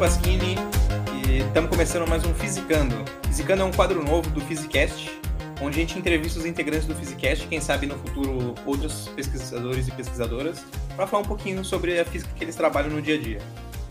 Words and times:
Pasquini 0.00 0.56
e 1.28 1.40
estamos 1.40 1.68
começando 1.68 2.08
mais 2.08 2.24
um 2.24 2.32
Fisicando. 2.32 2.96
Fisicando 3.26 3.60
é 3.60 3.64
um 3.66 3.70
quadro 3.70 4.02
novo 4.02 4.30
do 4.30 4.40
Physicast, 4.40 5.10
onde 5.60 5.76
a 5.76 5.80
gente 5.80 5.98
entrevista 5.98 6.38
os 6.38 6.46
integrantes 6.46 6.86
do 6.86 6.94
Physicast, 6.94 7.46
quem 7.46 7.60
sabe 7.60 7.86
no 7.86 7.96
futuro 7.96 8.54
outros 8.64 9.10
pesquisadores 9.14 9.88
e 9.88 9.90
pesquisadoras, 9.90 10.64
para 10.96 11.06
falar 11.06 11.22
um 11.22 11.26
pouquinho 11.26 11.62
sobre 11.62 12.00
a 12.00 12.04
física 12.06 12.32
que 12.34 12.42
eles 12.42 12.56
trabalham 12.56 12.88
no 12.88 13.02
dia 13.02 13.16
a 13.16 13.18
dia. 13.18 13.38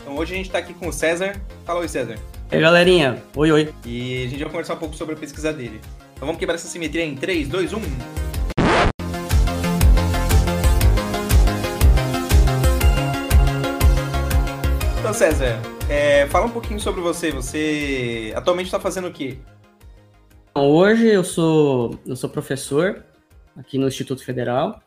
Então 0.00 0.16
hoje 0.16 0.34
a 0.34 0.36
gente 0.36 0.46
está 0.46 0.58
aqui 0.58 0.74
com 0.74 0.88
o 0.88 0.92
César. 0.92 1.40
Fala 1.64 1.78
oi, 1.78 1.86
César. 1.86 2.16
E 2.50 2.56
aí, 2.56 2.60
galerinha. 2.60 3.22
Oi, 3.36 3.52
oi. 3.52 3.72
E 3.86 4.24
a 4.24 4.28
gente 4.28 4.42
vai 4.42 4.50
conversar 4.50 4.74
um 4.74 4.78
pouco 4.78 4.96
sobre 4.96 5.14
a 5.14 5.16
pesquisa 5.16 5.52
dele. 5.52 5.80
Então 6.14 6.26
vamos 6.26 6.40
quebrar 6.40 6.56
essa 6.56 6.66
simetria 6.66 7.04
em 7.04 7.14
3, 7.14 7.46
2, 7.46 7.72
1. 7.72 7.80
César, 15.20 15.60
é, 15.90 16.26
fala 16.28 16.46
um 16.46 16.50
pouquinho 16.50 16.80
sobre 16.80 17.02
você. 17.02 17.30
Você 17.30 18.32
atualmente 18.34 18.68
está 18.68 18.80
fazendo 18.80 19.08
o 19.08 19.12
quê? 19.12 19.36
Hoje 20.54 21.08
eu 21.08 21.22
sou, 21.22 21.98
eu 22.06 22.16
sou 22.16 22.30
professor 22.30 23.04
aqui 23.54 23.76
no 23.76 23.86
Instituto 23.86 24.24
Federal. 24.24 24.82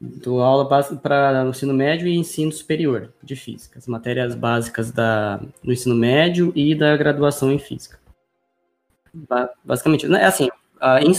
Dou 0.00 0.40
aula 0.40 0.66
para 0.66 1.44
ensino 1.46 1.74
médio 1.74 2.08
e 2.08 2.16
ensino 2.16 2.50
superior 2.50 3.12
de 3.22 3.36
física, 3.36 3.78
as 3.78 3.86
matérias 3.86 4.34
básicas 4.34 4.90
da, 4.90 5.36
do 5.62 5.70
ensino 5.70 5.94
médio 5.94 6.54
e 6.56 6.74
da 6.74 6.96
graduação 6.96 7.52
em 7.52 7.58
física. 7.58 8.00
Basicamente, 9.62 10.06
é 10.06 10.24
assim, 10.24 10.48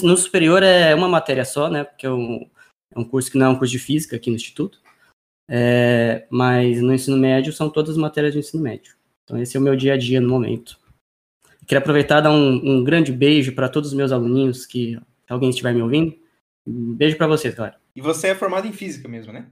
no 0.01 0.17
superior 0.17 0.63
é 0.63 0.95
uma 0.95 1.07
matéria 1.07 1.45
só, 1.45 1.69
né? 1.69 1.83
Porque 1.83 2.07
é 2.07 2.09
um, 2.09 2.49
é 2.89 2.99
um 2.99 3.03
curso 3.03 3.29
que 3.29 3.37
não 3.37 3.45
é 3.45 3.49
um 3.49 3.55
curso 3.55 3.71
de 3.71 3.77
física 3.77 4.15
aqui 4.15 4.31
no 4.31 4.35
Instituto. 4.35 4.79
É, 5.53 6.25
mas 6.29 6.81
no 6.81 6.93
ensino 6.93 7.17
médio 7.17 7.51
são 7.51 7.69
todas 7.69 7.91
as 7.91 7.97
matérias 7.97 8.31
de 8.31 8.39
ensino 8.39 8.63
médio. 8.63 8.95
Então 9.25 9.37
esse 9.37 9.57
é 9.57 9.59
o 9.59 9.63
meu 9.63 9.75
dia 9.75 9.95
a 9.95 9.97
dia 9.97 10.21
no 10.21 10.29
momento. 10.29 10.79
Queria 11.67 11.79
aproveitar 11.79 12.19
e 12.19 12.21
dar 12.21 12.31
um, 12.31 12.53
um 12.63 12.83
grande 12.85 13.11
beijo 13.11 13.53
para 13.53 13.67
todos 13.67 13.89
os 13.89 13.95
meus 13.95 14.13
aluninhos 14.13 14.65
que 14.65 14.97
alguém 15.27 15.49
estiver 15.49 15.73
me 15.73 15.81
ouvindo. 15.81 16.15
Um 16.65 16.93
beijo 16.93 17.17
para 17.17 17.27
vocês, 17.27 17.53
galera. 17.53 17.75
E 17.93 17.99
você 17.99 18.27
é 18.27 18.35
formado 18.35 18.65
em 18.65 18.71
física 18.71 19.09
mesmo, 19.09 19.33
né? 19.33 19.47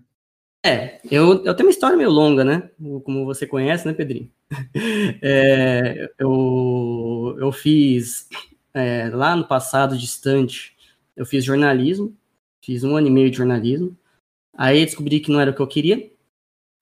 É, 0.66 1.02
eu, 1.12 1.44
eu 1.44 1.54
tenho 1.54 1.68
uma 1.68 1.72
história 1.74 1.98
meio 1.98 2.10
longa, 2.10 2.46
né? 2.46 2.70
Como 3.04 3.26
você 3.26 3.46
conhece, 3.46 3.86
né, 3.86 3.94
Pedrinho? 3.94 4.32
É, 5.22 6.10
eu, 6.18 7.36
eu 7.40 7.52
fiz 7.52 8.30
é, 8.74 9.10
lá 9.14 9.36
no 9.36 9.46
passado 9.46 9.98
distante, 9.98 10.76
eu 11.16 11.26
fiz 11.26 11.44
jornalismo, 11.44 12.16
fiz 12.62 12.84
um 12.86 12.96
ano 12.96 13.08
e 13.08 13.12
meio 13.12 13.30
de 13.30 13.38
jornalismo. 13.38 13.98
Aí 14.60 14.84
descobri 14.84 15.22
que 15.22 15.32
não 15.32 15.40
era 15.40 15.52
o 15.52 15.54
que 15.54 15.62
eu 15.62 15.68
queria. 15.68 16.12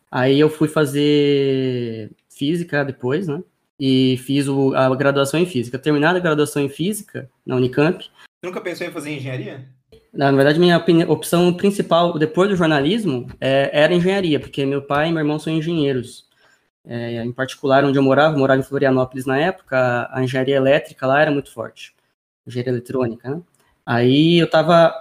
Aí 0.10 0.40
eu 0.40 0.50
fui 0.50 0.68
fazer 0.68 2.10
física 2.28 2.84
depois, 2.84 3.28
né? 3.28 3.44
E 3.80 4.18
fiz 4.26 4.48
o, 4.48 4.74
a 4.74 4.96
graduação 4.96 5.40
em 5.40 5.46
física. 5.46 5.78
Terminada 5.78 6.18
a 6.18 6.22
graduação 6.22 6.64
em 6.64 6.70
física 6.70 7.30
na 7.46 7.56
Unicamp. 7.56 8.04
Você 8.04 8.48
nunca 8.48 8.62
pensou 8.62 8.88
em 8.88 8.92
fazer 8.92 9.12
engenharia? 9.12 9.70
Na 10.12 10.32
verdade, 10.32 10.60
minha 10.60 10.80
opção 11.08 11.54
principal 11.54 12.18
depois 12.18 12.50
do 12.50 12.56
jornalismo 12.56 13.30
é, 13.40 13.70
era 13.72 13.94
engenharia, 13.94 14.40
porque 14.40 14.66
meu 14.66 14.82
pai 14.82 15.10
e 15.10 15.12
meu 15.12 15.20
irmão 15.20 15.38
são 15.38 15.54
engenheiros. 15.54 16.26
É, 16.84 17.24
em 17.24 17.32
particular, 17.32 17.86
onde 17.86 18.00
eu 18.00 18.04
morava, 18.04 18.34
eu 18.34 18.40
morava 18.40 18.60
em 18.60 18.64
Florianópolis 18.64 19.28
na 19.28 19.38
época, 19.38 20.10
a 20.12 20.24
engenharia 20.24 20.56
elétrica 20.56 21.06
lá 21.06 21.22
era 21.22 21.30
muito 21.30 21.54
forte. 21.54 21.94
Engenharia 22.48 22.72
eletrônica, 22.72 23.30
né? 23.30 23.40
Aí 23.88 24.38
eu 24.38 24.48
estava 24.48 24.94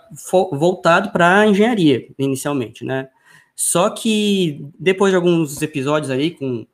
voltado 0.53 1.11
para 1.11 1.45
engenharia, 1.45 2.07
inicialmente, 2.17 2.85
né? 2.85 3.09
Só 3.57 3.91
que 3.91 4.65
depois 4.79 5.11
de 5.11 5.17
alguns 5.17 5.61
episódios 5.61 6.09
aí 6.09 6.31
com, 6.31 6.65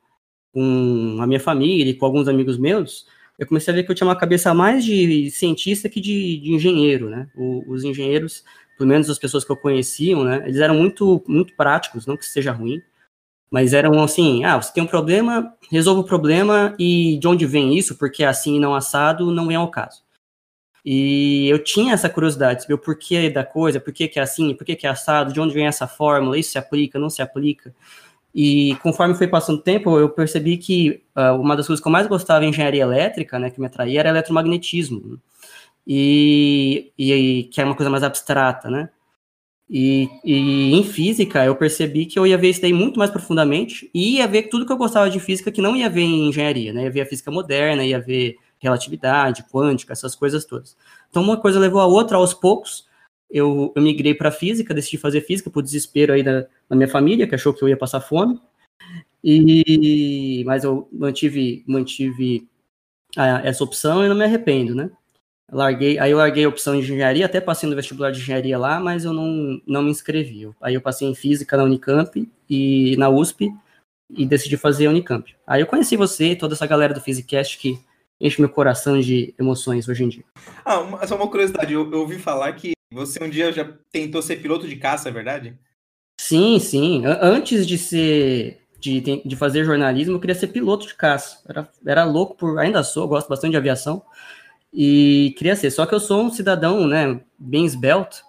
com 0.53 1.17
a 1.19 1.25
minha 1.25 1.39
família 1.39 1.89
e 1.89 1.95
com 1.95 2.05
alguns 2.05 2.27
amigos 2.27 2.55
meus, 2.55 3.07
eu 3.39 3.47
comecei 3.47 3.73
a 3.73 3.75
ver 3.75 3.83
que 3.83 3.91
eu 3.91 3.95
tinha 3.95 4.07
uma 4.07 4.15
cabeça 4.15 4.53
mais 4.53 4.85
de 4.85 5.31
cientista 5.31 5.89
que 5.89 5.99
de, 5.99 6.37
de 6.37 6.51
engenheiro, 6.53 7.09
né? 7.09 7.27
O, 7.35 7.63
os 7.67 7.83
engenheiros, 7.83 8.43
pelo 8.77 8.89
menos 8.89 9.09
as 9.09 9.17
pessoas 9.17 9.43
que 9.43 9.51
eu 9.51 9.57
conheciam, 9.57 10.23
né? 10.23 10.43
Eles 10.45 10.59
eram 10.59 10.75
muito, 10.75 11.23
muito 11.27 11.55
práticos, 11.55 12.05
não 12.05 12.15
que 12.15 12.25
seja 12.27 12.51
ruim, 12.51 12.79
mas 13.49 13.73
eram 13.73 14.03
assim, 14.03 14.43
ah, 14.45 14.61
você 14.61 14.71
tem 14.71 14.83
um 14.83 14.87
problema, 14.87 15.51
resolva 15.71 16.01
o 16.01 16.05
problema 16.05 16.75
e 16.77 17.17
de 17.17 17.27
onde 17.27 17.47
vem 17.47 17.75
isso, 17.75 17.97
porque 17.97 18.23
é 18.23 18.27
assim 18.27 18.59
não 18.59 18.75
assado, 18.75 19.31
não 19.31 19.47
vem 19.47 19.57
ao 19.57 19.71
caso. 19.71 20.02
E 20.85 21.47
eu 21.49 21.63
tinha 21.63 21.93
essa 21.93 22.09
curiosidade, 22.09 22.63
saber 22.63 22.73
o 22.73 22.77
porquê 22.77 23.29
da 23.29 23.45
coisa, 23.45 23.79
por 23.79 23.93
que, 23.93 24.11
é 24.15 24.21
assim, 24.21 24.53
por 24.53 24.65
que, 24.65 24.85
é 24.85 24.89
assado, 24.89 25.31
de 25.31 25.39
onde 25.39 25.53
vem 25.53 25.65
essa 25.65 25.87
fórmula, 25.87 26.37
isso 26.37 26.51
se 26.51 26.57
aplica, 26.57 26.99
não 26.99 27.09
se 27.09 27.21
aplica. 27.21 27.73
E 28.35 28.75
conforme 28.81 29.15
foi 29.15 29.27
passando 29.27 29.59
o 29.59 29.61
tempo, 29.61 29.97
eu 29.97 30.09
percebi 30.09 30.57
que 30.57 31.03
uh, 31.15 31.39
uma 31.39 31.55
das 31.55 31.67
coisas 31.67 31.81
que 31.81 31.87
eu 31.87 31.91
mais 31.91 32.07
gostava 32.07 32.43
em 32.43 32.49
engenharia 32.49 32.81
elétrica, 32.83 33.39
né, 33.39 33.49
que 33.49 33.59
me 33.59 33.67
atraía, 33.67 33.99
era 33.99 34.09
eletromagnetismo. 34.09 35.19
E, 35.85 36.91
e, 36.97 37.49
que 37.51 37.61
é 37.61 37.65
uma 37.65 37.75
coisa 37.75 37.89
mais 37.89 38.03
abstrata, 38.03 38.69
né? 38.69 38.89
E, 39.69 40.09
e, 40.23 40.73
em 40.75 40.83
física 40.83 41.45
eu 41.45 41.55
percebi 41.55 42.05
que 42.05 42.19
eu 42.19 42.27
ia 42.27 42.37
ver 42.37 42.49
isso 42.49 42.61
daí 42.61 42.73
muito 42.73 42.99
mais 42.99 43.09
profundamente 43.09 43.89
e 43.93 44.17
ia 44.17 44.27
ver 44.27 44.43
tudo 44.43 44.65
que 44.65 44.71
eu 44.71 44.77
gostava 44.77 45.09
de 45.09 45.19
física 45.19 45.51
que 45.51 45.61
não 45.61 45.75
ia 45.75 45.89
ver 45.89 46.01
em 46.01 46.29
engenharia, 46.29 46.73
né? 46.73 46.83
Ia 46.83 46.91
ver 46.91 47.01
a 47.01 47.05
física 47.05 47.31
moderna, 47.31 47.83
ia 47.83 47.99
ver 47.99 48.37
relatividade, 48.63 49.43
quântica, 49.51 49.93
essas 49.93 50.15
coisas 50.15 50.45
todas. 50.45 50.75
Então, 51.09 51.21
uma 51.21 51.37
coisa 51.37 51.59
levou 51.59 51.81
a 51.81 51.85
outra 51.85 52.17
aos 52.17 52.33
poucos. 52.33 52.87
Eu, 53.29 53.71
eu 53.75 53.81
migrei 53.81 54.13
para 54.13 54.31
física, 54.31 54.73
decidi 54.73 54.97
fazer 54.97 55.21
física 55.21 55.49
por 55.49 55.61
desespero 55.61 56.13
aí 56.13 56.23
da, 56.23 56.41
da 56.69 56.75
minha 56.75 56.87
família, 56.87 57.27
que 57.27 57.35
achou 57.35 57.53
que 57.53 57.63
eu 57.63 57.69
ia 57.69 57.77
passar 57.77 57.99
fome. 57.99 58.39
E, 59.23 60.43
mas 60.45 60.63
eu 60.63 60.87
mantive, 60.91 61.63
mantive 61.67 62.47
a, 63.15 63.41
essa 63.45 63.63
opção 63.63 64.05
e 64.05 64.09
não 64.09 64.15
me 64.15 64.25
arrependo, 64.25 64.75
né? 64.75 64.89
Larguei, 65.51 65.99
aí 65.99 66.11
eu 66.11 66.17
larguei 66.17 66.45
a 66.45 66.49
opção 66.49 66.73
de 66.73 66.81
engenharia, 66.81 67.25
até 67.25 67.39
passei 67.39 67.69
no 67.69 67.75
vestibular 67.75 68.11
de 68.11 68.19
engenharia 68.19 68.57
lá, 68.57 68.79
mas 68.79 69.05
eu 69.05 69.13
não, 69.13 69.61
não 69.67 69.83
me 69.83 69.91
inscrevi. 69.91 70.49
Aí 70.61 70.73
eu 70.73 70.81
passei 70.81 71.07
em 71.07 71.13
física 71.13 71.55
na 71.55 71.63
Unicamp 71.63 72.29
e 72.49 72.95
na 72.97 73.09
USP 73.09 73.53
e 74.09 74.25
decidi 74.25 74.57
fazer 74.57 74.87
a 74.87 74.89
Unicamp. 74.89 75.35
Aí 75.45 75.61
eu 75.61 75.67
conheci 75.67 75.95
você, 75.95 76.35
toda 76.35 76.53
essa 76.53 76.65
galera 76.65 76.93
do 76.93 77.01
Physicast 77.01 77.57
que 77.57 77.79
enche 78.23 78.41
meu 78.41 78.49
coração 78.49 78.99
de 78.99 79.35
emoções 79.37 79.87
hoje 79.89 80.05
em 80.05 80.09
dia. 80.09 80.23
Ah, 80.63 80.79
uma, 80.79 81.05
só 81.05 81.17
uma 81.17 81.27
curiosidade, 81.27 81.73
eu, 81.73 81.91
eu 81.91 81.99
ouvi 81.99 82.17
falar 82.17 82.53
que 82.53 82.71
você 82.91 83.21
um 83.21 83.29
dia 83.29 83.51
já 83.51 83.69
tentou 83.91 84.21
ser 84.21 84.37
piloto 84.37 84.67
de 84.67 84.77
caça, 84.77 85.09
é 85.09 85.11
verdade? 85.11 85.59
Sim, 86.19 86.57
sim. 86.57 87.03
Antes 87.05 87.67
de 87.67 87.77
ser 87.77 88.61
de, 88.79 89.21
de 89.25 89.35
fazer 89.35 89.65
jornalismo, 89.65 90.15
eu 90.15 90.19
queria 90.19 90.35
ser 90.35 90.47
piloto 90.47 90.87
de 90.87 90.95
caça. 90.95 91.41
Era, 91.47 91.69
era 91.85 92.03
louco 92.05 92.35
por. 92.35 92.59
Ainda 92.59 92.83
sou, 92.83 93.07
gosto 93.07 93.27
bastante 93.27 93.51
de 93.51 93.57
aviação. 93.57 94.03
E 94.73 95.33
queria 95.37 95.55
ser. 95.55 95.71
Só 95.71 95.85
que 95.85 95.93
eu 95.93 95.99
sou 95.99 96.23
um 96.23 96.31
cidadão, 96.31 96.87
né, 96.87 97.19
bem 97.37 97.65
esbelto. 97.65 98.23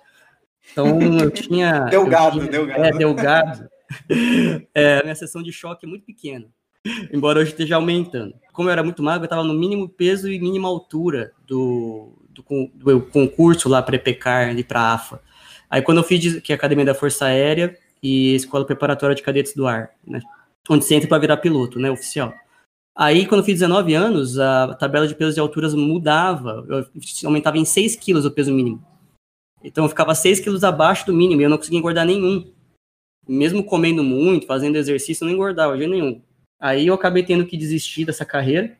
Então 0.73 1.01
eu 1.01 1.31
tinha. 1.33 1.85
delgado, 1.85 2.41
eu 2.41 2.67
tinha, 2.67 2.93
delgado. 2.93 3.69
É, 4.75 4.99
é, 4.99 5.03
minha 5.03 5.15
sessão 5.15 5.43
de 5.43 5.53
choque 5.53 5.87
é 5.87 5.89
muito 5.89 6.05
pequena. 6.05 6.47
Embora 7.13 7.41
hoje 7.41 7.51
esteja 7.51 7.77
aumentando 7.77 8.35
como 8.55 8.69
eu 8.69 8.73
era 8.73 8.85
muito 8.85 9.03
magro, 9.03 9.25
eu 9.25 9.27
estava 9.27 9.43
no 9.43 9.53
mínimo 9.53 9.89
peso 9.89 10.31
e 10.31 10.39
mínima 10.39 10.69
altura 10.69 11.33
do, 11.45 12.13
do, 12.31 12.71
do 12.73 13.01
concurso 13.03 13.69
lá 13.69 13.83
para 13.83 13.97
EPCAR 13.97 14.57
e 14.57 14.63
para 14.63 14.93
AFA. 14.93 15.21
Aí 15.69 15.83
quando 15.83 15.99
eu 15.99 16.05
fiz 16.05 16.41
que 16.41 16.53
é 16.53 16.55
a 16.55 16.57
Academia 16.57 16.85
da 16.85 16.95
Força 16.95 17.27
Aérea 17.27 17.77
e 18.01 18.33
Escola 18.37 18.65
Preparatória 18.65 19.17
de 19.17 19.23
Cadetes 19.23 19.55
do 19.55 19.67
Ar, 19.67 19.91
né? 20.07 20.21
Onde 20.71 20.85
você 20.85 20.95
entra 20.95 21.09
para 21.09 21.19
virar 21.19 21.39
piloto, 21.39 21.81
né, 21.81 21.91
oficial. 21.91 22.33
Aí, 22.97 23.27
quando 23.27 23.41
eu 23.41 23.45
fiz 23.45 23.55
19 23.59 23.93
anos, 23.93 24.39
a 24.39 24.73
tabela 24.75 25.07
de 25.07 25.15
pesos 25.15 25.37
e 25.37 25.41
alturas 25.41 25.75
mudava. 25.75 26.65
Eu 26.69 26.87
aumentava 27.27 27.59
em 27.59 27.65
6 27.67 27.97
quilos 27.97 28.25
o 28.25 28.31
peso 28.31 28.51
mínimo. 28.51 28.83
Então, 29.63 29.85
eu 29.85 29.89
ficava 29.89 30.15
6 30.15 30.41
quilos 30.41 30.65
abaixo 30.65 31.05
do 31.05 31.13
mínimo 31.13 31.43
e 31.43 31.45
eu 31.45 31.51
não 31.51 31.59
conseguia 31.59 31.79
engordar 31.79 32.07
nenhum. 32.07 32.51
Mesmo 33.29 33.65
comendo 33.65 34.03
muito, 34.03 34.47
fazendo 34.47 34.77
exercício, 34.77 35.25
eu 35.25 35.27
não 35.27 35.35
engordava 35.35 35.77
de 35.77 35.87
nenhum. 35.87 36.23
Aí 36.65 36.87
eu 36.87 36.95
acabei 36.95 37.23
tendo 37.23 37.45
que 37.45 37.59
desistir 37.59 38.07
dessa 38.07 38.25
carreira, 38.25 38.75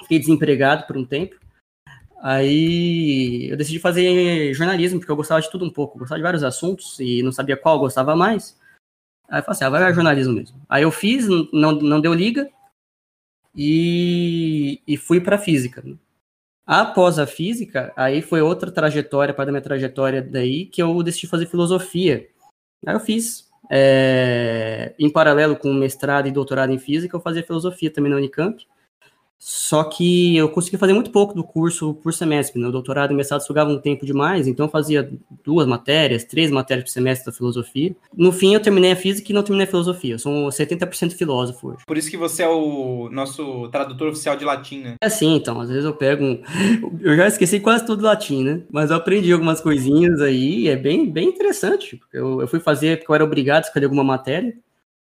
fiquei 0.00 0.18
desempregado 0.18 0.86
por 0.86 0.96
um 0.96 1.04
tempo. 1.04 1.38
Aí 2.22 3.50
eu 3.50 3.56
decidi 3.58 3.78
fazer 3.78 4.54
jornalismo, 4.54 4.98
porque 4.98 5.12
eu 5.12 5.16
gostava 5.16 5.42
de 5.42 5.50
tudo 5.50 5.62
um 5.62 5.70
pouco, 5.70 5.98
gostava 5.98 6.18
de 6.18 6.22
vários 6.22 6.42
assuntos 6.42 6.98
e 6.98 7.22
não 7.22 7.30
sabia 7.30 7.54
qual 7.54 7.74
eu 7.76 7.80
gostava 7.80 8.16
mais. 8.16 8.58
Aí 9.28 9.40
eu 9.40 9.44
falei 9.44 9.56
assim, 9.56 9.64
ah, 9.64 9.68
vai 9.68 9.92
jornalismo 9.92 10.32
mesmo. 10.32 10.58
Aí 10.66 10.84
eu 10.84 10.90
fiz, 10.90 11.28
não, 11.52 11.72
não 11.72 12.00
deu 12.00 12.14
liga 12.14 12.50
e, 13.54 14.80
e 14.88 14.96
fui 14.96 15.20
para 15.20 15.36
física. 15.36 15.84
Após 16.66 17.18
a 17.18 17.26
física, 17.26 17.92
aí 17.94 18.22
foi 18.22 18.40
outra 18.40 18.72
trajetória, 18.72 19.34
para 19.34 19.44
da 19.44 19.52
minha 19.52 19.60
trajetória 19.60 20.22
daí, 20.22 20.64
que 20.64 20.82
eu 20.82 21.02
decidi 21.02 21.26
fazer 21.26 21.44
filosofia. 21.44 22.26
Aí 22.86 22.94
eu 22.94 23.00
fiz 23.00 23.51
é, 23.74 24.94
em 24.98 25.08
paralelo 25.08 25.56
com 25.56 25.72
mestrado 25.72 26.28
e 26.28 26.30
doutorado 26.30 26.70
em 26.70 26.78
física, 26.78 27.16
eu 27.16 27.20
fazia 27.20 27.42
filosofia 27.42 27.90
também 27.90 28.10
na 28.10 28.18
Unicamp. 28.18 28.68
Só 29.44 29.82
que 29.82 30.36
eu 30.36 30.48
consegui 30.48 30.76
fazer 30.76 30.92
muito 30.92 31.10
pouco 31.10 31.34
do 31.34 31.42
curso 31.42 31.94
por 31.94 32.14
semestre. 32.14 32.60
No 32.60 32.68
né? 32.68 32.72
doutorado 32.72 33.12
e 33.12 33.16
mestrado 33.16 33.40
sugava 33.40 33.72
um 33.72 33.78
tempo 33.80 34.06
demais, 34.06 34.46
então 34.46 34.66
eu 34.66 34.70
fazia 34.70 35.10
duas 35.42 35.66
matérias, 35.66 36.22
três 36.22 36.48
matérias 36.48 36.84
por 36.84 36.92
semestre 36.92 37.26
da 37.26 37.36
filosofia. 37.36 37.92
No 38.16 38.30
fim, 38.30 38.54
eu 38.54 38.60
terminei 38.60 38.92
a 38.92 38.96
física 38.96 39.32
e 39.32 39.34
não 39.34 39.42
terminei 39.42 39.66
a 39.66 39.68
filosofia. 39.68 40.14
Eu 40.14 40.18
sou 40.20 40.48
70% 40.48 41.14
filósofo 41.14 41.70
hoje. 41.70 41.78
Por 41.84 41.98
isso 41.98 42.08
que 42.08 42.16
você 42.16 42.44
é 42.44 42.48
o 42.48 43.08
nosso 43.10 43.68
tradutor 43.70 44.10
oficial 44.10 44.36
de 44.36 44.44
latim, 44.44 44.78
né? 44.82 44.94
É 45.00 45.08
sim, 45.08 45.34
então. 45.34 45.60
Às 45.60 45.70
vezes 45.70 45.84
eu 45.86 45.94
pego 45.94 46.24
um... 46.24 46.40
Eu 47.02 47.16
já 47.16 47.26
esqueci 47.26 47.58
quase 47.58 47.84
tudo 47.84 48.04
latim, 48.04 48.44
né? 48.44 48.60
Mas 48.70 48.90
eu 48.90 48.96
aprendi 48.96 49.32
algumas 49.32 49.60
coisinhas 49.60 50.20
aí, 50.20 50.68
é 50.68 50.76
bem, 50.76 51.10
bem 51.10 51.26
interessante. 51.26 52.00
Eu, 52.12 52.42
eu 52.42 52.46
fui 52.46 52.60
fazer 52.60 52.98
porque 52.98 53.10
eu 53.10 53.14
era 53.16 53.24
obrigado 53.24 53.64
a 53.64 53.66
escolher 53.66 53.86
alguma 53.86 54.04
matéria. 54.04 54.54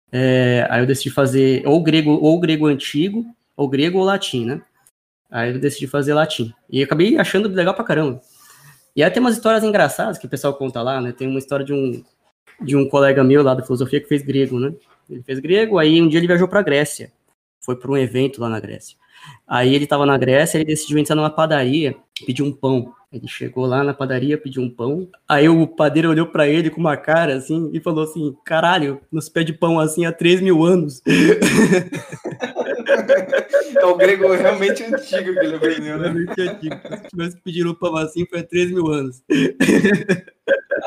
É, 0.10 0.66
aí 0.70 0.82
eu 0.82 0.88
decidi 0.88 1.10
fazer 1.10 1.68
ou 1.68 1.84
grego 1.84 2.12
ou 2.12 2.40
grego 2.40 2.68
antigo 2.68 3.26
ou 3.62 3.70
grego 3.70 4.00
ou 4.00 4.04
latim, 4.04 4.44
né? 4.44 4.62
Aí 5.30 5.54
eu 5.54 5.60
decidi 5.60 5.86
fazer 5.86 6.16
latim. 6.16 6.52
E 6.68 6.82
acabei 6.82 7.18
achando 7.18 7.48
legal 7.48 7.76
pra 7.76 7.84
caramba. 7.84 8.20
E 8.96 9.04
aí 9.04 9.12
tem 9.12 9.22
umas 9.22 9.36
histórias 9.36 9.64
engraçadas 9.64 10.18
que 10.18 10.26
o 10.26 10.30
pessoal 10.30 10.56
conta 10.56 10.82
lá, 10.82 11.00
né? 11.00 11.12
Tem 11.12 11.28
uma 11.28 11.38
história 11.38 11.64
de 11.64 11.72
um, 11.72 12.04
de 12.60 12.76
um 12.76 12.90
colega 12.90 13.24
meu 13.24 13.44
lá 13.44 13.54
da 13.54 13.62
filosofia 13.62 14.02
que 14.02 14.08
fez 14.08 14.24
grego, 14.24 14.60
né? 14.60 14.74
Ele 15.08 15.22
fez 15.22 15.40
grego, 15.40 15.78
aí 15.78 16.02
um 16.02 16.08
dia 16.08 16.20
ele 16.20 16.26
viajou 16.26 16.48
pra 16.48 16.64
Grécia. 16.64 17.12
Foi 17.60 17.76
para 17.76 17.92
um 17.92 17.98
evento 17.98 18.42
lá 18.42 18.50
na 18.50 18.60
Grécia. 18.60 18.98
Aí 19.48 19.76
ele 19.76 19.86
tava 19.86 20.08
na 20.08 20.18
Grécia, 20.18 20.58
ele 20.58 20.66
decidiu 20.66 20.98
entrar 20.98 21.16
numa 21.16 21.30
padaria, 21.30 21.96
pedir 22.26 22.42
um 22.42 22.52
pão. 22.52 22.92
Ele 23.14 23.28
chegou 23.28 23.68
lá 23.68 23.84
na 23.84 23.94
padaria, 23.94 24.38
pediu 24.40 24.64
um 24.64 24.70
pão. 24.70 25.08
Aí 25.30 25.48
o 25.48 25.68
padeiro 25.68 26.10
olhou 26.10 26.26
para 26.26 26.48
ele 26.48 26.72
com 26.72 26.80
uma 26.80 26.98
cara 26.98 27.36
assim 27.36 27.70
e 27.74 27.80
falou 27.80 28.06
assim: 28.06 28.36
Caralho, 28.44 29.02
nos 29.12 29.30
pede 29.30 29.54
pão 29.54 29.80
assim 29.80 30.06
há 30.06 30.12
3 30.12 30.42
mil 30.42 30.64
anos. 30.66 31.04
É 33.76 33.86
o 33.86 33.96
grego 33.96 34.32
realmente 34.34 34.84
antigo 34.84 35.34
que 35.34 35.40
ele 35.40 35.56
aprendeu, 35.56 35.98
né? 35.98 36.10
Realmente 36.10 36.42
antigo. 36.42 36.76
Se 36.76 37.10
tivesse 37.10 37.42
pedido 37.42 37.76
pão 37.76 37.96
assim, 37.98 38.26
foi 38.26 38.40
há 38.40 38.44
3 38.44 38.72
mil 38.72 38.88
anos. 38.88 39.22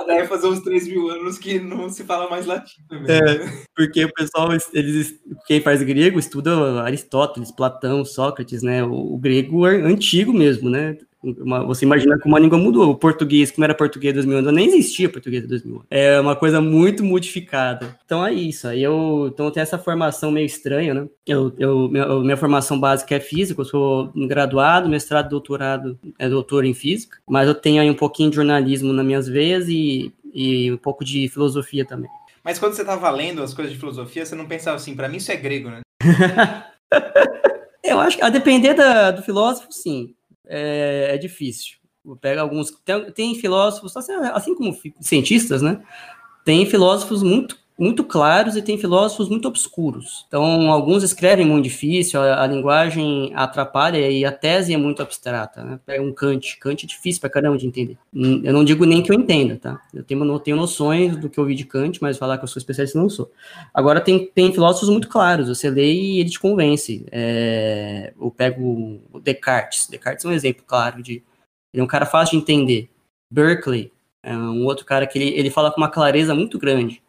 Deve 0.07 0.27
fazer 0.27 0.49
uns 0.49 0.61
3 0.61 0.89
mil 0.89 1.09
anos 1.09 1.39
que 1.39 1.59
não 1.59 1.89
se 1.89 2.05
fala 2.05 2.29
mais 2.29 2.47
latim 2.47 2.83
também. 2.89 3.17
É, 3.17 3.65
porque 3.75 4.05
o 4.05 4.13
pessoal, 4.13 4.51
eles, 4.73 5.15
quem 5.47 5.61
faz 5.61 5.83
grego 5.83 6.19
estuda 6.19 6.83
Aristóteles, 6.83 7.51
Platão, 7.51 8.05
Sócrates, 8.05 8.63
né? 8.63 8.83
O 8.85 9.17
grego 9.17 9.67
é 9.67 9.77
antigo 9.77 10.33
mesmo, 10.33 10.69
né? 10.69 10.99
Uma, 11.25 11.65
você 11.65 11.87
imagina 11.87 12.19
como 12.19 12.37
a 12.37 12.39
língua 12.39 12.59
mudou. 12.59 12.91
O 12.91 12.95
português, 12.95 13.51
como 13.51 13.65
era 13.65 13.75
português 13.75 14.13
de 14.13 14.21
2000 14.21 14.39
anos, 14.39 14.53
nem 14.53 14.67
existia 14.67 15.09
português 15.09 15.43
de 15.43 15.49
2000 15.49 15.75
anos. 15.77 15.87
É 15.91 16.21
uma 16.21 16.37
coisa 16.37 16.61
muito 16.61 17.03
modificada. 17.03 17.99
Então 18.05 18.25
é 18.25 18.33
isso. 18.33 18.69
Aí 18.69 18.83
eu, 18.83 19.31
então 19.33 19.47
eu 19.47 19.53
tenho 19.53 19.63
essa 19.63 19.79
formação 19.79 20.31
meio 20.31 20.45
estranha, 20.45 20.93
né? 20.93 21.09
Eu, 21.27 21.53
eu, 21.59 21.89
minha, 21.89 22.07
minha 22.21 22.37
formação 22.37 22.79
básica 22.79 23.15
é 23.15 23.21
física, 23.21 23.61
eu 23.61 23.65
sou 23.65 24.13
graduado, 24.15 24.89
mestrado, 24.89 25.31
doutorado, 25.31 25.99
é 26.19 26.29
doutor 26.29 26.65
em 26.65 26.75
física, 26.75 27.19
mas 27.27 27.49
eu 27.49 27.55
tenho 27.55 27.81
aí 27.81 27.89
um 27.89 27.95
pouquinho 27.95 28.29
de 28.31 28.37
jornalismo 28.37 28.93
nas 28.93 29.07
minhas 29.07 29.27
veias 29.27 29.69
e, 29.69 30.13
e 30.35 30.71
um 30.71 30.77
pouco 30.77 31.05
de 31.05 31.29
filosofia 31.29 31.85
também. 31.85 32.11
Mas 32.43 32.59
quando 32.59 32.75
você 32.75 32.83
estava 32.83 33.09
lendo 33.11 33.43
as 33.43 33.55
coisas 33.55 33.73
de 33.73 33.79
filosofia, 33.79 34.27
você 34.27 34.35
não 34.35 34.47
pensava 34.47 34.77
assim, 34.77 34.95
para 34.95 35.09
mim 35.09 35.17
isso 35.17 35.33
é 35.33 35.37
grego, 35.37 35.71
né? 35.71 35.81
eu 37.83 37.99
acho 38.01 38.19
que 38.19 38.23
a 38.23 38.29
depender 38.29 38.75
da, 38.75 39.11
do 39.11 39.23
filósofo, 39.23 39.73
sim 39.73 40.15
é, 40.47 41.11
é 41.15 41.19
difícil. 41.19 41.77
Pega 42.21 42.43
alguns. 42.43 42.71
Tem, 42.85 43.11
tem 43.13 43.35
filósofos, 43.35 43.97
assim, 43.97 44.13
assim 44.13 44.55
como 44.55 44.77
cientistas, 45.01 45.63
né? 45.63 45.83
Tem 46.45 46.67
filósofos 46.67 47.23
muito 47.23 47.59
muito 47.79 48.05
claros 48.05 48.57
e 48.57 48.63
tem 48.63 48.79
filósofos 48.79 49.29
muito 49.29 49.49
obscuros. 49.49 50.25
Então, 50.29 50.71
alguns 50.71 51.03
escrevem 51.03 51.45
muito 51.45 51.65
difícil, 51.65 52.21
a, 52.21 52.43
a, 52.43 52.47
linguagem 52.47 53.33
atrapalha 53.35 54.09
e 54.09 54.25
a 54.25 54.31
tese 54.31 54.73
é 54.73 54.77
muito 54.77 55.03
abstrata. 55.03 55.65
Né? 55.65 55.81
Pega 55.85 56.03
um 56.03 56.13
Kant. 56.13 56.57
Kant 56.61 56.85
é 56.85 56.87
difícil 56.87 57.21
pra 57.21 57.31
caramba 57.31 57.59
de 57.59 57.67
entender. 57.67 57.99
Hum, 58.15 58.41
eu 58.45 58.53
não 58.53 58.65
digo 58.65 58.85
nem 58.85 59.03
que 59.03 59.11
eu 59.11 59.17
entenda, 59.17 59.57
tá? 59.57 59.81
Eu 59.93 60.05
tenho, 60.05 60.25
não 60.25 60.39
tenho 60.39 60.57
noções 60.57 61.17
do 61.17 61.29
que 61.29 61.39
eu 61.39 61.55
de 61.55 61.65
Kant, 61.65 61.99
mas 62.01 62.17
falar 62.17 62.39
que 62.39 62.45
eu 62.45 62.49
sou 62.49 62.61
especialista 62.61 62.99
não 62.99 63.09
sou. 63.09 63.31
Agora, 63.73 64.01
tem, 64.01 64.27
tem 64.27 64.53
filósofos 64.53 64.89
muito 64.89 65.09
claros. 65.09 65.49
Você 65.49 65.69
lê 65.69 65.93
e 65.93 66.21
ele 66.21 66.31
te 66.31 66.39
convence. 66.39 67.05
É, 67.11 68.13
eu 68.21 68.31
pego 68.31 69.01
o 69.13 69.21
Descartes. 69.21 69.89
Descartes 69.89 70.25
é 70.25 70.29
um 70.29 70.33
exemplo 70.33 70.65
claro 70.67 71.03
de... 71.03 71.23
Ele 71.73 71.81
é 71.81 71.83
um 71.83 71.89
cara 71.89 72.07
fácil 72.07 72.39
de 72.39 72.43
entender. 72.43 72.89
Berkeley 73.31 73.91
é 74.23 74.37
um 74.37 74.65
outro 74.65 74.87
cara 74.87 75.07
que 75.07 75.19
ele, 75.19 75.37
ele 75.37 75.51
fala 75.51 75.71
com 75.73 75.81
uma 75.81 75.91
clareza 75.91 76.35
muito 76.35 76.57
grande. 76.57 77.03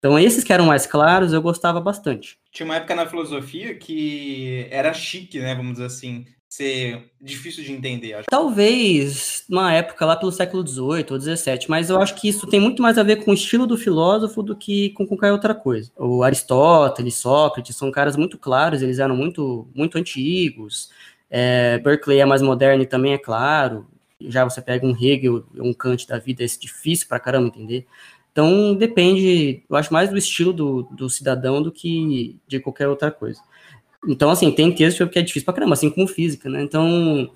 Então, 0.00 0.18
esses 0.18 0.42
que 0.42 0.52
eram 0.52 0.64
mais 0.64 0.86
claros, 0.86 1.32
eu 1.32 1.42
gostava 1.42 1.78
bastante. 1.78 2.38
Tinha 2.50 2.64
uma 2.64 2.76
época 2.76 2.94
na 2.94 3.06
filosofia 3.06 3.74
que 3.74 4.66
era 4.70 4.94
chique, 4.94 5.38
né? 5.38 5.54
Vamos 5.54 5.72
dizer 5.74 5.84
assim, 5.84 6.24
ser 6.48 7.12
difícil 7.20 7.62
de 7.62 7.70
entender. 7.70 8.14
Acho. 8.14 8.26
Talvez 8.28 9.44
uma 9.48 9.72
época 9.72 10.04
lá 10.04 10.16
pelo 10.16 10.32
século 10.32 10.66
XVIII 10.66 11.06
ou 11.10 11.20
XVII, 11.20 11.66
mas 11.68 11.90
eu 11.90 12.00
acho 12.00 12.14
que 12.16 12.28
isso 12.28 12.46
tem 12.46 12.58
muito 12.58 12.82
mais 12.82 12.98
a 12.98 13.02
ver 13.04 13.24
com 13.24 13.30
o 13.30 13.34
estilo 13.34 13.66
do 13.66 13.76
filósofo 13.76 14.42
do 14.42 14.56
que 14.56 14.90
com 14.90 15.06
qualquer 15.06 15.32
outra 15.32 15.54
coisa. 15.54 15.92
O 15.96 16.24
Aristóteles, 16.24 17.14
Sócrates 17.14 17.76
são 17.76 17.90
caras 17.92 18.16
muito 18.16 18.36
claros, 18.36 18.82
eles 18.82 18.98
eram 18.98 19.14
muito, 19.14 19.68
muito 19.74 19.96
antigos. 19.96 20.90
É, 21.30 21.78
Berkeley 21.78 22.18
é 22.18 22.24
mais 22.24 22.42
moderno 22.42 22.82
e 22.82 22.86
também 22.86 23.12
é 23.12 23.18
claro. 23.18 23.86
Já 24.20 24.42
você 24.44 24.60
pega 24.60 24.84
um 24.84 24.90
Hegel, 24.90 25.44
um 25.54 25.72
Kant 25.72 26.06
da 26.06 26.18
vida, 26.18 26.42
é 26.42 26.46
difícil 26.46 27.06
pra 27.06 27.20
caramba 27.20 27.46
entender. 27.46 27.86
Então 28.32 28.74
depende, 28.74 29.62
eu 29.68 29.76
acho 29.76 29.92
mais 29.92 30.10
do 30.10 30.16
estilo 30.16 30.52
do, 30.52 30.82
do 30.92 31.10
cidadão 31.10 31.62
do 31.62 31.72
que 31.72 32.38
de 32.46 32.60
qualquer 32.60 32.88
outra 32.88 33.10
coisa. 33.10 33.40
Então, 34.08 34.30
assim, 34.30 34.50
tem 34.50 34.74
texto 34.74 35.06
que 35.08 35.18
é 35.18 35.22
difícil 35.22 35.44
pra 35.44 35.54
caramba, 35.54 35.74
assim 35.74 35.90
como 35.90 36.06
física, 36.06 36.48
né? 36.48 36.62
Então, 36.62 37.30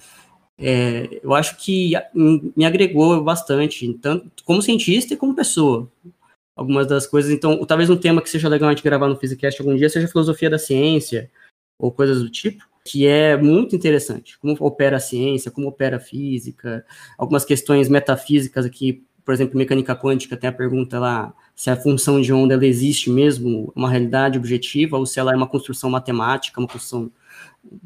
é, 0.58 1.20
eu 1.23 1.35
acho 1.35 1.56
que 1.58 1.93
me 2.14 2.64
agregou 2.64 3.23
bastante, 3.23 3.93
tanto 3.94 4.43
como 4.44 4.62
cientista 4.62 5.14
e 5.14 5.17
como 5.17 5.35
pessoa. 5.35 5.91
Algumas 6.56 6.87
das 6.87 7.06
coisas. 7.06 7.31
Então, 7.32 7.64
talvez 7.67 7.91
um 7.91 7.96
tema 7.96 8.23
que 8.23 8.31
seja 8.31 8.49
legal 8.49 8.69
a 8.69 8.73
gente 8.73 8.85
gravar 8.85 9.08
no 9.08 9.17
Physicast 9.17 9.61
algum 9.61 9.76
dia 9.76 9.91
seja 9.91 10.08
filosofia 10.08 10.49
da 10.49 10.58
ciência, 10.58 11.31
ou 11.79 11.91
coisas 11.91 12.23
do 12.23 12.31
tipo, 12.31 12.64
que 12.87 13.06
é 13.06 13.37
muito 13.37 13.75
interessante. 13.75 14.38
Como 14.38 14.56
opera 14.61 14.96
a 14.96 15.00
ciência, 15.00 15.50
como 15.50 15.69
opera 15.69 15.96
a 15.96 16.00
física, 16.00 16.87
algumas 17.19 17.44
questões 17.44 17.88
metafísicas 17.88 18.64
aqui 18.64 19.05
por 19.25 19.32
exemplo, 19.32 19.56
mecânica 19.56 19.97
quântica 19.97 20.37
tem 20.37 20.49
a 20.49 20.53
pergunta 20.53 20.99
lá 20.99 21.32
se 21.55 21.71
a 21.71 21.76
função 21.76 22.21
de 22.21 22.32
onda 22.32 22.55
ela 22.55 22.67
existe 22.67 23.11
mesmo, 23.11 23.73
uma 23.75 23.88
realidade 23.88 24.38
objetiva, 24.38 24.99
ou 24.99 25.06
se 25.06 25.21
ela 25.21 25.32
é 25.32 25.37
uma 25.37 25.47
construção 25.47 25.88
matemática, 25.88 26.61
uma 26.61 26.69
construção 26.69 27.11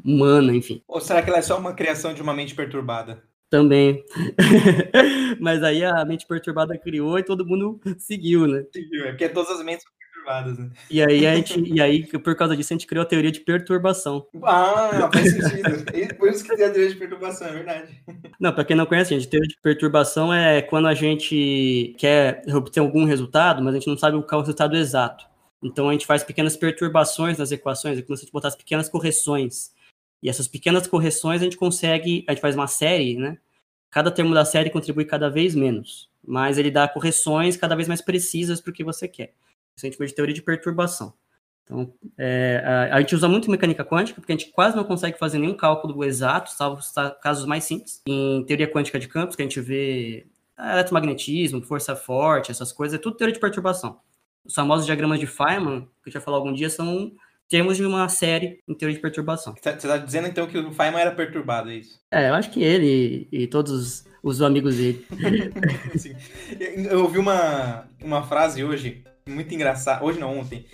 humana, 0.03 0.55
enfim. 0.55 0.81
Ou 0.87 0.99
será 0.99 1.21
que 1.21 1.29
ela 1.29 1.39
é 1.39 1.41
só 1.41 1.57
uma 1.57 1.73
criação 1.73 2.13
de 2.13 2.21
uma 2.21 2.33
mente 2.33 2.55
perturbada? 2.55 3.23
Também. 3.49 4.03
Mas 5.39 5.63
aí 5.63 5.83
a 5.83 6.03
mente 6.05 6.25
perturbada 6.27 6.77
criou 6.77 7.17
e 7.17 7.23
todo 7.23 7.45
mundo 7.45 7.79
seguiu, 7.97 8.47
né? 8.47 8.65
Seguiu, 8.71 9.05
é 9.05 9.09
porque 9.09 9.29
todas 9.29 9.51
as 9.51 9.63
mentes 9.63 9.85
perturbadas, 10.29 10.57
né? 10.57 10.69
E 10.89 11.01
aí, 11.01 11.25
a 11.25 11.35
gente, 11.35 11.59
e 11.59 11.81
aí, 11.81 12.05
por 12.05 12.35
causa 12.35 12.55
disso, 12.55 12.71
a 12.71 12.75
gente 12.75 12.85
criou 12.85 13.03
a 13.03 13.05
teoria 13.05 13.31
de 13.31 13.39
perturbação. 13.39 14.25
Ah, 14.43 15.09
faz 15.11 15.31
sentido. 15.31 16.15
por 16.17 16.29
isso 16.29 16.43
que 16.43 16.55
tem 16.55 16.65
a 16.65 16.69
teoria 16.69 16.89
de 16.89 16.95
perturbação, 16.95 17.47
é 17.47 17.51
verdade. 17.51 18.03
Não, 18.39 18.53
para 18.53 18.63
quem 18.63 18.75
não 18.75 18.85
conhece, 18.85 19.15
gente, 19.15 19.27
teoria 19.27 19.49
de 19.49 19.57
perturbação 19.61 20.33
é 20.33 20.61
quando 20.61 20.87
a 20.87 20.93
gente 20.93 21.95
quer 21.97 22.43
obter 22.53 22.79
algum 22.79 23.05
resultado, 23.05 23.63
mas 23.63 23.73
a 23.73 23.77
gente 23.79 23.87
não 23.87 23.97
sabe 23.97 24.21
qual 24.23 24.39
é 24.39 24.43
o 24.43 24.45
resultado 24.45 24.77
exato. 24.77 25.25
Então 25.61 25.89
a 25.89 25.91
gente 25.91 26.05
faz 26.05 26.23
pequenas 26.23 26.55
perturbações 26.55 27.37
nas 27.37 27.51
equações, 27.51 27.97
é 27.97 28.01
como 28.01 28.15
se 28.15 28.23
a 28.23 28.25
gente 28.25 28.31
botasse 28.33 28.57
pequenas 28.57 28.87
correções. 28.87 29.73
E 30.21 30.29
essas 30.29 30.47
pequenas 30.47 30.87
correções 30.87 31.41
a 31.41 31.43
gente 31.43 31.57
consegue, 31.57 32.23
a 32.27 32.31
gente 32.31 32.41
faz 32.41 32.55
uma 32.55 32.67
série, 32.67 33.17
né? 33.17 33.37
Cada 33.89 34.11
termo 34.11 34.33
da 34.33 34.45
série 34.45 34.69
contribui 34.69 35.03
cada 35.03 35.29
vez 35.29 35.55
menos, 35.55 36.09
mas 36.25 36.57
ele 36.57 36.69
dá 36.69 36.87
correções 36.87 37.57
cada 37.57 37.75
vez 37.75 37.87
mais 37.87 38.01
precisas 38.01 38.61
para 38.61 38.69
o 38.69 38.73
que 38.73 38.83
você 38.83 39.07
quer. 39.07 39.33
A 39.85 39.89
gente 39.89 39.97
chama 39.97 40.07
de 40.07 40.15
teoria 40.15 40.35
de 40.35 40.41
perturbação. 40.41 41.13
Então, 41.63 41.93
é, 42.17 42.63
a, 42.65 42.95
a, 42.95 42.99
gente 42.99 43.13
usa 43.13 43.27
muito 43.27 43.51
mecânica 43.51 43.85
quântica, 43.85 44.19
porque 44.19 44.33
a 44.33 44.35
gente 44.35 44.51
quase 44.51 44.75
não 44.75 44.83
consegue 44.83 45.19
fazer 45.19 45.37
nenhum 45.37 45.53
cálculo 45.53 46.03
exato, 46.03 46.49
salvo 46.51 46.81
casos 47.21 47.45
mais 47.45 47.63
simples. 47.63 48.01
Em 48.07 48.43
teoria 48.45 48.71
quântica 48.71 48.99
de 48.99 49.07
campos, 49.07 49.35
que 49.35 49.43
a 49.43 49.45
gente 49.45 49.61
vê 49.61 50.25
eletromagnetismo, 50.57 51.61
força 51.61 51.95
forte, 51.95 52.51
essas 52.51 52.71
coisas, 52.71 52.97
é 52.97 53.01
tudo 53.01 53.15
teoria 53.15 53.33
de 53.33 53.39
perturbação. 53.39 53.99
Os 54.43 54.55
famosos 54.55 54.85
diagramas 54.85 55.19
de 55.19 55.27
Feynman, 55.27 55.87
que 56.03 56.09
eu 56.09 56.13
já 56.13 56.19
falar 56.19 56.37
algum 56.37 56.51
dia, 56.51 56.69
são 56.69 57.11
termos 57.47 57.77
de 57.77 57.85
uma 57.85 58.09
série 58.09 58.61
em 58.67 58.73
teoria 58.73 58.95
de 58.95 59.01
perturbação. 59.01 59.53
Você 59.53 59.69
está 59.69 59.97
dizendo 59.97 60.27
então 60.27 60.47
que 60.47 60.57
o 60.57 60.71
Feynman 60.71 61.01
era 61.01 61.11
perturbado, 61.11 61.69
é 61.69 61.75
isso? 61.75 61.99
É, 62.11 62.29
eu 62.29 62.33
acho 62.33 62.49
que 62.49 62.63
ele 62.63 63.27
e, 63.31 63.47
todos 63.47 64.05
os 64.23 64.41
amigos 64.41 64.77
dele. 64.77 65.05
eu 66.89 67.03
ouvi 67.03 67.19
uma, 67.19 67.87
uma 68.01 68.23
frase 68.23 68.63
hoje 68.63 69.03
muito 69.29 69.53
engraçado, 69.53 70.03
hoje 70.03 70.19
não, 70.19 70.39
ontem, 70.39 70.65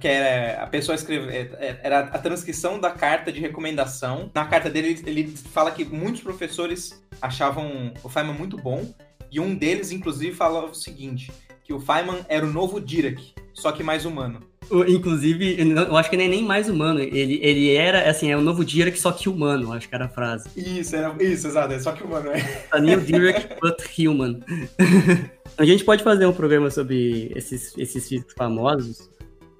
que 0.00 0.08
era 0.08 0.62
a 0.62 0.66
pessoa 0.66 0.94
escreve, 0.94 1.28
é, 1.28 1.40
é, 1.58 1.80
era 1.82 2.00
a 2.00 2.18
transcrição 2.18 2.80
da 2.80 2.90
carta 2.90 3.30
de 3.30 3.40
recomendação. 3.40 4.30
Na 4.34 4.46
carta 4.46 4.70
dele, 4.70 5.00
ele, 5.06 5.20
ele 5.20 5.36
fala 5.36 5.70
que 5.70 5.84
muitos 5.84 6.22
professores 6.22 7.02
achavam 7.20 7.92
o 8.02 8.08
Feynman 8.08 8.34
muito 8.34 8.56
bom, 8.56 8.92
e 9.30 9.38
um 9.40 9.54
deles, 9.54 9.90
inclusive, 9.90 10.34
falava 10.34 10.66
o 10.66 10.74
seguinte, 10.74 11.30
que 11.62 11.72
o 11.72 11.80
Feynman 11.80 12.24
era 12.28 12.46
o 12.46 12.50
novo 12.50 12.80
Dirac, 12.80 13.34
só 13.52 13.72
que 13.72 13.82
mais 13.82 14.04
humano. 14.04 14.47
Inclusive, 14.88 15.56
eu 15.60 15.96
acho 15.96 16.10
que 16.10 16.16
nem 16.16 16.28
nem 16.28 16.44
mais 16.44 16.68
humano. 16.68 17.00
Ele, 17.00 17.38
ele 17.42 17.74
era, 17.74 18.08
assim, 18.08 18.30
é 18.30 18.36
o 18.36 18.40
novo 18.40 18.64
Dirac, 18.64 18.98
só 18.98 19.10
que 19.12 19.28
humano, 19.28 19.72
acho 19.72 19.88
que 19.88 19.94
era 19.94 20.04
a 20.06 20.08
frase. 20.08 20.48
Isso, 20.56 20.94
era, 20.94 21.14
isso, 21.22 21.46
exato, 21.46 21.72
é 21.72 21.78
só 21.78 21.92
que 21.92 22.04
humano, 22.04 22.30
é. 22.30 22.64
A 22.70 22.78
new 22.78 23.00
Dirac, 23.00 23.48
but 23.60 23.78
human. 23.98 24.40
a 25.56 25.64
gente 25.64 25.84
pode 25.84 26.02
fazer 26.02 26.26
um 26.26 26.32
programa 26.32 26.70
sobre 26.70 27.32
esses, 27.34 27.76
esses 27.78 28.08
físicos 28.08 28.34
famosos, 28.36 29.08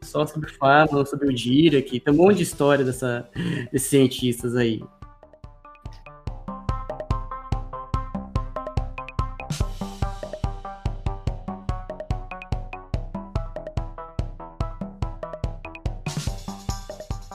só 0.03 0.27
sobre 0.27 0.51
fama, 0.53 1.05
sobre 1.05 1.29
o 1.29 1.35
Dirac, 1.35 2.01
tem 2.01 2.15
um 2.15 2.17
monte 2.17 2.39
de 2.39 2.43
história 2.43 2.85
dessa, 2.85 3.29
desses 3.73 3.89
cientistas 3.89 4.55
aí. 4.57 4.81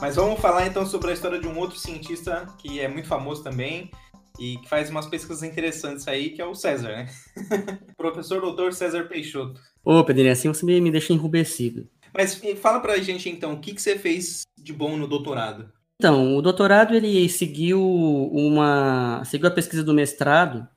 Mas 0.04 0.16
vamos 0.16 0.38
falar 0.38 0.66
então 0.66 0.84
sobre 0.84 1.10
a 1.10 1.14
história 1.14 1.40
de 1.40 1.48
um 1.48 1.58
outro 1.58 1.78
cientista 1.78 2.46
que 2.58 2.78
é 2.78 2.86
muito 2.86 3.08
famoso 3.08 3.42
também 3.42 3.90
e 4.38 4.58
que 4.58 4.68
faz 4.68 4.90
umas 4.90 5.06
pesquisas 5.06 5.42
interessantes 5.42 6.06
aí, 6.06 6.28
que 6.28 6.42
é 6.42 6.44
o 6.44 6.54
César, 6.54 6.88
né? 6.88 7.06
Professor 7.96 8.38
doutor 8.38 8.74
César 8.74 9.04
Peixoto. 9.04 9.58
Ô, 9.82 10.04
Pedrinho, 10.04 10.30
assim 10.30 10.48
você 10.48 10.66
me 10.66 10.90
deixa 10.90 11.14
enrubescido. 11.14 11.88
Mas 12.12 12.38
fala 12.60 12.80
pra 12.80 12.98
gente 12.98 13.30
então, 13.30 13.54
o 13.54 13.60
que, 13.60 13.72
que 13.72 13.80
você 13.80 13.98
fez 13.98 14.42
de 14.58 14.74
bom 14.74 14.94
no 14.94 15.08
doutorado? 15.08 15.72
Então, 15.98 16.36
o 16.36 16.42
doutorado 16.42 16.94
ele 16.94 17.26
seguiu 17.30 17.80
uma. 17.80 19.24
seguiu 19.24 19.48
a 19.48 19.52
pesquisa 19.52 19.82
do 19.82 19.94
mestrado. 19.94 20.68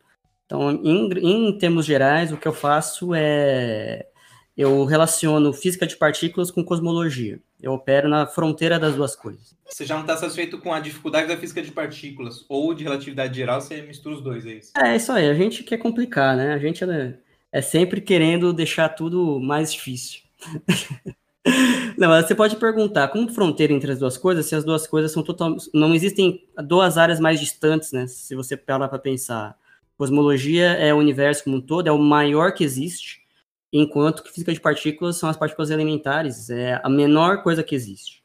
Então, 0.45 0.71
em, 0.71 1.09
em 1.21 1.57
termos 1.57 1.85
gerais, 1.85 2.31
o 2.31 2.37
que 2.37 2.47
eu 2.47 2.53
faço 2.53 3.13
é 3.13 4.07
eu 4.55 4.85
relaciono 4.85 5.51
física 5.51 5.85
de 5.85 5.97
partículas 5.97 6.49
com 6.49 6.63
cosmologia. 6.63 7.41
Eu 7.61 7.73
opero 7.73 8.07
na 8.07 8.27
fronteira 8.27 8.79
das 8.79 8.95
duas 8.95 9.15
coisas. 9.15 9.55
Você 9.65 9.85
já 9.85 9.95
não 9.95 10.01
está 10.01 10.15
satisfeito 10.15 10.59
com 10.59 10.71
a 10.71 10.79
dificuldade 10.79 11.27
da 11.27 11.37
física 11.37 11.61
de 11.61 11.71
partículas 11.71 12.45
ou 12.47 12.73
de 12.73 12.83
relatividade 12.83 13.35
geral, 13.35 13.59
você 13.59 13.81
mistura 13.81 14.15
os 14.15 14.21
dois, 14.21 14.45
é 14.45 14.53
isso? 14.53 14.71
É, 14.77 14.95
isso 14.95 15.11
aí. 15.11 15.27
A 15.27 15.33
gente 15.33 15.63
quer 15.63 15.77
complicar, 15.77 16.37
né? 16.37 16.53
A 16.53 16.59
gente 16.59 16.83
é, 16.83 17.17
é 17.51 17.61
sempre 17.61 17.99
querendo 17.99 18.53
deixar 18.53 18.89
tudo 18.89 19.39
mais 19.39 19.73
difícil. 19.73 20.21
não, 21.97 22.09
mas 22.09 22.27
você 22.27 22.35
pode 22.35 22.55
perguntar, 22.57 23.07
como 23.07 23.33
fronteira 23.33 23.73
entre 23.73 23.91
as 23.91 23.99
duas 23.99 24.17
coisas, 24.17 24.45
se 24.45 24.55
as 24.55 24.63
duas 24.63 24.85
coisas 24.85 25.11
são 25.11 25.23
totalmente... 25.23 25.67
Não 25.73 25.95
existem 25.95 26.47
duas 26.63 26.95
áreas 26.97 27.19
mais 27.19 27.39
distantes, 27.39 27.91
né? 27.91 28.05
Se 28.05 28.35
você 28.35 28.55
parar 28.55 28.87
para 28.87 28.99
pensar. 28.99 29.57
Cosmologia 29.97 30.73
é 30.73 30.93
o 30.93 30.97
universo 30.97 31.43
como 31.43 31.57
um 31.57 31.61
todo, 31.61 31.87
é 31.87 31.91
o 31.91 31.97
maior 31.97 32.53
que 32.53 32.63
existe 32.63 33.26
enquanto 33.71 34.23
que 34.23 34.31
física 34.31 34.53
de 34.53 34.59
partículas 34.59 35.17
são 35.17 35.29
as 35.29 35.37
partículas 35.37 35.69
elementares, 35.69 36.49
é 36.49 36.79
a 36.83 36.89
menor 36.89 37.43
coisa 37.43 37.63
que 37.63 37.75
existe. 37.75 38.23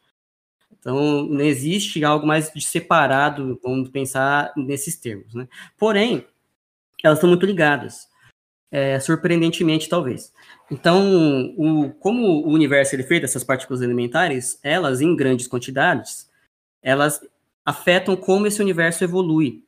Então, 0.79 1.25
não 1.25 1.43
existe 1.43 2.05
algo 2.05 2.27
mais 2.27 2.53
de 2.53 2.65
separado, 2.65 3.59
vamos 3.63 3.89
pensar 3.89 4.53
nesses 4.57 4.97
termos. 4.97 5.33
Né? 5.35 5.47
Porém, 5.79 6.27
elas 7.05 7.19
estão 7.19 7.29
muito 7.29 7.47
ligadas, 7.47 8.09
é, 8.71 8.99
surpreendentemente, 8.99 9.89
talvez. 9.89 10.33
Então, 10.71 11.55
o, 11.57 11.91
como 12.01 12.47
o 12.47 12.51
universo 12.51 12.97
é 12.97 13.03
feito 13.03 13.23
dessas 13.23 13.45
partículas 13.45 13.83
elementares, 13.83 14.59
elas, 14.63 15.01
em 15.01 15.15
grandes 15.15 15.47
quantidades, 15.47 16.29
elas 16.83 17.21
afetam 17.65 18.17
como 18.17 18.47
esse 18.47 18.61
universo 18.61 19.05
evolui 19.05 19.65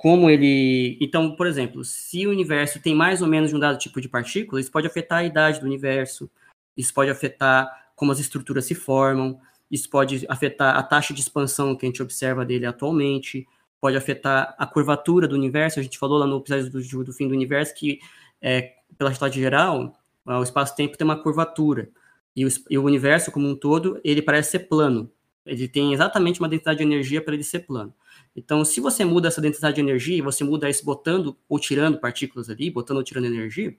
como 0.00 0.30
ele. 0.30 0.96
Então, 0.98 1.36
por 1.36 1.46
exemplo, 1.46 1.84
se 1.84 2.26
o 2.26 2.30
universo 2.30 2.80
tem 2.80 2.94
mais 2.94 3.20
ou 3.20 3.28
menos 3.28 3.50
de 3.50 3.56
um 3.56 3.58
dado 3.58 3.76
tipo 3.76 4.00
de 4.00 4.08
partícula, 4.08 4.58
isso 4.58 4.72
pode 4.72 4.86
afetar 4.86 5.18
a 5.18 5.24
idade 5.24 5.60
do 5.60 5.66
universo, 5.66 6.30
isso 6.74 6.94
pode 6.94 7.10
afetar 7.10 7.70
como 7.94 8.10
as 8.10 8.18
estruturas 8.18 8.64
se 8.64 8.74
formam, 8.74 9.38
isso 9.70 9.90
pode 9.90 10.24
afetar 10.26 10.74
a 10.74 10.82
taxa 10.82 11.12
de 11.12 11.20
expansão 11.20 11.76
que 11.76 11.84
a 11.84 11.88
gente 11.88 12.02
observa 12.02 12.46
dele 12.46 12.64
atualmente, 12.64 13.46
pode 13.78 13.94
afetar 13.94 14.54
a 14.58 14.66
curvatura 14.66 15.28
do 15.28 15.34
universo. 15.34 15.78
A 15.78 15.82
gente 15.82 15.98
falou 15.98 16.16
lá 16.16 16.26
no 16.26 16.38
episódio 16.38 16.70
do, 16.70 17.04
do 17.04 17.12
fim 17.12 17.28
do 17.28 17.34
universo 17.34 17.74
que, 17.74 17.98
é, 18.40 18.72
pela 18.96 19.12
história 19.12 19.34
geral, 19.34 19.92
o 20.24 20.42
espaço-tempo 20.42 20.96
tem 20.96 21.04
uma 21.04 21.22
curvatura. 21.22 21.90
E 22.34 22.46
o, 22.46 22.48
e 22.70 22.78
o 22.78 22.84
universo 22.84 23.30
como 23.30 23.46
um 23.46 23.54
todo, 23.54 24.00
ele 24.02 24.22
parece 24.22 24.52
ser 24.52 24.60
plano. 24.60 25.10
Ele 25.44 25.68
tem 25.68 25.92
exatamente 25.92 26.40
uma 26.40 26.48
densidade 26.48 26.78
de 26.78 26.84
energia 26.84 27.20
para 27.20 27.34
ele 27.34 27.44
ser 27.44 27.66
plano. 27.66 27.92
Então, 28.34 28.64
se 28.64 28.80
você 28.80 29.04
muda 29.04 29.28
essa 29.28 29.40
densidade 29.40 29.76
de 29.76 29.80
energia, 29.80 30.22
você 30.22 30.44
muda 30.44 30.70
isso 30.70 30.84
botando 30.84 31.36
ou 31.48 31.58
tirando 31.58 31.98
partículas 31.98 32.48
ali, 32.48 32.70
botando 32.70 32.98
ou 32.98 33.04
tirando 33.04 33.26
energia, 33.26 33.76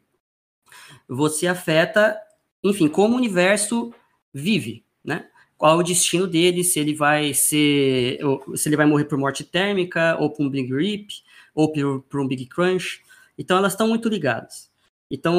você 1.08 1.48
afeta, 1.48 2.18
enfim, 2.64 2.88
como 2.88 3.16
o 3.16 3.18
universo 3.18 3.94
vive, 4.34 4.86
né? 5.04 5.28
Qual 5.58 5.78
o 5.78 5.84
destino 5.84 6.28
dele, 6.28 6.64
se 6.64 6.80
ele 6.80 6.94
vai 6.96 7.34
ser, 7.34 8.20
se 8.56 8.68
ele 8.68 8.76
vai 8.76 8.86
morrer 8.86 9.06
por 9.06 9.18
morte 9.18 9.44
térmica, 9.44 10.18
ou 10.20 10.32
por 10.32 10.46
um 10.46 10.50
Big 10.50 10.74
Rip, 10.74 11.14
ou 11.54 11.72
por, 11.72 12.02
por 12.04 12.20
um 12.20 12.28
Big 12.28 12.48
Crunch. 12.48 13.04
Então, 13.38 13.58
elas 13.58 13.74
estão 13.74 13.88
muito 13.88 14.10
ligadas. 14.10 14.72
Então, 15.10 15.36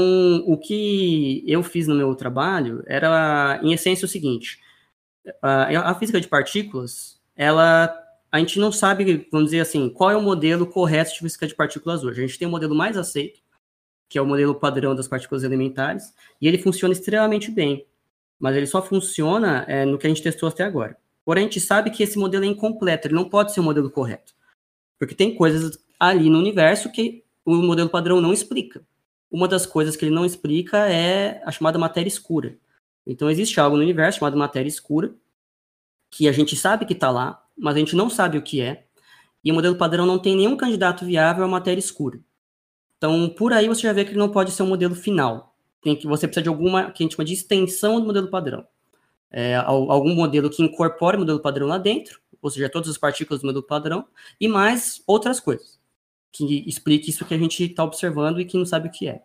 o 0.47 0.57
que 0.59 1.43
eu 1.47 1.63
fiz 1.63 1.89
no 1.89 1.95
meu 1.95 2.15
trabalho 2.15 2.85
era, 2.87 3.59
em 3.63 3.73
essência, 3.73 4.05
o 4.05 4.09
seguinte: 4.09 4.61
a, 5.43 5.95
física 5.95 6.21
de 6.21 6.29
partículas, 6.29 7.21
ela 7.35 7.93
a 8.33 8.39
gente 8.39 8.59
não 8.59 8.73
sabe, 8.73 9.29
vamos 9.31 9.51
dizer 9.51 9.61
assim, 9.61 9.91
qual 9.91 10.11
é 10.11 10.17
o 10.17 10.23
modelo 10.23 10.67
correto 10.67 11.13
de 11.13 11.19
física 11.19 11.47
de 11.47 11.55
partículas 11.55 12.03
hoje. 12.03 12.19
A 12.19 12.27
gente 12.27 12.39
tem 12.39 12.47
o 12.47 12.49
um 12.49 12.51
modelo 12.51 12.75
mais 12.75 12.97
aceito, 12.97 13.43
que 14.09 14.17
é 14.17 14.23
o 14.23 14.27
modelo 14.27 14.55
padrão 14.55 14.95
das 14.95 15.07
partículas 15.07 15.45
elementares, 15.45 16.15
e 16.41 16.49
ele 16.49 16.57
funciona 16.57 16.95
extremamente 16.95 17.51
bem, 17.51 17.87
mas 18.41 18.57
ele 18.57 18.67
só 18.67 18.83
funciona 18.83 19.67
é, 19.69 19.85
no 19.85 19.99
que 19.99 20.07
a 20.07 20.11
gente 20.11 20.23
testou 20.23 20.49
até 20.49 20.65
agora. 20.65 20.97
Porém, 21.27 21.45
a 21.45 21.47
gente 21.47 21.61
sabe 21.61 21.91
que 21.91 22.03
esse 22.03 22.19
modelo 22.19 22.45
é 22.45 22.49
incompleto, 22.49 23.07
ele 23.07 23.15
não 23.15 23.29
pode 23.29 23.53
ser 23.53 23.61
o 23.61 23.63
modelo 23.63 23.91
correto, 23.91 24.35
porque 24.99 25.15
tem 25.15 25.35
coisas 25.35 25.79
ali 26.01 26.31
no 26.31 26.39
universo 26.39 26.91
que 26.91 27.23
o 27.45 27.55
modelo 27.55 27.91
padrão 27.91 28.19
não 28.19 28.33
explica. 28.33 28.83
Uma 29.31 29.47
das 29.47 29.67
coisas 29.67 29.95
que 29.95 30.07
ele 30.07 30.15
não 30.15 30.25
explica 30.25 30.89
é 30.91 31.43
a 31.45 31.53
chamada 31.53 31.79
matéria 31.79 32.09
escura. 32.09 32.57
Então, 33.07 33.31
existe 33.31 33.61
algo 33.61 33.77
no 33.77 33.83
universo 33.83 34.21
chamado 34.21 34.37
matéria 34.39 34.69
escura, 34.69 35.15
que 36.11 36.29
a 36.29 36.33
gente 36.33 36.57
sabe 36.57 36.87
que 36.87 36.93
está 36.93 37.11
lá, 37.11 37.42
mas 37.57 37.77
a 37.77 37.79
gente 37.79 37.97
não 37.97 38.11
sabe 38.11 38.39
o 38.39 38.43
que 38.43 38.61
é, 38.61 38.85
e 39.45 39.51
o 39.51 39.55
modelo 39.55 39.77
padrão 39.77 40.07
não 40.07 40.19
tem 40.19 40.37
nenhum 40.37 40.57
candidato 40.57 41.05
viável 41.05 41.45
à 41.45 41.49
matéria 41.49 41.81
escura. 41.81 42.21
Então, 42.97 43.29
por 43.29 43.53
aí 43.53 43.67
você 43.67 43.83
já 43.83 43.93
vê 43.93 44.05
que 44.05 44.11
ele 44.11 44.19
não 44.19 44.29
pode 44.29 44.53
ser 44.53 44.63
um 44.63 44.69
modelo 44.69 44.95
final. 44.95 45.57
Tem 45.83 45.97
que 45.97 46.07
você 46.07 46.29
precisa 46.29 46.45
de 46.45 46.49
alguma 46.49 46.93
que 46.93 47.03
a 47.03 47.05
gente 47.05 47.17
chama 47.17 47.25
de 47.25 47.33
extensão 47.33 48.01
do 48.01 48.07
modelo 48.07 48.29
padrão. 48.29 48.65
É, 49.31 49.57
algum 49.57 50.15
modelo 50.15 50.51
que 50.51 50.63
incorpore 50.63 51.17
o 51.17 51.21
modelo 51.21 51.41
padrão 51.41 51.67
lá 51.67 51.79
dentro, 51.79 52.21
ou 52.41 52.51
seja, 52.51 52.69
todas 52.69 52.89
as 52.89 52.99
partículas 52.99 53.41
do 53.41 53.47
modelo 53.47 53.65
padrão, 53.65 54.07
e 54.41 54.47
mais 54.47 55.03
outras 55.07 55.41
coisas 55.41 55.81
que 56.33 56.65
explique 56.67 57.11
isso 57.11 57.25
que 57.25 57.35
a 57.35 57.39
gente 57.39 57.63
está 57.65 57.85
observando 57.85 58.41
e 58.41 58.45
que 58.45 58.57
não 58.57 58.65
sabe 58.65 58.89
o 58.89 58.91
que 58.91 59.07
é. 59.07 59.23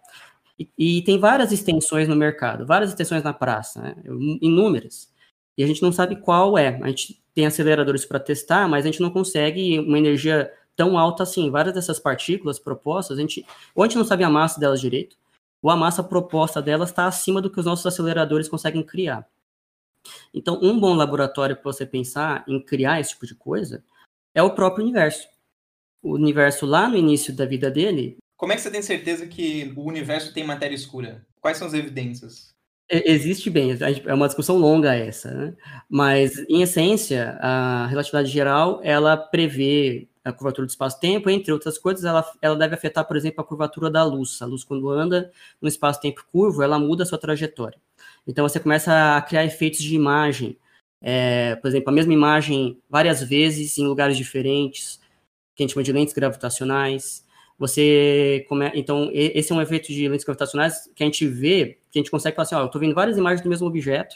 E, 0.59 0.69
e, 0.77 1.01
tem 1.03 1.17
várias 1.17 1.51
extensões 1.51 2.07
no 2.07 2.15
mercado, 2.15 2.65
várias 2.65 2.89
extensões 2.89 3.23
na 3.23 3.33
praça, 3.33 3.81
né? 3.81 3.95
inúmeras. 4.41 5.09
E 5.57 5.63
a 5.63 5.67
gente 5.67 5.81
não 5.81 5.91
sabe 5.91 6.17
qual 6.17 6.57
é. 6.57 6.79
A 6.83 6.87
gente 6.87 7.21
tem 7.33 7.45
aceleradores 7.45 8.05
para 8.05 8.19
testar, 8.19 8.67
mas 8.67 8.85
a 8.85 8.87
gente 8.91 9.01
não 9.01 9.09
consegue 9.09 9.79
uma 9.79 9.97
energia 9.97 10.51
tão 10.75 10.97
alta 10.97 11.23
assim. 11.23 11.49
Várias 11.49 11.73
dessas 11.73 11.99
partículas 11.99 12.59
propostas, 12.59 13.17
a 13.17 13.21
gente, 13.21 13.45
ou 13.73 13.83
a 13.83 13.87
gente 13.87 13.97
não 13.97 14.05
sabe 14.05 14.23
a 14.23 14.29
massa 14.29 14.59
delas 14.59 14.79
direito, 14.79 15.17
ou 15.61 15.71
a 15.71 15.75
massa 15.75 16.03
proposta 16.03 16.61
delas 16.61 16.89
está 16.89 17.07
acima 17.07 17.41
do 17.41 17.49
que 17.49 17.59
os 17.59 17.65
nossos 17.65 17.85
aceleradores 17.85 18.47
conseguem 18.47 18.83
criar. 18.83 19.27
Então, 20.33 20.59
um 20.61 20.79
bom 20.79 20.93
laboratório 20.93 21.55
para 21.55 21.63
você 21.63 21.85
pensar 21.85 22.45
em 22.47 22.61
criar 22.61 22.99
esse 22.99 23.11
tipo 23.11 23.25
de 23.25 23.35
coisa 23.35 23.83
é 24.33 24.41
o 24.41 24.53
próprio 24.53 24.83
universo. 24.83 25.27
O 26.01 26.13
universo 26.13 26.65
lá 26.65 26.87
no 26.87 26.95
início 26.95 27.35
da 27.35 27.45
vida 27.45 27.71
dele. 27.71 28.17
Como 28.37 28.53
é 28.53 28.55
que 28.55 28.61
você 28.61 28.69
tem 28.69 28.83
certeza 28.83 29.25
que 29.25 29.73
o 29.75 29.81
universo 29.81 30.33
tem 30.33 30.45
matéria 30.45 30.75
escura? 30.75 31.25
Quais 31.41 31.57
são 31.57 31.67
as 31.67 31.73
evidências? 31.73 32.55
Existe 32.89 33.49
bem, 33.49 33.77
é 34.05 34.13
uma 34.13 34.27
discussão 34.27 34.57
longa 34.57 34.95
essa, 34.95 35.29
né? 35.29 35.53
mas 35.89 36.37
em 36.47 36.61
essência, 36.61 37.37
a 37.41 37.85
relatividade 37.87 38.29
geral, 38.29 38.79
ela 38.81 39.17
prevê 39.17 40.07
a 40.23 40.31
curvatura 40.31 40.65
do 40.65 40.69
espaço-tempo, 40.69 41.29
entre 41.29 41.51
outras 41.51 41.77
coisas, 41.77 42.05
ela, 42.05 42.25
ela 42.41 42.55
deve 42.55 42.75
afetar, 42.75 43.05
por 43.05 43.17
exemplo, 43.17 43.41
a 43.41 43.43
curvatura 43.43 43.89
da 43.89 44.03
luz. 44.03 44.41
A 44.41 44.45
luz, 44.45 44.63
quando 44.63 44.89
anda 44.89 45.31
no 45.61 45.67
espaço-tempo 45.67 46.25
curvo, 46.31 46.61
ela 46.61 46.79
muda 46.79 47.03
a 47.03 47.05
sua 47.05 47.17
trajetória. 47.17 47.77
Então, 48.25 48.47
você 48.47 48.59
começa 48.59 49.17
a 49.17 49.21
criar 49.21 49.45
efeitos 49.45 49.81
de 49.81 49.95
imagem, 49.95 50.57
é, 51.01 51.55
por 51.57 51.67
exemplo, 51.67 51.89
a 51.89 51.93
mesma 51.93 52.13
imagem 52.13 52.81
várias 52.89 53.21
vezes 53.21 53.77
em 53.77 53.85
lugares 53.85 54.17
diferentes, 54.17 54.99
que 55.55 55.63
a 55.63 55.65
gente 55.65 55.73
chama 55.73 55.83
de 55.83 55.93
lentes 55.93 56.13
gravitacionais, 56.13 57.25
você 57.57 58.45
come... 58.47 58.71
então 58.75 59.09
esse 59.13 59.51
é 59.51 59.55
um 59.55 59.61
efeito 59.61 59.87
de 59.87 60.07
lentes 60.07 60.25
gravitacionais 60.25 60.89
que 60.95 61.03
a 61.03 61.05
gente 61.05 61.27
vê, 61.27 61.79
que 61.91 61.97
a 61.97 62.01
gente 62.01 62.11
consegue 62.11 62.35
falar 62.35 62.43
assim, 62.43 62.55
ó, 62.55 62.61
eu 62.61 62.65
estou 62.67 62.79
vendo 62.79 62.93
várias 62.93 63.17
imagens 63.17 63.41
do 63.41 63.49
mesmo 63.49 63.67
objeto, 63.67 64.15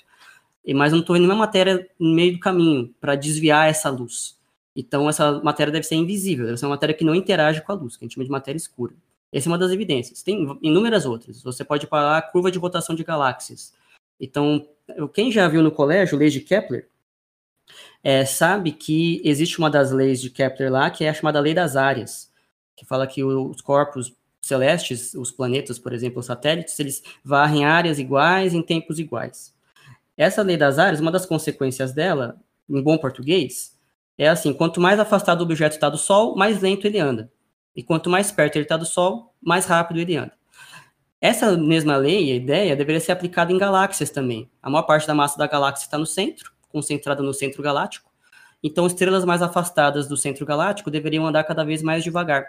mas 0.75 0.91
não 0.91 0.99
estou 0.99 1.15
vendo 1.15 1.23
nenhuma 1.23 1.39
matéria 1.39 1.87
no 1.99 2.13
meio 2.13 2.33
do 2.33 2.39
caminho 2.39 2.93
para 2.99 3.15
desviar 3.15 3.69
essa 3.69 3.89
luz. 3.89 4.37
Então 4.75 5.09
essa 5.09 5.41
matéria 5.41 5.73
deve 5.73 5.85
ser 5.85 5.95
invisível, 5.95 6.45
deve 6.45 6.57
ser 6.57 6.65
uma 6.65 6.75
matéria 6.75 6.95
que 6.95 7.03
não 7.03 7.15
interage 7.15 7.61
com 7.61 7.71
a 7.71 7.75
luz, 7.75 7.97
que 7.97 8.03
a 8.03 8.07
gente 8.07 8.13
chama 8.13 8.25
de 8.25 8.31
matéria 8.31 8.57
escura. 8.57 8.93
Essa 9.31 9.47
é 9.47 9.51
uma 9.51 9.57
das 9.57 9.71
evidências. 9.71 10.21
Tem 10.21 10.57
inúmeras 10.61 11.05
outras. 11.05 11.41
Você 11.41 11.63
pode 11.63 11.87
parar 11.87 12.17
a 12.17 12.21
curva 12.21 12.51
de 12.51 12.59
rotação 12.59 12.93
de 12.93 13.03
galáxias. 13.03 13.73
Então, 14.19 14.67
quem 15.13 15.31
já 15.31 15.47
viu 15.47 15.63
no 15.63 15.71
colégio 15.71 16.17
leis 16.17 16.33
de 16.33 16.41
Kepler, 16.41 16.87
é, 18.03 18.25
sabe 18.25 18.71
que 18.71 19.21
existe 19.23 19.57
uma 19.57 19.69
das 19.69 19.91
leis 19.91 20.21
de 20.21 20.29
Kepler 20.29 20.71
lá, 20.71 20.89
que 20.89 21.05
é 21.05 21.09
a 21.09 21.13
chamada 21.13 21.39
lei 21.39 21.53
das 21.53 21.75
áreas, 21.75 22.30
que 22.75 22.85
fala 22.85 23.07
que 23.07 23.23
os 23.23 23.61
corpos 23.61 24.13
celestes, 24.41 25.13
os 25.13 25.31
planetas, 25.31 25.77
por 25.77 25.93
exemplo, 25.93 26.19
os 26.19 26.25
satélites, 26.25 26.79
eles 26.79 27.03
varrem 27.23 27.63
áreas 27.63 27.99
iguais 27.99 28.53
em 28.53 28.61
tempos 28.61 28.99
iguais. 28.99 29.53
Essa 30.17 30.41
lei 30.41 30.57
das 30.57 30.79
áreas, 30.79 30.99
uma 30.99 31.11
das 31.11 31.25
consequências 31.25 31.93
dela, 31.93 32.39
em 32.69 32.81
bom 32.81 32.97
português, 32.97 33.77
é 34.17 34.27
assim: 34.27 34.53
quanto 34.53 34.81
mais 34.81 34.99
afastado 34.99 35.41
o 35.41 35.43
objeto 35.43 35.73
está 35.73 35.89
do 35.89 35.97
Sol, 35.97 36.35
mais 36.35 36.61
lento 36.61 36.85
ele 36.85 36.99
anda. 36.99 37.31
E 37.75 37.81
quanto 37.81 38.09
mais 38.09 38.31
perto 38.31 38.55
ele 38.55 38.65
está 38.65 38.77
do 38.77 38.85
Sol, 38.85 39.33
mais 39.41 39.65
rápido 39.65 39.99
ele 39.99 40.17
anda. 40.17 40.33
Essa 41.19 41.55
mesma 41.55 41.97
lei, 41.97 42.31
a 42.31 42.35
ideia, 42.35 42.75
deveria 42.75 42.99
ser 42.99 43.11
aplicada 43.11 43.51
em 43.51 43.57
galáxias 43.57 44.09
também. 44.09 44.49
A 44.61 44.69
maior 44.69 44.83
parte 44.83 45.05
da 45.05 45.13
massa 45.13 45.37
da 45.37 45.47
galáxia 45.47 45.85
está 45.85 45.97
no 45.97 46.05
centro, 46.05 46.51
concentrada 46.67 47.21
no 47.21 47.33
centro 47.33 47.61
galáctico. 47.61 48.11
Então, 48.63 48.87
estrelas 48.87 49.23
mais 49.23 49.41
afastadas 49.41 50.07
do 50.07 50.17
centro 50.17 50.45
galáctico 50.45 50.89
deveriam 50.89 51.25
andar 51.25 51.43
cada 51.43 51.63
vez 51.63 51.81
mais 51.81 52.03
devagar. 52.03 52.47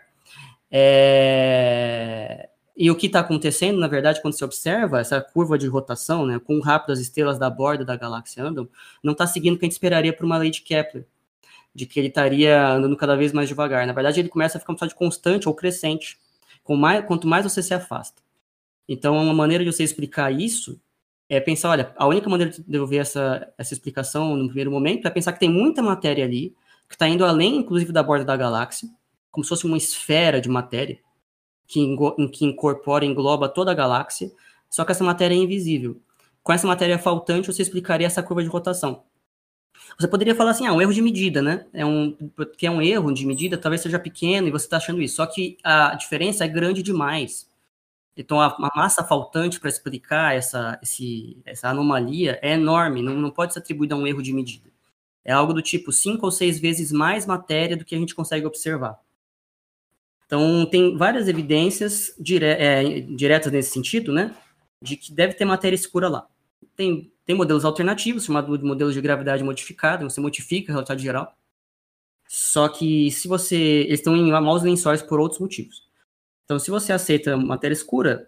É... 0.72 2.48
E 2.74 2.90
o 2.90 2.96
que 2.96 3.06
está 3.06 3.20
acontecendo, 3.20 3.78
na 3.78 3.86
verdade, 3.86 4.22
quando 4.22 4.34
se 4.34 4.42
observa 4.42 4.98
essa 4.98 5.20
curva 5.20 5.58
de 5.58 5.66
rotação, 5.66 6.24
né, 6.26 6.38
com 6.38 6.58
rápido 6.60 6.92
as 6.92 6.98
estrelas 7.00 7.38
da 7.38 7.50
borda 7.50 7.84
da 7.84 7.94
galáxia 7.96 8.42
andam, 8.42 8.66
não 9.02 9.12
está 9.12 9.26
seguindo 9.26 9.54
o 9.54 9.58
que 9.58 9.66
a 9.66 9.68
gente 9.68 9.72
esperaria 9.72 10.12
por 10.12 10.24
uma 10.24 10.38
lei 10.38 10.50
de 10.50 10.62
Kepler, 10.62 11.06
de 11.74 11.84
que 11.86 12.00
ele 12.00 12.08
estaria 12.08 12.66
andando 12.68 12.96
cada 12.96 13.14
vez 13.14 13.32
mais 13.32 13.48
devagar. 13.48 13.86
Na 13.86 13.92
verdade, 13.92 14.20
ele 14.20 14.30
começa 14.30 14.56
a 14.56 14.60
ficar 14.60 14.72
uma 14.72 14.88
de 14.88 14.94
constante 14.94 15.46
ou 15.48 15.54
crescente, 15.54 16.18
mais, 16.68 17.04
quanto 17.06 17.26
mais 17.26 17.44
você 17.44 17.62
se 17.62 17.74
afasta. 17.74 18.22
Então, 18.88 19.16
uma 19.16 19.34
maneira 19.34 19.64
de 19.64 19.72
você 19.72 19.84
explicar 19.84 20.32
isso 20.32 20.80
é 21.28 21.40
pensar, 21.40 21.70
olha, 21.70 21.92
a 21.96 22.06
única 22.06 22.28
maneira 22.28 22.52
de 22.52 22.76
eu 22.76 22.86
ver 22.86 22.98
essa, 22.98 23.52
essa 23.56 23.74
explicação 23.74 24.36
no 24.36 24.46
primeiro 24.46 24.70
momento 24.70 25.06
é 25.06 25.10
pensar 25.10 25.32
que 25.32 25.40
tem 25.40 25.50
muita 25.50 25.82
matéria 25.82 26.24
ali, 26.24 26.54
que 26.88 26.94
está 26.94 27.08
indo 27.08 27.24
além, 27.24 27.56
inclusive, 27.56 27.92
da 27.92 28.02
borda 28.02 28.24
da 28.24 28.36
galáxia, 28.36 28.88
como 29.32 29.42
se 29.42 29.48
fosse 29.48 29.66
uma 29.66 29.76
esfera 29.76 30.40
de 30.40 30.48
matéria, 30.48 31.00
que, 31.66 31.96
que 32.32 32.44
incorpora, 32.44 33.04
engloba 33.04 33.48
toda 33.48 33.72
a 33.72 33.74
galáxia, 33.74 34.30
só 34.70 34.84
que 34.84 34.92
essa 34.92 35.02
matéria 35.02 35.34
é 35.34 35.38
invisível. 35.38 36.00
Com 36.42 36.52
essa 36.52 36.66
matéria 36.66 36.98
faltante, 36.98 37.52
você 37.52 37.62
explicaria 37.62 38.06
essa 38.06 38.22
curva 38.22 38.42
de 38.42 38.48
rotação. 38.48 39.04
Você 39.98 40.06
poderia 40.08 40.34
falar 40.34 40.52
assim, 40.52 40.66
ah, 40.66 40.72
um 40.72 40.80
erro 40.80 40.92
de 40.92 41.02
medida, 41.02 41.42
né? 41.42 41.66
É 41.72 41.84
um, 41.84 42.16
que 42.56 42.66
é 42.66 42.70
um 42.70 42.80
erro 42.80 43.12
de 43.12 43.26
medida, 43.26 43.58
talvez 43.58 43.80
seja 43.80 43.98
pequeno 43.98 44.48
e 44.48 44.50
você 44.50 44.66
está 44.66 44.76
achando 44.76 45.02
isso. 45.02 45.16
Só 45.16 45.26
que 45.26 45.56
a 45.64 45.94
diferença 45.94 46.44
é 46.44 46.48
grande 46.48 46.82
demais. 46.82 47.50
Então, 48.16 48.40
a, 48.40 48.46
a 48.48 48.70
massa 48.76 49.02
faltante 49.02 49.58
para 49.58 49.70
explicar 49.70 50.34
essa, 50.34 50.78
esse, 50.82 51.40
essa 51.44 51.68
anomalia 51.68 52.38
é 52.42 52.52
enorme, 52.52 53.02
não, 53.02 53.14
não 53.14 53.30
pode 53.30 53.54
ser 53.54 53.60
atribuída 53.60 53.94
a 53.94 53.98
um 53.98 54.06
erro 54.06 54.22
de 54.22 54.32
medida. 54.32 54.70
É 55.24 55.32
algo 55.32 55.54
do 55.54 55.62
tipo 55.62 55.92
cinco 55.92 56.26
ou 56.26 56.32
seis 56.32 56.58
vezes 56.58 56.92
mais 56.92 57.26
matéria 57.26 57.76
do 57.76 57.84
que 57.84 57.94
a 57.94 57.98
gente 57.98 58.14
consegue 58.14 58.46
observar. 58.46 58.98
Então, 60.32 60.64
tem 60.64 60.96
várias 60.96 61.28
evidências 61.28 62.14
dire, 62.18 62.46
é, 62.46 63.00
diretas 63.00 63.52
nesse 63.52 63.70
sentido, 63.70 64.14
né? 64.14 64.34
De 64.80 64.96
que 64.96 65.12
deve 65.12 65.34
ter 65.34 65.44
matéria 65.44 65.76
escura 65.76 66.08
lá. 66.08 66.26
Tem, 66.74 67.12
tem 67.26 67.36
modelos 67.36 67.66
alternativos, 67.66 68.24
chamados 68.24 68.58
de 68.58 68.64
modelos 68.64 68.94
de 68.94 69.00
gravidade 69.02 69.44
modificada, 69.44 70.08
você 70.08 70.22
modifica 70.22 70.72
a 70.72 70.72
relatividade 70.72 71.02
geral. 71.02 71.36
Só 72.26 72.66
que 72.66 73.10
se 73.10 73.28
você. 73.28 73.56
Eles 73.56 74.00
estão 74.00 74.16
em 74.16 74.30
maus 74.30 74.62
lençóis 74.62 75.02
por 75.02 75.20
outros 75.20 75.38
motivos. 75.38 75.86
Então, 76.46 76.58
se 76.58 76.70
você 76.70 76.94
aceita 76.94 77.36
matéria 77.36 77.74
escura 77.74 78.26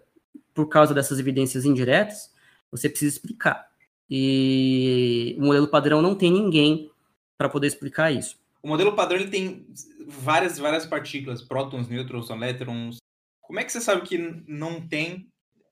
por 0.53 0.69
causa 0.69 0.93
dessas 0.93 1.17
evidências 1.17 1.65
indiretas, 1.65 2.31
você 2.69 2.87
precisa 2.87 3.15
explicar. 3.15 3.67
E 4.07 5.35
o 5.39 5.45
modelo 5.45 5.67
padrão 5.67 6.03
não 6.03 6.13
tem 6.13 6.31
ninguém 6.31 6.91
para 7.35 7.49
poder 7.49 7.65
explicar 7.65 8.11
isso. 8.11 8.37
O 8.65 8.67
modelo 8.67 8.95
padrão 8.95 9.19
ele 9.19 9.29
tem 9.29 9.67
várias 10.07 10.57
várias 10.57 10.87
partículas, 10.87 11.39
prótons, 11.39 11.87
nêutrons, 11.87 12.31
elétrons. 12.31 12.97
Como 13.39 13.59
é 13.59 13.63
que 13.63 13.71
você 13.71 13.79
sabe 13.79 14.01
que 14.01 14.17
não 14.47 14.81
tem 14.81 15.27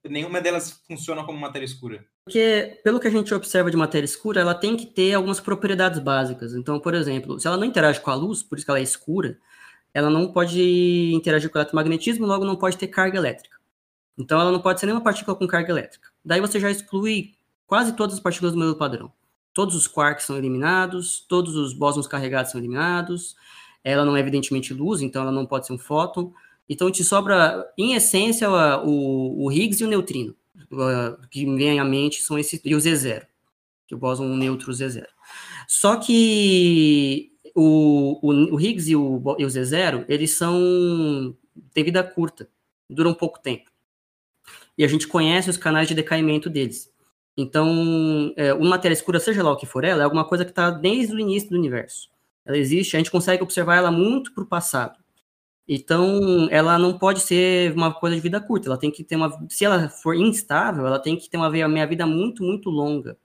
nenhuma 0.08 0.40
delas 0.40 0.80
funciona 0.88 1.24
como 1.24 1.40
matéria 1.40 1.66
escura? 1.66 2.06
Porque, 2.24 2.80
pelo 2.84 3.00
que 3.00 3.08
a 3.08 3.10
gente 3.10 3.34
observa 3.34 3.72
de 3.72 3.76
matéria 3.76 4.06
escura, 4.06 4.42
ela 4.42 4.54
tem 4.54 4.78
que 4.78 4.86
ter 4.86 5.16
algumas 5.16 5.40
propriedades 5.40 5.98
básicas. 5.98 6.54
Então, 6.54 6.80
por 6.80 6.94
exemplo, 6.94 7.40
se 7.40 7.48
ela 7.48 7.58
não 7.58 7.66
interage 7.66 8.00
com 8.00 8.12
a 8.12 8.16
luz, 8.16 8.44
por 8.44 8.60
isso 8.60 8.66
que 8.66 8.70
ela 8.70 8.80
é 8.80 8.84
escura, 8.84 9.40
ela 9.92 10.12
não 10.12 10.32
pode 10.32 11.12
interagir 11.16 11.50
com 11.50 11.58
o 11.58 11.62
eletromagnetismo, 11.62 12.28
logo 12.28 12.46
não 12.46 12.56
pode 12.56 12.78
ter 12.78 12.90
carga 12.90 13.18
elétrica. 13.18 13.58
Então 14.16 14.40
ela 14.40 14.52
não 14.52 14.62
pode 14.62 14.80
ser 14.80 14.86
nenhuma 14.86 15.04
partícula 15.04 15.36
com 15.36 15.48
carga 15.48 15.72
elétrica. 15.72 16.10
Daí 16.24 16.40
você 16.40 16.60
já 16.60 16.70
exclui 16.70 17.34
quase 17.66 17.96
todas 17.96 18.14
as 18.14 18.22
partículas 18.22 18.54
do 18.54 18.60
modelo 18.60 18.78
padrão. 18.78 19.12
Todos 19.54 19.76
os 19.76 19.88
quarks 19.88 20.26
são 20.26 20.38
eliminados, 20.38 21.24
todos 21.28 21.56
os 21.56 21.74
bósons 21.74 22.08
carregados 22.08 22.52
são 22.52 22.60
eliminados. 22.60 23.36
Ela 23.84 24.06
não 24.06 24.16
é 24.16 24.20
evidentemente 24.20 24.74
luz, 24.74 25.02
então 25.02 25.22
ela 25.22 25.32
não 25.32 25.46
pode 25.46 25.68
ser 25.68 25.74
um 25.74 25.78
fóton. 25.78 26.34
Então 26.68 26.90
te 26.90 27.04
sobra, 27.04 27.72
em 27.78 27.94
essência, 27.94 28.50
o, 28.50 29.46
o 29.46 29.52
Higgs 29.52 29.84
e 29.84 29.86
o 29.86 29.90
neutrino. 29.90 30.36
Que 31.30 31.46
me 31.46 31.58
vem 31.58 31.80
à 31.80 31.86
mente 31.86 32.24
são 32.24 32.40
esses, 32.40 32.60
e 32.64 32.74
o 32.74 32.78
Z0, 32.78 33.26
que 33.88 33.94
o 33.94 33.98
bóson 33.98 34.28
neutro 34.36 34.72
Z0. 34.72 35.06
Só 35.68 35.98
que 35.98 37.32
o, 37.54 38.20
o, 38.22 38.56
o 38.56 38.60
Higgs 38.60 38.90
e 38.90 38.96
o, 38.96 39.22
e 39.38 39.46
o 39.46 39.48
Z0, 39.48 40.06
eles 40.08 40.32
são 40.32 41.36
têm 41.74 41.84
vida 41.84 42.04
curta, 42.04 42.50
duram 42.90 43.14
pouco 43.14 43.40
tempo. 43.40 43.70
E 44.78 44.84
a 44.84 44.88
gente 44.88 45.08
conhece 45.08 45.50
os 45.50 45.58
canais 45.58 45.88
de 45.88 45.94
decaimento 45.94 46.50
deles. 46.50 46.93
Então, 47.36 48.34
é, 48.38 48.54
uma 48.54 48.72
matéria 48.72 48.94
escura, 48.94 49.20
seja 49.20 49.44
lá 49.44 49.52
o 49.52 49.58
que 49.58 49.66
for 49.66 49.84
ela, 49.84 50.02
é 50.02 50.06
alguma 50.06 50.26
coisa 50.26 50.46
que 50.46 50.52
está 50.52 50.70
desde 50.70 51.16
o 51.16 51.20
início 51.20 51.50
do 51.50 51.58
universo. 51.58 52.10
Ela 52.46 52.58
existe, 52.58 52.96
a 52.96 53.00
gente 53.00 53.12
consegue 53.12 53.44
observar 53.44 53.78
ela 53.78 53.92
muito 53.92 54.34
para 54.34 54.44
o 54.44 54.48
passado. 54.48 55.00
Então, 55.68 56.48
ela 56.52 56.78
não 56.78 56.98
pode 56.98 57.22
ser 57.22 57.74
uma 57.74 57.94
coisa 57.94 58.16
de 58.16 58.22
vida 58.22 58.40
curta. 58.42 58.68
Ela 58.68 58.78
tem 58.78 58.92
que 58.92 59.04
ter 59.04 59.16
uma. 59.16 59.32
Se 59.50 59.64
ela 59.66 59.90
for 59.90 60.16
instável, 60.16 60.86
ela 60.86 61.00
tem 61.00 61.18
que 61.18 61.30
ter 61.30 61.38
uma 61.38 61.50
meia 61.50 61.88
vida 61.88 62.06
muito, 62.06 62.44
muito 62.44 62.70
longa. 62.70 63.18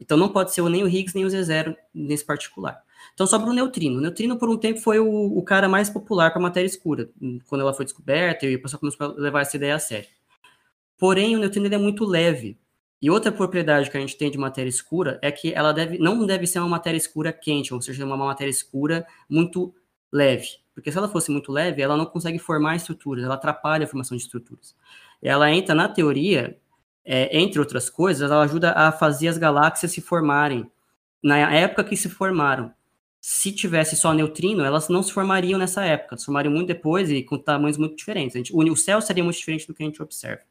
Então, 0.00 0.16
não 0.16 0.28
pode 0.28 0.54
ser 0.54 0.62
nem 0.70 0.84
o 0.84 0.88
Higgs 0.88 1.14
nem 1.14 1.24
o 1.24 1.28
Z0 1.28 1.76
nesse 1.92 2.24
particular. 2.24 2.86
Então 3.14 3.26
sobra 3.26 3.50
o 3.50 3.52
neutrino. 3.52 3.98
O 3.98 4.00
neutrino, 4.00 4.38
por 4.38 4.48
um 4.48 4.56
tempo, 4.56 4.80
foi 4.80 4.98
o, 4.98 5.08
o 5.08 5.42
cara 5.42 5.68
mais 5.68 5.88
popular 5.90 6.30
para 6.30 6.40
matéria 6.40 6.66
escura, 6.66 7.10
quando 7.46 7.60
ela 7.62 7.74
foi 7.74 7.84
descoberta 7.84 8.46
e 8.46 8.56
o 8.56 8.62
pessoal 8.62 8.80
começou 8.80 9.06
a 9.06 9.12
levar 9.20 9.42
essa 9.42 9.56
ideia 9.56 9.74
a 9.74 9.78
sério. 9.78 10.08
Porém, 10.98 11.36
o 11.36 11.38
neutrino 11.38 11.66
é 11.66 11.78
muito 11.78 12.04
leve. 12.04 12.58
E 13.00 13.10
outra 13.10 13.30
propriedade 13.30 13.90
que 13.90 13.96
a 13.96 14.00
gente 14.00 14.16
tem 14.16 14.30
de 14.30 14.38
matéria 14.38 14.68
escura 14.68 15.18
é 15.22 15.30
que 15.30 15.52
ela 15.52 15.72
deve, 15.72 15.98
não 15.98 16.24
deve 16.24 16.46
ser 16.46 16.58
uma 16.60 16.68
matéria 16.68 16.96
escura 16.96 17.32
quente, 17.32 17.74
ou 17.74 17.80
seja, 17.80 18.04
uma 18.04 18.16
matéria 18.16 18.50
escura 18.50 19.06
muito 19.28 19.74
leve. 20.10 20.46
Porque 20.74 20.90
se 20.90 20.98
ela 20.98 21.08
fosse 21.08 21.30
muito 21.30 21.52
leve, 21.52 21.82
ela 21.82 21.96
não 21.96 22.06
consegue 22.06 22.38
formar 22.38 22.76
estruturas, 22.76 23.24
ela 23.24 23.34
atrapalha 23.34 23.84
a 23.84 23.86
formação 23.86 24.16
de 24.16 24.22
estruturas. 24.22 24.74
Ela 25.22 25.50
entra 25.50 25.74
na 25.74 25.88
teoria, 25.88 26.58
é, 27.04 27.38
entre 27.38 27.58
outras 27.58 27.90
coisas, 27.90 28.30
ela 28.30 28.42
ajuda 28.42 28.72
a 28.72 28.92
fazer 28.92 29.28
as 29.28 29.38
galáxias 29.38 29.92
se 29.92 30.00
formarem 30.00 30.70
na 31.22 31.38
época 31.52 31.84
que 31.84 31.96
se 31.96 32.08
formaram 32.08 32.72
se 33.28 33.50
tivesse 33.50 33.96
só 33.96 34.12
neutrino, 34.12 34.62
elas 34.62 34.88
não 34.88 35.02
se 35.02 35.12
formariam 35.12 35.58
nessa 35.58 35.84
época, 35.84 36.16
se 36.16 36.24
formariam 36.24 36.54
muito 36.54 36.68
depois 36.68 37.10
e 37.10 37.24
com 37.24 37.36
tamanhos 37.36 37.76
muito 37.76 37.96
diferentes. 37.96 38.36
Gente, 38.36 38.54
o 38.54 38.76
céu 38.76 39.00
seria 39.00 39.24
muito 39.24 39.36
diferente 39.36 39.66
do 39.66 39.74
que 39.74 39.82
a 39.82 39.86
gente 39.86 40.00
observa. 40.00 40.42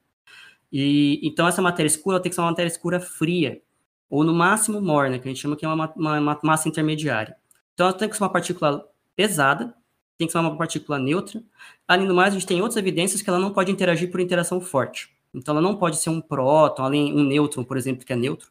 E 0.72 1.20
então 1.24 1.48
essa 1.48 1.62
matéria 1.62 1.88
escura 1.88 2.20
tem 2.20 2.30
que 2.30 2.36
ser 2.36 2.42
uma 2.42 2.50
matéria 2.50 2.70
escura 2.70 3.00
fria, 3.00 3.62
ou 4.10 4.24
no 4.24 4.34
máximo 4.34 4.82
morna, 4.82 5.20
que 5.20 5.28
a 5.28 5.32
gente 5.32 5.42
chama 5.42 5.56
que 5.56 5.66
é 5.66 5.68
uma, 5.68 5.92
uma, 5.96 6.20
uma 6.20 6.40
massa 6.44 6.68
intermediária. 6.68 7.36
Então 7.74 7.88
ela 7.88 7.98
tem 7.98 8.10
que 8.10 8.16
ser 8.18 8.24
uma 8.24 8.32
partícula 8.32 8.88
pesada, 9.16 9.74
tem 10.18 10.28
que 10.28 10.32
ser 10.32 10.40
uma 10.40 10.58
partícula 10.58 11.00
neutra. 11.00 11.44
Além 11.88 12.08
do 12.08 12.14
mais, 12.14 12.34
a 12.34 12.38
gente 12.38 12.48
tem 12.48 12.62
outras 12.62 12.78
evidências 12.78 13.22
que 13.22 13.30
ela 13.30 13.40
não 13.40 13.52
pode 13.52 13.72
interagir 13.72 14.12
por 14.12 14.20
interação 14.20 14.62
forte. 14.62 15.14
Então 15.34 15.54
ela 15.54 15.62
não 15.62 15.76
pode 15.76 15.98
ser 15.98 16.10
um 16.10 16.22
próton, 16.22 16.84
além 16.84 17.14
um 17.14 17.24
nêutron, 17.24 17.64
por 17.64 17.78
exemplo, 17.78 18.06
que 18.06 18.14
é 18.14 18.16
neutro. 18.16 18.50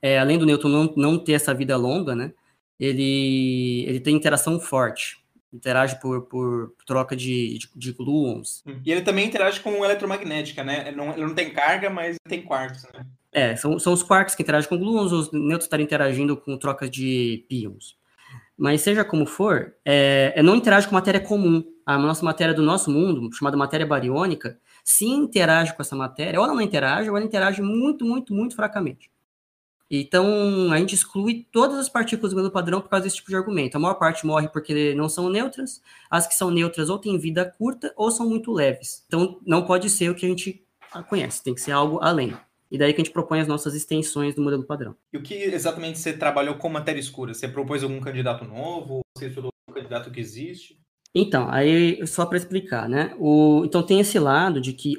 É, 0.00 0.18
além 0.18 0.38
do 0.38 0.46
nêutron 0.46 0.68
não, 0.68 0.94
não 0.96 1.18
ter 1.18 1.32
essa 1.32 1.52
vida 1.54 1.76
longa, 1.76 2.14
né? 2.14 2.32
ele, 2.78 3.84
ele 3.86 4.00
tem 4.00 4.14
interação 4.14 4.60
forte. 4.60 5.18
Interage 5.56 5.98
por, 6.00 6.22
por 6.22 6.72
troca 6.86 7.16
de, 7.16 7.58
de, 7.58 7.68
de 7.74 7.92
gluons. 7.92 8.62
E 8.84 8.92
ele 8.92 9.02
também 9.02 9.26
interage 9.26 9.60
com 9.60 9.84
eletromagnética, 9.84 10.62
né? 10.62 10.84
Ele 10.88 10.96
não, 10.96 11.12
ele 11.12 11.26
não 11.26 11.34
tem 11.34 11.50
carga, 11.50 11.88
mas 11.88 12.16
tem 12.28 12.42
quarks, 12.42 12.86
né? 12.94 13.04
É, 13.32 13.56
são, 13.56 13.78
são 13.78 13.92
os 13.92 14.02
quarks 14.02 14.34
que 14.34 14.42
interagem 14.42 14.68
com 14.68 14.78
gluons, 14.78 15.12
os 15.12 15.32
nêutrons 15.32 15.64
estarem 15.64 15.84
interagindo 15.84 16.36
com 16.36 16.56
trocas 16.56 16.90
de 16.90 17.44
pions. 17.48 17.96
Mas 18.56 18.80
seja 18.80 19.04
como 19.04 19.26
for, 19.26 19.74
é, 19.84 20.32
é, 20.34 20.42
não 20.42 20.56
interage 20.56 20.88
com 20.88 20.94
matéria 20.94 21.20
comum. 21.20 21.62
A 21.84 21.98
nossa 21.98 22.24
matéria 22.24 22.54
do 22.54 22.62
nosso 22.62 22.90
mundo, 22.90 23.30
chamada 23.34 23.56
matéria 23.56 23.86
bariônica, 23.86 24.58
se 24.82 25.04
interage 25.04 25.74
com 25.74 25.82
essa 25.82 25.94
matéria, 25.94 26.38
ou 26.40 26.46
ela 26.46 26.54
não 26.54 26.62
interage, 26.62 27.10
ou 27.10 27.16
ela 27.16 27.26
interage 27.26 27.60
muito, 27.60 28.04
muito, 28.04 28.32
muito 28.32 28.56
fracamente. 28.56 29.10
Então, 29.90 30.72
a 30.72 30.78
gente 30.78 30.94
exclui 30.94 31.46
todas 31.52 31.78
as 31.78 31.88
partículas 31.88 32.32
do 32.32 32.36
modelo 32.36 32.52
padrão 32.52 32.80
por 32.80 32.88
causa 32.88 33.04
desse 33.04 33.16
tipo 33.16 33.30
de 33.30 33.36
argumento. 33.36 33.76
A 33.76 33.80
maior 33.80 33.94
parte 33.94 34.26
morre 34.26 34.48
porque 34.48 34.94
não 34.94 35.08
são 35.08 35.28
neutras, 35.28 35.80
as 36.10 36.26
que 36.26 36.34
são 36.34 36.50
neutras 36.50 36.90
ou 36.90 36.98
têm 36.98 37.18
vida 37.18 37.44
curta 37.56 37.92
ou 37.96 38.10
são 38.10 38.28
muito 38.28 38.52
leves. 38.52 39.04
Então, 39.06 39.40
não 39.46 39.64
pode 39.64 39.88
ser 39.88 40.10
o 40.10 40.14
que 40.14 40.26
a 40.26 40.28
gente 40.28 40.64
conhece, 41.08 41.42
tem 41.42 41.54
que 41.54 41.60
ser 41.60 41.72
algo 41.72 41.98
além. 42.02 42.34
e 42.70 42.76
daí 42.76 42.92
que 42.92 43.00
a 43.00 43.04
gente 43.04 43.12
propõe 43.12 43.40
as 43.40 43.46
nossas 43.46 43.74
extensões 43.74 44.34
do 44.34 44.42
modelo 44.42 44.64
padrão. 44.64 44.96
E 45.12 45.16
o 45.16 45.22
que 45.22 45.34
exatamente 45.34 45.98
você 46.00 46.12
trabalhou 46.12 46.56
com 46.56 46.68
matéria 46.68 46.98
escura? 46.98 47.32
Você 47.32 47.46
propôs 47.46 47.82
algum 47.82 48.00
candidato 48.00 48.44
novo? 48.44 49.02
Você 49.16 49.26
estudou 49.26 49.52
um 49.68 49.72
candidato 49.72 50.10
que 50.10 50.18
existe? 50.18 50.76
Então, 51.14 51.48
aí 51.48 52.04
só 52.06 52.26
para 52.26 52.36
explicar, 52.36 52.88
né? 52.88 53.14
O, 53.18 53.62
então 53.64 53.82
tem 53.82 54.00
esse 54.00 54.18
lado 54.18 54.60
de 54.60 54.72
que 54.72 54.96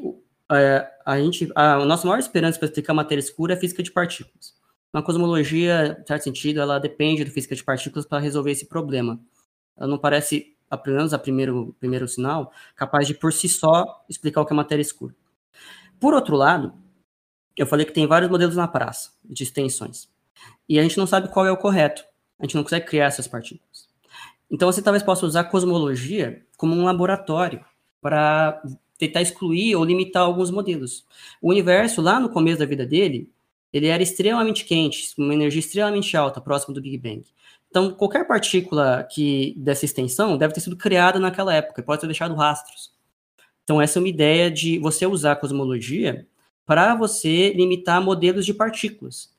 é, 0.51 0.89
a 1.05 1.19
gente, 1.19 1.49
a, 1.55 1.75
a 1.75 1.85
nossa 1.85 2.07
maior 2.07 2.19
esperança 2.19 2.57
para 2.57 2.67
explicar 2.67 2.93
matéria 2.93 3.19
escura 3.19 3.53
é 3.53 3.57
física 3.57 3.83
de 3.83 3.91
partículas. 3.91 4.56
Na 4.93 5.01
cosmologia, 5.01 5.97
em 6.01 6.05
certo 6.05 6.23
sentido, 6.23 6.61
ela 6.61 6.79
depende 6.79 7.23
da 7.23 7.31
física 7.31 7.55
de 7.55 7.63
partículas 7.63 8.05
para 8.05 8.19
resolver 8.19 8.51
esse 8.51 8.65
problema. 8.65 9.19
Ela 9.75 9.87
não 9.87 9.97
parece, 9.97 10.55
pelo 10.83 10.97
menos 10.97 11.13
a 11.13 11.19
primeiro, 11.19 11.75
primeiro 11.79 12.07
sinal, 12.07 12.51
capaz 12.75 13.07
de 13.07 13.13
por 13.13 13.33
si 13.33 13.47
só 13.49 14.03
explicar 14.09 14.41
o 14.41 14.45
que 14.45 14.53
é 14.53 14.55
matéria 14.55 14.81
escura. 14.81 15.13
Por 15.99 16.13
outro 16.13 16.35
lado, 16.35 16.73
eu 17.55 17.65
falei 17.65 17.85
que 17.85 17.93
tem 17.93 18.07
vários 18.07 18.29
modelos 18.29 18.55
na 18.55 18.67
praça 18.67 19.11
de 19.25 19.43
extensões. 19.43 20.09
E 20.69 20.79
a 20.79 20.83
gente 20.83 20.97
não 20.97 21.07
sabe 21.07 21.29
qual 21.29 21.45
é 21.45 21.51
o 21.51 21.57
correto. 21.57 22.03
A 22.39 22.45
gente 22.45 22.55
não 22.55 22.63
consegue 22.63 22.85
criar 22.85 23.05
essas 23.05 23.27
partículas. 23.27 23.87
Então 24.49 24.71
você 24.71 24.81
talvez 24.81 25.03
possa 25.03 25.25
usar 25.25 25.41
a 25.41 25.43
cosmologia 25.43 26.45
como 26.55 26.75
um 26.75 26.85
laboratório 26.85 27.65
para 27.99 28.61
tentar 28.97 29.21
excluir 29.21 29.75
ou 29.75 29.83
limitar 29.83 30.23
alguns 30.23 30.51
modelos. 30.51 31.05
O 31.41 31.49
universo, 31.49 32.01
lá 32.01 32.19
no 32.19 32.29
começo 32.29 32.59
da 32.59 32.65
vida 32.65 32.85
dele, 32.85 33.29
ele 33.71 33.87
era 33.87 34.01
extremamente 34.01 34.65
quente, 34.65 35.13
uma 35.17 35.33
energia 35.33 35.59
extremamente 35.59 36.15
alta, 36.15 36.41
próximo 36.41 36.73
do 36.73 36.81
Big 36.81 36.97
Bang. 36.97 37.23
Então, 37.69 37.91
qualquer 37.91 38.25
partícula 38.27 39.07
que 39.11 39.53
dessa 39.57 39.85
extensão 39.85 40.37
deve 40.37 40.53
ter 40.53 40.61
sido 40.61 40.77
criada 40.77 41.19
naquela 41.19 41.53
época, 41.53 41.83
pode 41.83 42.01
ter 42.01 42.07
deixado 42.07 42.33
rastros. 42.33 42.91
Então, 43.63 43.81
essa 43.81 43.99
é 43.99 44.01
uma 44.01 44.07
ideia 44.07 44.49
de 44.49 44.79
você 44.79 45.05
usar 45.05 45.33
a 45.33 45.35
cosmologia 45.35 46.25
para 46.65 46.95
você 46.95 47.51
limitar 47.53 48.01
modelos 48.01 48.45
de 48.45 48.53
partículas. 48.53 49.35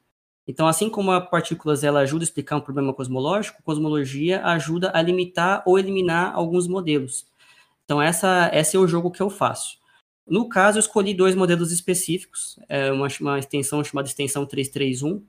Então, 0.46 0.66
assim 0.66 0.88
como 0.88 1.10
a 1.10 1.20
partículas 1.20 1.84
ela 1.84 2.00
ajuda 2.00 2.22
a 2.22 2.26
explicar 2.26 2.56
um 2.56 2.60
problema 2.60 2.92
cosmológico, 2.92 3.62
cosmologia 3.62 4.44
ajuda 4.44 4.90
a 4.94 5.02
limitar 5.02 5.62
ou 5.66 5.78
eliminar 5.78 6.34
alguns 6.34 6.66
modelos. 6.66 7.26
Então, 7.84 8.00
essa, 8.00 8.50
esse 8.52 8.76
é 8.76 8.78
o 8.78 8.86
jogo 8.86 9.10
que 9.10 9.22
eu 9.22 9.30
faço. 9.30 9.77
No 10.28 10.48
caso, 10.48 10.78
eu 10.78 10.80
escolhi 10.80 11.14
dois 11.14 11.34
modelos 11.34 11.72
específicos, 11.72 12.58
é 12.68 12.92
uma, 12.92 13.08
uma 13.20 13.38
extensão 13.38 13.82
chamada 13.82 14.08
extensão 14.08 14.44
331. 14.44 15.24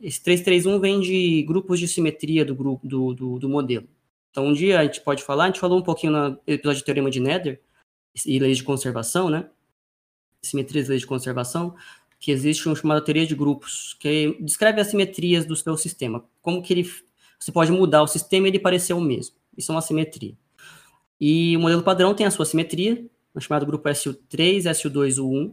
Esse 0.00 0.22
331 0.22 0.78
vem 0.80 1.00
de 1.00 1.42
grupos 1.42 1.80
de 1.80 1.88
simetria 1.88 2.44
do, 2.44 2.54
grupo, 2.54 2.86
do, 2.86 3.14
do, 3.14 3.38
do 3.38 3.48
modelo. 3.48 3.88
Então, 4.30 4.46
um 4.46 4.52
dia 4.52 4.78
a 4.78 4.84
gente 4.84 5.00
pode 5.00 5.24
falar, 5.24 5.44
a 5.44 5.46
gente 5.48 5.58
falou 5.58 5.78
um 5.78 5.82
pouquinho 5.82 6.12
no 6.12 6.38
episódio 6.46 6.78
de 6.78 6.84
Teorema 6.84 7.10
de 7.10 7.18
Nether 7.18 7.60
e 8.24 8.38
leis 8.38 8.58
de 8.58 8.64
conservação, 8.64 9.28
né? 9.28 9.48
simetrias 10.40 10.84
de 10.84 10.90
leis 10.90 11.00
de 11.00 11.06
conservação, 11.06 11.74
que 12.20 12.30
existe 12.30 12.66
uma 12.66 12.76
chamada 12.76 13.00
teoria 13.00 13.26
de 13.26 13.34
grupos, 13.34 13.96
que 13.98 14.36
descreve 14.40 14.80
as 14.80 14.88
simetrias 14.88 15.44
do 15.44 15.56
seu 15.56 15.76
sistema. 15.76 16.24
Como 16.40 16.62
que 16.62 16.72
ele, 16.72 16.90
você 17.38 17.52
pode 17.52 17.70
mudar 17.70 18.02
o 18.02 18.06
sistema 18.06 18.46
e 18.46 18.50
ele 18.50 18.58
parecer 18.58 18.92
o 18.92 19.00
mesmo. 19.00 19.36
Isso 19.56 19.72
é 19.72 19.74
uma 19.74 19.82
simetria. 19.82 20.36
E 21.20 21.56
o 21.56 21.60
modelo 21.60 21.82
padrão 21.82 22.14
tem 22.14 22.26
a 22.26 22.30
sua 22.30 22.44
simetria, 22.44 23.04
chamado 23.40 23.66
grupo 23.66 23.88
SU3, 23.88 24.62
SU2, 24.62 25.16
U1. 25.16 25.52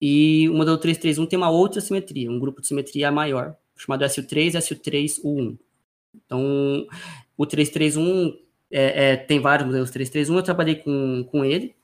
E 0.00 0.48
o 0.48 0.54
modelo 0.54 0.76
331 0.76 1.26
tem 1.26 1.36
uma 1.36 1.50
outra 1.50 1.80
simetria, 1.80 2.30
um 2.30 2.38
grupo 2.38 2.60
de 2.60 2.66
simetria 2.66 3.10
maior, 3.10 3.56
chamado 3.76 4.04
SU3, 4.04 4.52
SU3, 4.52 5.22
U1. 5.22 5.58
Então, 6.14 6.86
o 7.36 7.46
331 7.46 8.36
é, 8.70 9.12
é, 9.12 9.16
tem 9.16 9.40
vários 9.40 9.66
modelos 9.66 9.90
331, 9.90 10.36
eu 10.36 10.42
trabalhei 10.42 10.76
com, 10.76 11.24
com 11.30 11.44
ele, 11.44 11.74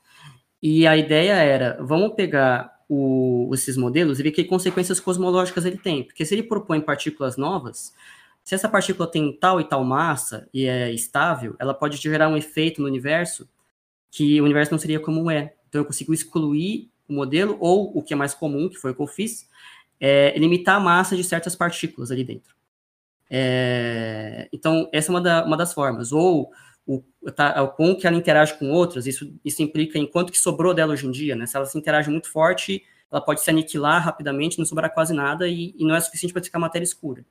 e 0.61 0.85
a 0.85 0.95
ideia 0.95 1.33
era, 1.33 1.77
vamos 1.81 2.13
pegar 2.13 2.71
o, 2.87 3.49
esses 3.53 3.77
modelos 3.77 4.19
e 4.19 4.23
ver 4.23 4.31
que 4.31 4.43
consequências 4.43 4.99
cosmológicas 4.99 5.65
ele 5.65 5.77
tem. 5.77 6.03
Porque 6.03 6.25
se 6.25 6.35
ele 6.35 6.43
propõe 6.43 6.81
partículas 6.81 7.37
novas, 7.37 7.93
se 8.43 8.53
essa 8.53 8.67
partícula 8.67 9.09
tem 9.09 9.31
tal 9.31 9.61
e 9.61 9.63
tal 9.63 9.83
massa 9.83 10.47
e 10.53 10.65
é 10.65 10.91
estável, 10.91 11.55
ela 11.57 11.73
pode 11.73 11.97
gerar 11.97 12.27
um 12.27 12.35
efeito 12.35 12.81
no 12.81 12.87
universo 12.87 13.47
que 14.11 14.39
o 14.41 14.43
universo 14.43 14.71
não 14.71 14.79
seria 14.79 14.99
como 14.99 15.31
é. 15.31 15.55
Então 15.67 15.81
eu 15.81 15.85
consigo 15.85 16.13
excluir 16.13 16.91
o 17.07 17.13
modelo, 17.13 17.57
ou 17.59 17.97
o 17.97 18.03
que 18.03 18.13
é 18.13 18.17
mais 18.17 18.33
comum, 18.33 18.69
que 18.69 18.77
foi 18.77 18.91
o 18.91 18.95
que 18.95 19.01
eu 19.01 19.07
fiz, 19.07 19.49
é 19.99 20.37
limitar 20.37 20.75
a 20.75 20.79
massa 20.79 21.15
de 21.15 21.23
certas 21.23 21.55
partículas 21.55 22.11
ali 22.11 22.23
dentro. 22.23 22.55
É, 23.29 24.49
então, 24.51 24.89
essa 24.91 25.09
é 25.09 25.13
uma, 25.13 25.21
da, 25.21 25.45
uma 25.45 25.55
das 25.55 25.73
formas. 25.73 26.11
Ou 26.11 26.51
o, 26.85 27.01
tá, 27.33 27.65
como 27.67 27.97
que 27.97 28.05
ela 28.05 28.17
interage 28.17 28.57
com 28.57 28.69
outras, 28.71 29.07
isso, 29.07 29.33
isso 29.45 29.61
implica 29.61 29.97
em 29.97 30.05
quanto 30.05 30.31
que 30.31 30.37
sobrou 30.37 30.73
dela 30.73 30.91
hoje 30.91 31.07
em 31.07 31.11
dia, 31.11 31.35
né? 31.35 31.45
Se 31.45 31.55
ela 31.55 31.65
se 31.65 31.77
interage 31.77 32.09
muito 32.09 32.29
forte, 32.29 32.83
ela 33.09 33.21
pode 33.21 33.41
se 33.41 33.49
aniquilar 33.49 34.03
rapidamente, 34.03 34.59
não 34.59 34.65
sobrar 34.65 34.93
quase 34.93 35.13
nada 35.13 35.47
e, 35.47 35.73
e 35.77 35.85
não 35.85 35.95
é 35.95 36.01
suficiente 36.01 36.33
para 36.33 36.43
ficar 36.43 36.59
matéria 36.59 36.83
escura. 36.83 37.25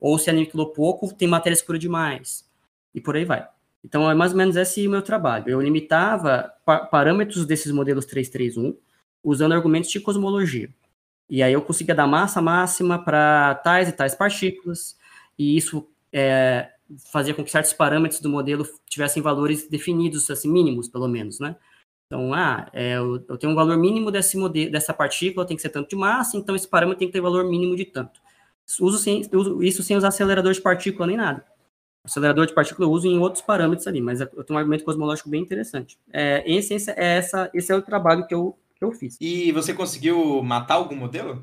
Ou 0.00 0.18
se 0.18 0.30
aniquilou 0.30 0.72
pouco, 0.72 1.12
tem 1.14 1.28
matéria 1.28 1.54
escura 1.54 1.78
demais. 1.78 2.48
E 2.94 3.00
por 3.00 3.16
aí 3.16 3.24
vai. 3.24 3.46
Então, 3.84 4.10
é 4.10 4.14
mais 4.14 4.32
ou 4.32 4.38
menos 4.38 4.56
esse 4.56 4.86
o 4.86 4.90
meu 4.90 5.02
trabalho. 5.02 5.48
Eu 5.48 5.60
limitava 5.60 6.52
pa 6.64 6.78
parâmetros 6.80 7.44
desses 7.44 7.70
modelos 7.70 8.06
331 8.06 8.76
usando 9.22 9.52
argumentos 9.52 9.90
de 9.90 10.00
cosmologia. 10.00 10.70
E 11.28 11.42
aí 11.42 11.52
eu 11.52 11.62
conseguia 11.62 11.94
dar 11.94 12.06
massa 12.06 12.40
máxima 12.42 12.98
para 13.02 13.54
tais 13.56 13.88
e 13.88 13.92
tais 13.92 14.14
partículas, 14.14 14.96
e 15.38 15.56
isso 15.56 15.88
é, 16.12 16.70
fazia 17.10 17.34
com 17.34 17.42
que 17.42 17.50
certos 17.50 17.72
parâmetros 17.72 18.20
do 18.20 18.28
modelo 18.28 18.66
tivessem 18.88 19.22
valores 19.22 19.68
definidos, 19.68 20.30
assim, 20.30 20.50
mínimos, 20.50 20.88
pelo 20.88 21.08
menos, 21.08 21.40
né? 21.40 21.56
Então, 22.06 22.34
ah, 22.34 22.68
é, 22.72 22.96
eu, 22.96 23.24
eu, 23.28 23.38
tenho 23.38 23.52
um 23.52 23.56
valor 23.56 23.76
mínimo 23.78 24.10
desse 24.10 24.36
modelo, 24.36 24.70
dessa 24.70 24.92
partícula, 24.92 25.46
tem 25.46 25.56
que 25.56 25.62
ser 25.62 25.70
tanto 25.70 25.88
de 25.88 25.96
massa, 25.96 26.36
então 26.36 26.54
esse 26.54 26.68
parâmetro 26.68 26.98
tem 26.98 27.08
que 27.08 27.12
ter 27.12 27.20
valor 27.20 27.44
mínimo 27.44 27.74
de 27.74 27.86
tanto. 27.86 28.20
Uso, 28.80 28.98
sem, 28.98 29.22
uso 29.32 29.62
isso 29.62 29.82
sem 29.82 29.96
usar 29.96 30.08
acelerador 30.08 30.52
de 30.52 30.60
partícula 30.60 31.06
nem 31.06 31.16
nada. 31.16 31.44
Acelerador 32.04 32.46
de 32.46 32.54
partícula 32.54 32.86
eu 32.86 32.92
uso 32.92 33.08
em 33.08 33.18
outros 33.18 33.42
parâmetros 33.42 33.86
ali, 33.86 34.00
mas 34.00 34.20
eu 34.20 34.26
tenho 34.26 34.56
um 34.56 34.58
argumento 34.58 34.84
cosmológico 34.84 35.30
bem 35.30 35.40
interessante. 35.40 35.98
É, 36.12 36.42
em 36.46 36.58
essência, 36.58 36.94
é 36.98 37.16
essa, 37.16 37.50
esse 37.54 37.72
é 37.72 37.74
o 37.74 37.80
trabalho 37.82 38.26
que 38.26 38.34
eu, 38.34 38.58
que 38.76 38.84
eu 38.84 38.92
fiz. 38.92 39.16
E 39.20 39.50
você 39.52 39.72
conseguiu 39.72 40.42
matar 40.42 40.74
algum 40.74 40.94
modelo? 40.94 41.42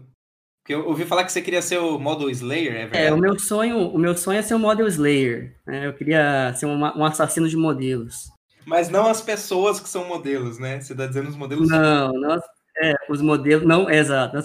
Porque 0.62 0.76
eu 0.76 0.88
ouvi 0.88 1.04
falar 1.06 1.24
que 1.24 1.32
você 1.32 1.42
queria 1.42 1.62
ser 1.62 1.80
o 1.80 1.98
Model 1.98 2.30
Slayer, 2.30 2.74
é 2.74 2.82
verdade? 2.82 3.06
É, 3.06 3.14
o 3.14 3.18
meu 3.18 3.40
sonho, 3.40 3.90
o 3.90 3.98
meu 3.98 4.16
sonho 4.16 4.38
é 4.38 4.44
ser 4.44 4.54
o 4.54 4.60
Model 4.60 4.86
Slayer. 4.88 5.56
Né? 5.66 5.88
Eu 5.88 5.94
queria 5.94 6.54
ser 6.54 6.68
uma, 6.68 6.96
um 6.96 7.04
assassino 7.04 7.50
de 7.50 7.58
modelos. 7.58 8.32
Mas 8.64 8.88
não 8.88 9.08
as 9.08 9.20
pessoas 9.20 9.80
que 9.80 9.90
são 9.90 10.08
modelos, 10.08 10.60
né? 10.60 10.80
Você 10.80 10.94
está 10.94 11.08
dizendo 11.08 11.30
os 11.30 11.36
modelos. 11.36 11.68
Não, 11.68 12.12
não 12.14 12.40
é, 12.82 12.94
os 13.10 13.22
modelos. 13.22 13.66
Não, 13.66 13.90
é, 13.90 13.98
exato. 13.98 14.38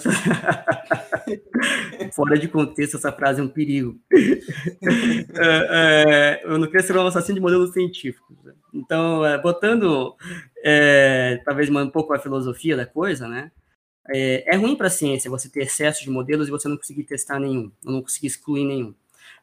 Fora 2.17 2.35
de 2.35 2.47
contexto, 2.47 2.97
essa 2.97 3.11
frase 3.11 3.39
é 3.39 3.43
um 3.43 3.47
perigo. 3.47 3.95
é, 4.11 5.67
é, 5.69 6.41
eu 6.43 6.57
não 6.57 6.65
queria 6.65 6.81
ser 6.81 6.97
um 6.97 7.05
assassino 7.05 7.35
de 7.35 7.41
modelos 7.41 7.73
científicos. 7.73 8.35
Né? 8.43 8.53
Então, 8.73 9.23
é, 9.23 9.37
botando 9.37 10.15
é, 10.63 11.39
talvez 11.45 11.69
um 11.69 11.89
pouco 11.91 12.15
a 12.15 12.19
filosofia 12.19 12.75
da 12.75 12.87
coisa, 12.87 13.27
né? 13.27 13.51
É, 14.09 14.55
é 14.55 14.57
ruim 14.57 14.75
para 14.75 14.87
a 14.87 14.89
ciência 14.89 15.29
você 15.29 15.47
ter 15.47 15.61
excesso 15.61 16.03
de 16.03 16.09
modelos 16.09 16.47
e 16.47 16.51
você 16.51 16.67
não 16.67 16.75
conseguir 16.75 17.03
testar 17.03 17.39
nenhum, 17.39 17.71
não 17.85 18.01
conseguir 18.01 18.25
excluir 18.25 18.65
nenhum. 18.65 18.95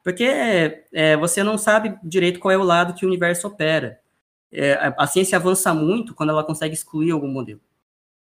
Porque 0.03 0.25
é, 0.25 1.17
você 1.17 1.45
não 1.45 1.57
sabe 1.57 1.97
direito 2.03 2.41
qual 2.41 2.51
é 2.51 2.59
o 2.59 2.65
lado 2.65 2.95
que 2.95 3.07
o 3.07 3.09
universo 3.09 3.47
opera. 3.47 4.01
A 4.97 5.07
ciência 5.07 5.39
avança 5.39 5.73
muito 5.73 6.13
quando 6.13 6.31
ela 6.31 6.43
consegue 6.43 6.75
excluir 6.75 7.13
algum 7.13 7.29
modelo. 7.29 7.61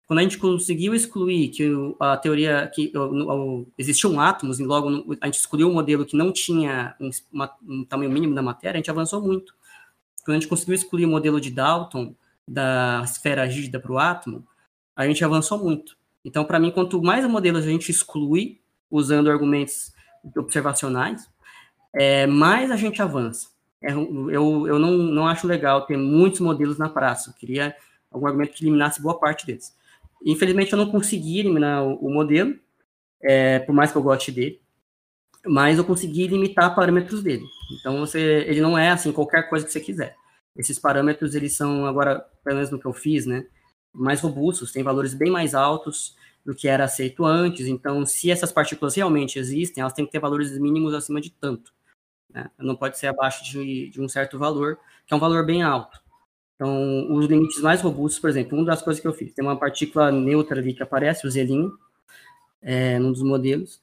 Quando 0.07 0.19
a 0.19 0.21
gente 0.21 0.37
conseguiu 0.37 0.95
excluir 0.95 1.49
que 1.49 1.69
a 1.99 2.15
teoria 2.15 2.71
que 2.73 2.93
existiam 3.77 4.21
átomos 4.21 4.57
e 4.57 4.63
logo 4.63 5.17
a 5.19 5.25
gente 5.25 5.37
excluiu 5.37 5.67
um 5.67 5.73
modelo 5.73 6.05
que 6.05 6.15
não 6.15 6.31
tinha 6.31 6.95
um, 6.97 7.09
um 7.67 7.83
tamanho 7.83 8.09
mínimo 8.09 8.33
da 8.33 8.41
matéria, 8.41 8.77
a 8.77 8.79
gente 8.79 8.89
avançou 8.89 9.21
muito. 9.21 9.53
Quando 10.23 10.37
a 10.37 10.39
gente 10.39 10.47
conseguiu 10.49 10.75
excluir 10.75 11.05
o 11.05 11.09
modelo 11.09 11.41
de 11.41 11.51
Dalton 11.51 12.15
da 12.47 13.01
esfera 13.03 13.43
rígida 13.43 13.81
para 13.81 13.91
o 13.91 13.99
átomo, 13.99 14.47
a 14.95 15.05
gente 15.05 15.23
avançou 15.25 15.59
muito. 15.59 15.97
Então, 16.23 16.45
para 16.45 16.57
mim, 16.57 16.71
quanto 16.71 17.01
mais 17.01 17.25
modelos 17.27 17.65
a 17.65 17.69
gente 17.69 17.91
exclui, 17.91 18.61
usando 18.89 19.29
argumentos 19.29 19.91
observacionais, 20.37 21.29
é, 21.93 22.25
mais 22.25 22.71
a 22.71 22.77
gente 22.77 23.01
avança. 23.01 23.49
É, 23.81 23.91
eu 23.91 24.67
eu 24.67 24.79
não, 24.79 24.91
não 24.97 25.27
acho 25.27 25.45
legal 25.45 25.85
ter 25.85 25.97
muitos 25.97 26.39
modelos 26.39 26.77
na 26.77 26.87
praça. 26.87 27.29
Eu 27.29 27.33
queria 27.33 27.75
algum 28.09 28.25
argumento 28.25 28.53
que 28.53 28.63
eliminasse 28.63 29.01
boa 29.01 29.19
parte 29.19 29.45
deles. 29.45 29.75
Infelizmente, 30.25 30.73
eu 30.73 30.77
não 30.77 30.91
consegui 30.91 31.39
eliminar 31.39 31.84
o, 31.84 31.95
o 31.95 32.13
modelo, 32.13 32.58
é, 33.21 33.60
por 33.60 33.73
mais 33.73 33.91
que 33.91 33.97
eu 33.97 34.03
goste 34.03 34.32
dele, 34.32 34.62
mas 35.45 35.77
eu 35.77 35.86
consegui 35.86 36.27
limitar 36.27 36.75
parâmetros 36.75 37.23
dele. 37.23 37.45
Então, 37.80 37.99
você, 37.99 38.45
ele 38.47 38.62
não 38.62 38.77
é 38.77 38.89
assim 38.89 39.12
qualquer 39.12 39.49
coisa 39.49 39.65
que 39.65 39.71
você 39.71 39.80
quiser. 39.80 40.15
Esses 40.56 40.80
parâmetros, 40.80 41.36
eles 41.36 41.56
são, 41.56 41.86
agora, 41.86 42.19
pelo 42.43 42.56
menos 42.56 42.71
no 42.71 42.80
que 42.80 42.86
eu 42.86 42.93
fiz, 42.93 43.25
né, 43.25 43.45
mais 43.93 44.21
robustos, 44.21 44.71
têm 44.71 44.84
valores 44.84 45.13
bem 45.13 45.32
mais 45.32 45.53
altos 45.56 46.15
do 46.45 46.56
que 46.56 46.67
era 46.67 46.86
aceito 46.86 47.25
antes. 47.25 47.67
Então, 47.67 48.06
se 48.06 48.32
essas 48.32 48.51
partículas 48.51 48.95
realmente 48.95 49.38
existem, 49.38 49.82
elas 49.82 49.93
têm 49.93 50.06
que 50.06 50.12
ter 50.12 50.19
valores 50.19 50.58
mínimos 50.58 50.93
acima 50.93 51.19
de 51.19 51.30
tanto. 51.30 51.73
Né? 52.34 52.49
Não 52.58 52.75
pode 52.75 52.97
ser 52.97 53.08
abaixo 53.08 53.43
de, 53.43 53.89
de, 53.89 54.01
um 54.01 54.08
certo 54.08 54.38
valor, 54.39 54.80
que 55.06 55.13
é 55.13 55.17
um 55.17 55.19
valor 55.19 55.45
bem 55.45 55.62
alto. 55.63 55.99
Então, 56.57 57.15
os 57.15 57.27
limites 57.27 57.61
mais 57.61 57.81
robustos, 57.81 58.19
por 58.19 58.29
exemplo, 58.29 58.57
uma 58.57 58.65
das 58.65 58.81
coisas 58.81 58.99
que 58.99 59.07
eu 59.07 59.13
fiz, 59.13 59.31
tem 59.31 59.45
uma 59.45 59.55
partícula 59.55 60.11
neutra 60.11 60.59
ali 60.59 60.73
que 60.73 60.81
aparece, 60.81 61.25
o 61.25 61.29
zelinho, 61.29 61.71
é, 62.61 62.97
num 62.97 63.11
dos 63.11 63.21
modelos. 63.21 63.79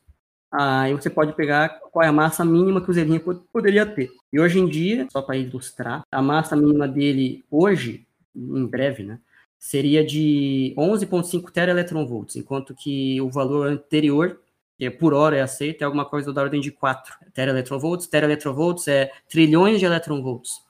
Aí 0.50 0.92
você 0.92 1.10
pode 1.10 1.32
pegar 1.34 1.80
qual 1.90 2.04
é 2.04 2.08
a 2.08 2.12
massa 2.12 2.44
mínima 2.44 2.80
que 2.80 2.88
o 2.88 2.94
Zelinha 2.94 3.20
poderia 3.52 3.84
ter. 3.84 4.10
E 4.32 4.38
hoje 4.38 4.60
em 4.60 4.68
dia, 4.68 5.08
só 5.10 5.20
para 5.20 5.36
ilustrar, 5.36 6.02
a 6.10 6.22
massa 6.22 6.54
mínima 6.54 6.86
dele 6.86 7.44
hoje, 7.50 8.06
em 8.36 8.64
breve, 8.64 9.02
né, 9.02 9.18
seria 9.58 10.04
de 10.06 10.72
11,5 10.76 11.50
teraelectronvolts, 11.50 12.36
enquanto 12.36 12.72
que 12.72 13.20
o 13.20 13.30
valor 13.30 13.66
anterior, 13.66 14.38
que 14.78 14.84
é 14.84 14.90
por 14.90 15.12
hora 15.12 15.36
é 15.36 15.42
aceito, 15.42 15.82
é 15.82 15.84
alguma 15.86 16.04
coisa 16.04 16.32
da 16.32 16.42
ordem 16.42 16.60
de 16.60 16.70
4 16.70 17.14
teraelectronvolts. 17.32 18.06
Teraelectronvolts 18.06 18.86
é 18.86 19.10
trilhões 19.28 19.80
de 19.80 19.86
eletronvolts. 19.86 20.62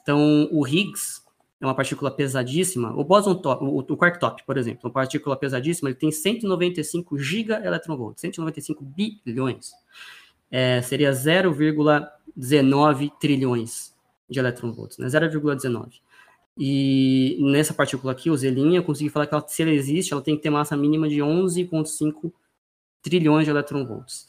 Então, 0.00 0.48
o 0.50 0.66
Higgs, 0.66 1.19
é 1.60 1.66
uma 1.66 1.74
partícula 1.74 2.10
pesadíssima, 2.10 2.96
o 2.96 3.04
boson 3.04 3.34
top, 3.34 3.62
o, 3.62 3.78
o 3.78 3.96
quark 3.96 4.18
top, 4.18 4.42
por 4.46 4.56
exemplo, 4.56 4.80
uma 4.84 4.92
partícula 4.92 5.36
pesadíssima, 5.36 5.90
ele 5.90 5.98
tem 5.98 6.10
195 6.10 7.18
gigaelectronvolts, 7.18 8.22
195 8.22 8.82
bilhões. 8.82 9.72
É, 10.50 10.80
seria 10.80 11.12
0,19 11.12 13.12
trilhões 13.20 13.94
de 14.28 14.38
eletronvolts, 14.38 14.96
né? 14.98 15.06
0,19. 15.06 16.00
E 16.56 17.38
nessa 17.40 17.74
partícula 17.74 18.12
aqui, 18.12 18.30
o 18.30 18.36
Zelinha, 18.36 18.78
eu 18.78 18.84
consegui 18.84 19.10
falar 19.10 19.26
que 19.26 19.34
ela, 19.34 19.46
se 19.46 19.62
ela 19.62 19.70
existe, 19.70 20.12
ela 20.12 20.22
tem 20.22 20.36
que 20.36 20.42
ter 20.42 20.50
massa 20.50 20.76
mínima 20.76 21.08
de 21.08 21.18
11,5 21.18 22.32
trilhões 23.02 23.44
de 23.44 23.50
eletronvolts. 23.50 24.28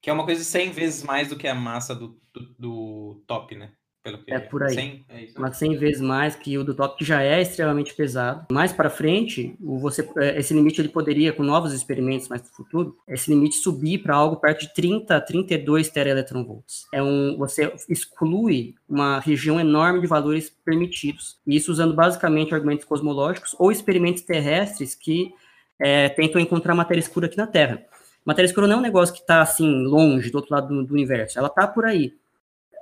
Que 0.00 0.10
é 0.10 0.12
uma 0.12 0.24
coisa 0.24 0.42
100 0.42 0.72
vezes 0.72 1.02
mais 1.02 1.28
do 1.28 1.36
que 1.36 1.46
a 1.46 1.54
massa 1.54 1.94
do, 1.94 2.18
do, 2.32 2.54
do 2.58 3.22
top, 3.26 3.54
né? 3.54 3.72
Pelo 4.02 4.16
que 4.18 4.32
é 4.32 4.40
por 4.40 4.62
aí. 4.62 4.74
100, 4.74 5.04
é 5.10 5.22
isso, 5.24 5.34
Mas 5.38 5.58
100 5.58 5.76
vezes 5.76 6.00
mais 6.00 6.34
que 6.34 6.56
o 6.56 6.64
do 6.64 6.74
top, 6.74 6.96
que 6.96 7.04
já 7.04 7.22
é 7.22 7.42
extremamente 7.42 7.94
pesado. 7.94 8.46
Mais 8.50 8.72
para 8.72 8.88
frente, 8.88 9.54
o 9.60 9.78
você, 9.78 10.08
é, 10.16 10.38
esse 10.38 10.54
limite 10.54 10.80
ele 10.80 10.88
poderia, 10.88 11.34
com 11.34 11.42
novos 11.42 11.74
experimentos 11.74 12.26
mais 12.26 12.42
no 12.42 12.48
futuro, 12.48 12.96
esse 13.06 13.30
limite 13.30 13.56
subir 13.56 13.98
para 13.98 14.14
algo 14.14 14.36
perto 14.36 14.62
de 14.62 14.72
30, 14.72 15.20
32 15.20 15.90
teraelectronvolts. 15.90 16.86
É 16.94 17.02
um, 17.02 17.36
você 17.36 17.70
exclui 17.90 18.74
uma 18.88 19.20
região 19.20 19.60
enorme 19.60 20.00
de 20.00 20.06
valores 20.06 20.50
permitidos. 20.64 21.38
Isso 21.46 21.70
usando 21.70 21.94
basicamente 21.94 22.54
argumentos 22.54 22.86
cosmológicos 22.86 23.54
ou 23.58 23.70
experimentos 23.70 24.22
terrestres 24.22 24.94
que 24.94 25.34
é, 25.78 26.08
tentam 26.08 26.40
encontrar 26.40 26.74
matéria 26.74 27.00
escura 27.00 27.26
aqui 27.26 27.36
na 27.36 27.46
Terra. 27.46 27.84
Matéria 28.24 28.46
escura 28.46 28.66
não 28.66 28.76
é 28.76 28.78
um 28.78 28.82
negócio 28.82 29.14
que 29.14 29.20
está 29.20 29.42
assim 29.42 29.84
longe 29.84 30.30
do 30.30 30.36
outro 30.36 30.54
lado 30.54 30.68
do, 30.68 30.84
do 30.86 30.94
universo. 30.94 31.38
Ela 31.38 31.48
está 31.48 31.66
por 31.66 31.84
aí 31.84 32.14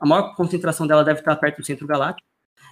a 0.00 0.06
maior 0.06 0.34
concentração 0.34 0.86
dela 0.86 1.04
deve 1.04 1.20
estar 1.20 1.36
perto 1.36 1.58
do 1.58 1.66
centro 1.66 1.86
galáctico, 1.86 2.26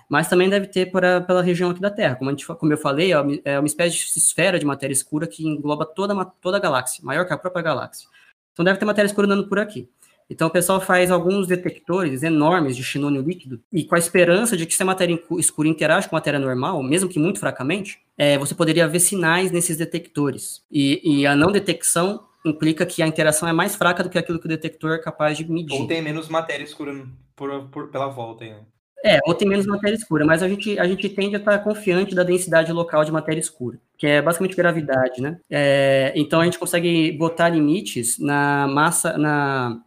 mas 0.09 0.29
também 0.29 0.49
deve 0.49 0.69
ter 0.69 0.91
para, 0.91 1.21
pela 1.21 1.43
região 1.43 1.71
aqui 1.71 1.81
da 1.81 1.91
Terra. 1.91 2.17
Como, 2.17 2.31
a 2.31 2.33
gente, 2.33 2.47
como 2.47 2.73
eu 2.73 2.79
falei, 2.79 3.13
é 3.13 3.21
uma, 3.21 3.39
é 3.45 3.59
uma 3.59 3.67
espécie 3.67 3.97
de 3.97 4.19
esfera 4.19 4.59
de 4.59 4.65
matéria 4.65 4.93
escura 4.93 5.27
que 5.27 5.47
engloba 5.47 5.85
toda, 5.85 6.25
toda 6.41 6.57
a 6.57 6.61
galáxia, 6.61 7.05
maior 7.05 7.27
que 7.27 7.33
a 7.33 7.39
própria 7.39 7.63
galáxia. 7.63 8.09
Então 8.53 8.65
deve 8.65 8.79
ter 8.79 8.85
matéria 8.85 9.07
escura 9.07 9.27
andando 9.27 9.49
por 9.49 9.59
aqui. 9.59 9.89
Então 10.29 10.49
o 10.49 10.51
pessoal 10.51 10.81
faz 10.81 11.11
alguns 11.11 11.47
detectores 11.47 12.23
enormes 12.23 12.77
de 12.77 12.83
xenônio 12.83 13.23
líquido 13.23 13.61
e 13.73 13.85
com 13.85 13.95
a 13.95 13.99
esperança 13.99 14.57
de 14.57 14.67
que 14.67 14.75
se 14.75 14.83
a 14.83 14.87
matéria 14.87 15.21
escura 15.39 15.69
interage 15.69 16.09
com 16.09 16.17
a 16.17 16.19
matéria 16.19 16.41
normal, 16.41 16.83
mesmo 16.83 17.09
que 17.09 17.19
muito 17.19 17.39
fracamente, 17.39 18.01
é, 18.19 18.37
você 18.37 18.55
poderia 18.55 18.89
ver 18.89 18.99
sinais 18.99 19.53
nesses 19.53 19.77
detectores. 19.77 20.65
E, 20.71 21.21
e 21.21 21.27
a 21.27 21.37
não 21.37 21.53
detecção 21.53 22.25
implica 22.49 22.87
que 22.87 23.03
a 23.03 23.07
interação 23.07 23.49
é 23.49 23.53
mais 23.53 23.75
fraca 23.75 24.03
do 24.03 24.11
que 24.11 24.19
aquilo 24.19 24.39
que 24.39 24.47
o 24.47 24.49
detector 24.49 24.93
é 24.93 24.99
capaz 24.99 25.37
de 25.37 25.51
medir. 25.51 25.81
Ou 25.81 25.87
tem 25.87 26.03
menos 26.03 26.29
matéria 26.29 26.65
escura 26.65 27.07
por, 27.35 27.69
por, 27.69 27.89
pela 27.89 28.09
volta. 28.09 28.45
Hein? 28.45 28.67
É, 29.05 29.21
ou 29.25 29.35
tem 29.35 29.49
menos 29.49 29.67
matéria 29.67 29.95
escura, 29.95 30.25
mas 30.25 30.43
a 30.43 30.49
gente, 30.49 30.79
a 30.79 30.87
gente 30.87 31.09
tende 31.09 31.37
a 31.37 31.39
estar 31.39 31.59
confiante 31.59 32.15
da 32.15 32.23
densidade 32.23 32.73
local 32.73 33.05
de 33.05 33.13
matéria 33.13 33.41
escura, 33.41 33.79
que 33.97 34.07
é 34.07 34.23
basicamente 34.23 34.57
gravidade, 34.57 35.21
né? 35.21 35.39
É, 35.51 36.13
então 36.17 36.41
a 36.41 36.45
gente 36.45 36.59
consegue 36.59 37.13
botar 37.13 37.49
limites 37.49 38.19
na 38.19 38.67
massa, 38.67 39.17
na, 39.17 39.79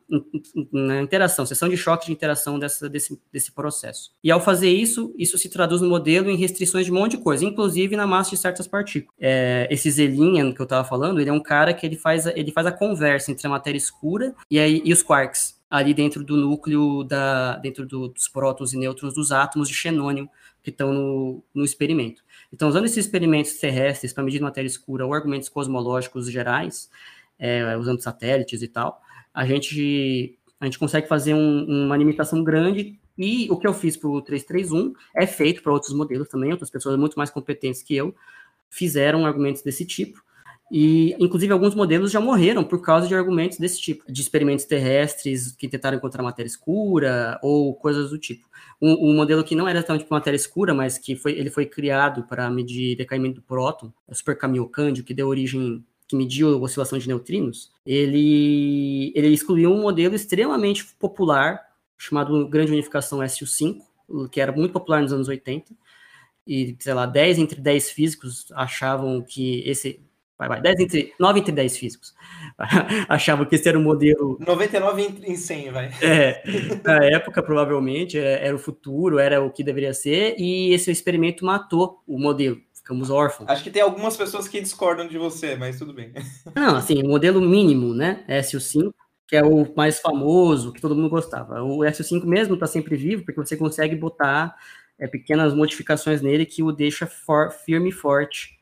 na 0.71 1.01
interação, 1.01 1.45
seção 1.45 1.67
de 1.67 1.75
choque 1.75 2.05
de 2.05 2.11
interação 2.11 2.57
dessa, 2.57 2.87
desse, 2.87 3.19
desse 3.31 3.51
processo. 3.51 4.11
E 4.23 4.31
ao 4.31 4.39
fazer 4.39 4.69
isso, 4.69 5.13
isso 5.17 5.37
se 5.37 5.49
traduz 5.49 5.81
no 5.81 5.89
modelo 5.89 6.29
em 6.29 6.37
restrições 6.37 6.85
de 6.85 6.91
um 6.91 6.95
monte 6.95 7.17
de 7.17 7.23
coisa, 7.23 7.43
inclusive 7.43 7.95
na 7.95 8.07
massa 8.07 8.29
de 8.29 8.37
certas 8.37 8.67
partículas. 8.67 9.15
É, 9.19 9.67
esse 9.69 9.89
Zelinha 9.91 10.53
que 10.53 10.61
eu 10.61 10.65
estava 10.65 10.87
falando, 10.87 11.19
ele 11.19 11.29
é 11.29 11.33
um 11.33 11.41
cara 11.41 11.73
que 11.73 11.85
ele 11.85 11.97
faz, 11.97 12.25
ele 12.27 12.51
faz 12.51 12.67
a 12.67 12.71
conversa 12.71 13.31
entre 13.31 13.45
a 13.45 13.49
matéria 13.49 13.77
escura 13.77 14.33
e, 14.49 14.59
aí, 14.59 14.81
e 14.85 14.93
os 14.93 15.03
quarks 15.03 15.58
ali 15.69 15.93
dentro 15.93 16.23
do 16.23 16.35
núcleo, 16.35 17.03
da, 17.03 17.57
dentro 17.57 17.85
do, 17.85 18.07
dos 18.07 18.27
prótons 18.27 18.73
e 18.73 18.77
nêutrons 18.77 19.13
dos 19.13 19.31
átomos 19.31 19.67
de 19.67 19.75
xenônio 19.75 20.29
que 20.63 20.69
estão 20.69 20.93
no, 20.93 21.43
no 21.53 21.63
experimento. 21.63 22.23
Então, 22.51 22.67
usando 22.67 22.85
esses 22.85 23.05
experimentos 23.05 23.53
terrestres 23.55 24.11
para 24.11 24.23
medir 24.23 24.41
matéria 24.41 24.67
escura 24.67 25.05
ou 25.05 25.13
argumentos 25.13 25.47
cosmológicos 25.47 26.29
gerais, 26.31 26.89
é, 27.37 27.77
usando 27.77 28.01
satélites 28.01 28.61
e 28.61 28.67
tal, 28.67 29.01
a 29.33 29.45
gente, 29.45 30.37
a 30.59 30.65
gente 30.65 30.79
consegue 30.79 31.07
fazer 31.07 31.33
um, 31.33 31.85
uma 31.85 31.95
limitação 31.95 32.43
grande 32.43 32.99
e 33.17 33.47
o 33.51 33.57
que 33.57 33.67
eu 33.67 33.73
fiz 33.73 33.95
para 33.95 34.09
o 34.09 34.21
331 34.21 34.93
é 35.15 35.27
feito 35.27 35.61
para 35.61 35.71
outros 35.71 35.93
modelos 35.93 36.27
também, 36.29 36.51
outras 36.51 36.69
pessoas 36.69 36.97
muito 36.97 37.17
mais 37.17 37.29
competentes 37.29 37.83
que 37.83 37.95
eu 37.95 38.15
fizeram 38.69 39.25
argumentos 39.25 39.61
desse 39.61 39.85
tipo. 39.85 40.23
E, 40.71 41.15
inclusive, 41.19 41.51
alguns 41.51 41.73
modelos 41.73 42.11
já 42.11 42.19
morreram 42.19 42.63
por 42.63 42.81
causa 42.81 43.07
de 43.07 43.15
argumentos 43.15 43.57
desse 43.57 43.81
tipo, 43.81 44.11
de 44.11 44.21
experimentos 44.21 44.65
terrestres 44.65 45.51
que 45.51 45.67
tentaram 45.67 45.97
encontrar 45.97 46.21
matéria 46.21 46.47
escura 46.47 47.39
ou 47.41 47.73
coisas 47.73 48.11
do 48.11 48.19
tipo. 48.19 48.47
Um, 48.79 49.09
um 49.09 49.15
modelo 49.15 49.43
que 49.43 49.55
não 49.55 49.67
era 49.67 49.79
exatamente 49.79 50.05
para 50.05 50.17
matéria 50.17 50.37
escura, 50.37 50.73
mas 50.73 50.97
que 50.97 51.15
foi, 51.15 51.31
ele 51.33 51.49
foi 51.49 51.65
criado 51.65 52.23
para 52.23 52.49
medir 52.51 52.95
decaimento 52.95 53.35
do 53.35 53.41
próton, 53.41 53.91
o 54.07 54.13
Super 54.13 54.37
Kamiokande, 54.37 55.01
que 55.01 55.13
deu 55.13 55.27
origem, 55.27 55.83
que 56.07 56.15
mediu 56.15 56.53
a 56.53 56.57
oscilação 56.57 56.99
de 56.99 57.07
neutrinos, 57.07 57.71
ele, 57.85 59.11
ele 59.15 59.29
excluiu 59.29 59.71
um 59.71 59.81
modelo 59.81 60.13
extremamente 60.15 60.85
popular, 60.99 61.61
chamado 61.97 62.47
Grande 62.47 62.71
Unificação 62.71 63.19
SU5, 63.19 63.81
que 64.31 64.39
era 64.39 64.51
muito 64.51 64.71
popular 64.71 65.01
nos 65.01 65.11
anos 65.11 65.27
80, 65.27 65.73
e, 66.47 66.75
sei 66.79 66.93
lá, 66.93 67.05
10 67.05 67.39
entre 67.39 67.61
10 67.61 67.91
físicos 67.91 68.47
achavam 68.53 69.21
que 69.21 69.61
esse 69.69 70.01
vai, 70.39 70.47
vai, 70.47 70.61
10 70.61 70.79
entre, 70.79 71.13
9 71.19 71.39
entre 71.41 71.51
10 71.51 71.77
físicos 71.77 72.15
achavam 73.07 73.45
que 73.45 73.55
esse 73.55 73.67
era 73.67 73.77
o 73.77 73.81
modelo... 73.81 74.37
99 74.45 75.21
em 75.23 75.35
100, 75.35 75.71
vai. 75.71 75.91
É, 76.01 76.43
na 76.83 77.05
época, 77.05 77.43
provavelmente, 77.43 78.17
é, 78.17 78.45
era 78.45 78.55
o 78.55 78.59
futuro, 78.59 79.19
era 79.19 79.41
o 79.41 79.51
que 79.51 79.63
deveria 79.63 79.93
ser, 79.93 80.35
e 80.37 80.73
esse 80.73 80.91
experimento 80.91 81.45
matou 81.45 82.01
o 82.07 82.19
modelo. 82.19 82.57
Ficamos 82.73 83.09
órfãos. 83.09 83.49
Acho 83.49 83.63
que 83.63 83.69
tem 83.69 83.81
algumas 83.81 84.17
pessoas 84.17 84.47
que 84.47 84.59
discordam 84.59 85.07
de 85.07 85.17
você, 85.17 85.55
mas 85.55 85.77
tudo 85.77 85.93
bem. 85.93 86.11
Não, 86.55 86.75
assim, 86.75 87.03
o 87.03 87.07
modelo 87.07 87.39
mínimo, 87.39 87.93
né, 87.93 88.23
SU5, 88.27 88.91
que 89.27 89.35
é 89.35 89.43
o 89.43 89.71
mais 89.75 89.99
famoso, 89.99 90.73
que 90.73 90.81
todo 90.81 90.95
mundo 90.95 91.09
gostava. 91.09 91.61
O 91.61 91.79
SU5 91.79 92.25
mesmo 92.25 92.55
está 92.55 92.65
sempre 92.65 92.95
vivo, 92.95 93.23
porque 93.23 93.39
você 93.39 93.55
consegue 93.55 93.95
botar 93.95 94.55
é, 94.99 95.07
pequenas 95.07 95.53
modificações 95.53 96.21
nele 96.21 96.45
que 96.45 96.63
o 96.63 96.71
deixa 96.71 97.05
for, 97.05 97.51
firme 97.51 97.89
e 97.89 97.93
forte 97.93 98.58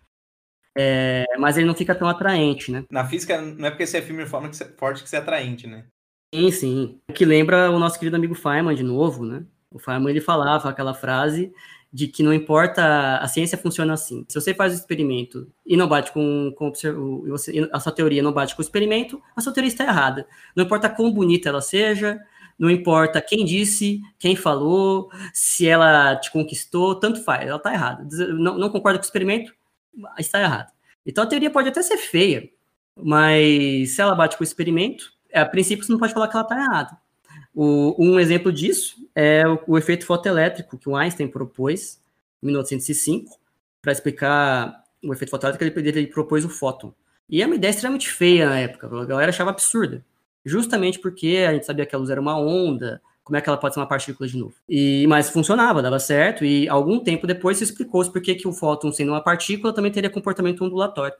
é, 0.77 1.25
mas 1.39 1.57
ele 1.57 1.65
não 1.65 1.73
fica 1.73 1.95
tão 1.95 2.07
atraente, 2.07 2.71
né? 2.71 2.85
Na 2.91 3.05
física, 3.05 3.41
não 3.41 3.67
é 3.67 3.71
porque 3.71 3.85
você 3.85 3.97
é 3.97 4.01
firme 4.01 4.23
e 4.23 4.27
forte 4.27 5.03
que 5.03 5.09
você 5.09 5.15
é 5.15 5.19
atraente, 5.19 5.65
né? 5.65 5.85
Sim, 6.33 6.51
sim. 6.51 6.99
O 7.09 7.13
que 7.13 7.25
lembra 7.25 7.71
o 7.71 7.79
nosso 7.79 7.97
querido 7.97 8.15
amigo 8.15 8.35
Feynman 8.35 8.75
de 8.75 8.83
novo, 8.83 9.25
né? 9.25 9.43
O 9.73 9.79
Feynman, 9.79 10.09
ele 10.09 10.21
falava 10.21 10.69
aquela 10.69 10.93
frase 10.93 11.51
de 11.91 12.07
que 12.07 12.21
não 12.21 12.33
importa, 12.33 13.17
a 13.17 13.27
ciência 13.27 13.57
funciona 13.57 13.93
assim. 13.93 14.25
Se 14.27 14.39
você 14.39 14.53
faz 14.53 14.73
o 14.73 14.75
experimento 14.75 15.51
e 15.65 15.77
não 15.77 15.87
bate 15.87 16.11
com, 16.11 16.53
com 16.55 16.69
você, 16.69 16.93
a 17.71 17.79
sua 17.79 17.91
teoria 17.91 18.21
não 18.21 18.33
bate 18.33 18.55
com 18.55 18.61
o 18.61 18.65
experimento, 18.65 19.21
a 19.35 19.41
sua 19.41 19.53
teoria 19.53 19.69
está 19.69 19.85
errada. 19.85 20.27
Não 20.55 20.65
importa 20.65 20.89
quão 20.89 21.11
bonita 21.11 21.49
ela 21.49 21.61
seja, 21.61 22.19
não 22.59 22.69
importa 22.69 23.21
quem 23.21 23.45
disse, 23.45 24.01
quem 24.19 24.35
falou, 24.35 25.09
se 25.33 25.67
ela 25.67 26.15
te 26.17 26.31
conquistou, 26.31 26.95
tanto 26.95 27.23
faz, 27.23 27.47
ela 27.47 27.57
está 27.57 27.73
errada. 27.73 28.07
Não, 28.33 28.57
não 28.57 28.69
concorda 28.69 28.99
com 28.99 29.03
o 29.03 29.07
experimento, 29.07 29.53
está 30.17 30.41
errado. 30.41 30.71
Então 31.05 31.23
a 31.23 31.27
teoria 31.27 31.49
pode 31.49 31.69
até 31.69 31.81
ser 31.81 31.97
feia, 31.97 32.49
mas 32.95 33.95
se 33.95 34.01
ela 34.01 34.15
bate 34.15 34.38
com 34.38 34.43
o 34.43 34.47
experimento, 34.47 35.12
a 35.33 35.45
princípio 35.45 35.86
você 35.86 35.91
não 35.91 35.99
pode 35.99 36.13
falar 36.13 36.27
que 36.27 36.36
ela 36.36 36.43
está 36.43 36.57
errada. 36.57 36.97
O, 37.53 37.95
um 37.97 38.19
exemplo 38.19 38.51
disso 38.51 38.95
é 39.15 39.47
o, 39.47 39.60
o, 39.67 39.77
efeito 39.77 40.05
fotoelétrico 40.05 40.77
que 40.77 40.89
o 40.89 40.95
Einstein 40.95 41.27
propôs 41.27 42.01
em 42.41 42.47
1905 42.47 43.39
para 43.81 43.91
explicar 43.91 44.83
o 45.03 45.13
efeito 45.13 45.31
fotoelétrico, 45.31 45.79
ele, 45.79 45.89
ele 45.89 46.07
propôs 46.07 46.45
o 46.45 46.49
fóton. 46.49 46.93
E 47.29 47.41
é 47.41 47.45
uma 47.45 47.55
ideia 47.55 47.71
extremamente 47.71 48.10
feia 48.10 48.47
na 48.47 48.60
época, 48.60 48.88
a 48.88 49.05
galera 49.05 49.29
achava 49.29 49.49
absurda. 49.49 50.05
Justamente 50.45 50.99
porque 50.99 51.45
a 51.47 51.53
gente 51.53 51.65
sabia 51.65 51.86
que 51.86 51.95
a 51.95 51.97
luz 51.97 52.10
era 52.10 52.21
uma 52.21 52.39
onda, 52.39 53.01
como 53.27 53.35
é 53.35 53.41
que 53.41 53.49
ela 53.49 53.57
pode 53.57 53.73
ser 53.73 53.81
uma 53.81 53.85
partícula 53.85 54.27
de 54.27 54.37
novo? 54.37 54.55
E, 54.69 55.05
mas 55.05 55.29
funcionava, 55.29 55.81
dava 55.81 55.99
certo, 55.99 56.45
e 56.45 56.67
algum 56.69 56.97
tempo 56.97 57.27
depois 57.27 57.57
se 57.57 57.65
explicou 57.65 58.09
por 58.09 58.21
que, 58.21 58.35
que 58.35 58.47
o 58.47 58.53
fóton, 58.53 58.89
sendo 58.89 59.11
uma 59.11 59.21
partícula, 59.21 59.73
também 59.73 59.91
teria 59.91 60.09
comportamento 60.09 60.63
ondulatório, 60.63 61.13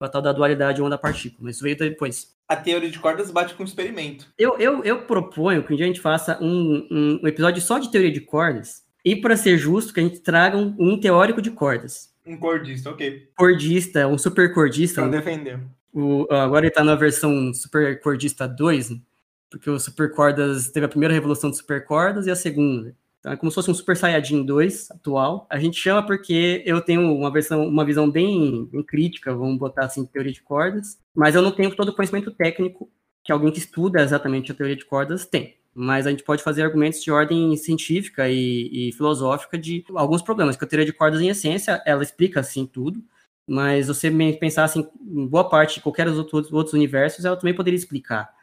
a 0.00 0.08
tal 0.08 0.20
da 0.20 0.32
dualidade 0.32 0.82
onda-partícula, 0.82 1.44
mas 1.44 1.54
isso 1.54 1.62
veio 1.62 1.76
depois. 1.78 2.34
A 2.48 2.56
teoria 2.56 2.90
de 2.90 2.98
cordas 2.98 3.30
bate 3.30 3.54
com 3.54 3.62
o 3.62 3.66
experimento. 3.66 4.26
Eu, 4.36 4.58
eu, 4.58 4.82
eu 4.82 5.02
proponho 5.02 5.62
que 5.62 5.72
um 5.72 5.76
dia 5.76 5.86
a 5.86 5.88
gente 5.88 6.00
faça 6.00 6.36
um, 6.42 6.88
um, 6.90 7.20
um 7.22 7.28
episódio 7.28 7.62
só 7.62 7.78
de 7.78 7.88
teoria 7.88 8.10
de 8.10 8.20
cordas, 8.20 8.82
e 9.04 9.14
para 9.14 9.36
ser 9.36 9.56
justo, 9.56 9.94
que 9.94 10.00
a 10.00 10.02
gente 10.02 10.18
traga 10.18 10.56
um, 10.56 10.74
um 10.76 10.98
teórico 10.98 11.40
de 11.40 11.52
cordas. 11.52 12.12
Um 12.26 12.36
cordista, 12.36 12.90
ok. 12.90 13.28
Cordista, 13.36 14.08
um 14.08 14.18
super 14.18 14.52
cordista. 14.52 15.02
Pra 15.02 15.10
defender. 15.10 15.60
O, 15.92 16.26
agora 16.30 16.64
ele 16.64 16.68
está 16.68 16.82
na 16.82 16.96
versão 16.96 17.54
supercordista 17.54 18.48
2, 18.48 18.90
né? 18.90 18.96
Porque 19.54 19.70
o 19.70 19.78
supercordas 19.78 20.68
teve 20.68 20.84
a 20.84 20.88
primeira 20.88 21.14
revolução 21.14 21.48
de 21.48 21.56
supercordas 21.56 22.26
e 22.26 22.30
a 22.30 22.34
segunda. 22.34 22.94
Então 23.20 23.32
é 23.32 23.36
como 23.36 23.50
se 23.50 23.54
fosse 23.54 23.70
um 23.70 23.74
Super 23.74 23.96
Saiyajin 23.96 24.44
2 24.44 24.90
atual. 24.90 25.46
A 25.48 25.60
gente 25.60 25.78
chama 25.78 26.04
porque 26.04 26.62
eu 26.66 26.80
tenho 26.80 27.00
uma 27.14 27.30
versão, 27.30 27.66
uma 27.66 27.84
visão 27.84 28.10
bem, 28.10 28.66
bem 28.66 28.82
crítica, 28.82 29.32
vamos 29.32 29.56
botar 29.56 29.84
assim, 29.84 30.04
teoria 30.06 30.32
de 30.32 30.42
cordas, 30.42 30.98
mas 31.14 31.36
eu 31.36 31.42
não 31.42 31.52
tenho 31.52 31.74
todo 31.74 31.90
o 31.90 31.94
conhecimento 31.94 32.32
técnico 32.32 32.90
que 33.22 33.30
alguém 33.30 33.52
que 33.52 33.60
estuda 33.60 34.02
exatamente 34.02 34.50
a 34.50 34.54
teoria 34.54 34.74
de 34.74 34.84
cordas 34.84 35.24
tem. 35.24 35.56
Mas 35.72 36.04
a 36.04 36.10
gente 36.10 36.24
pode 36.24 36.42
fazer 36.42 36.62
argumentos 36.62 37.00
de 37.02 37.12
ordem 37.12 37.56
científica 37.56 38.28
e, 38.28 38.88
e 38.88 38.92
filosófica 38.92 39.56
de 39.56 39.84
alguns 39.94 40.20
problemas, 40.20 40.56
que 40.56 40.64
a 40.64 40.68
teoria 40.68 40.86
de 40.86 40.92
cordas, 40.92 41.20
em 41.20 41.28
essência, 41.28 41.80
ela 41.86 42.02
explica 42.02 42.40
assim 42.40 42.66
tudo, 42.66 43.02
mas 43.46 43.86
você 43.86 44.10
pensar 44.38 44.64
assim, 44.64 44.86
em 45.00 45.26
boa 45.26 45.48
parte 45.48 45.76
de 45.76 45.80
qualquer 45.80 46.08
outros, 46.08 46.52
outros 46.52 46.74
universos, 46.74 47.24
ela 47.24 47.36
também 47.36 47.54
poderia 47.54 47.78
explicar 47.78 48.34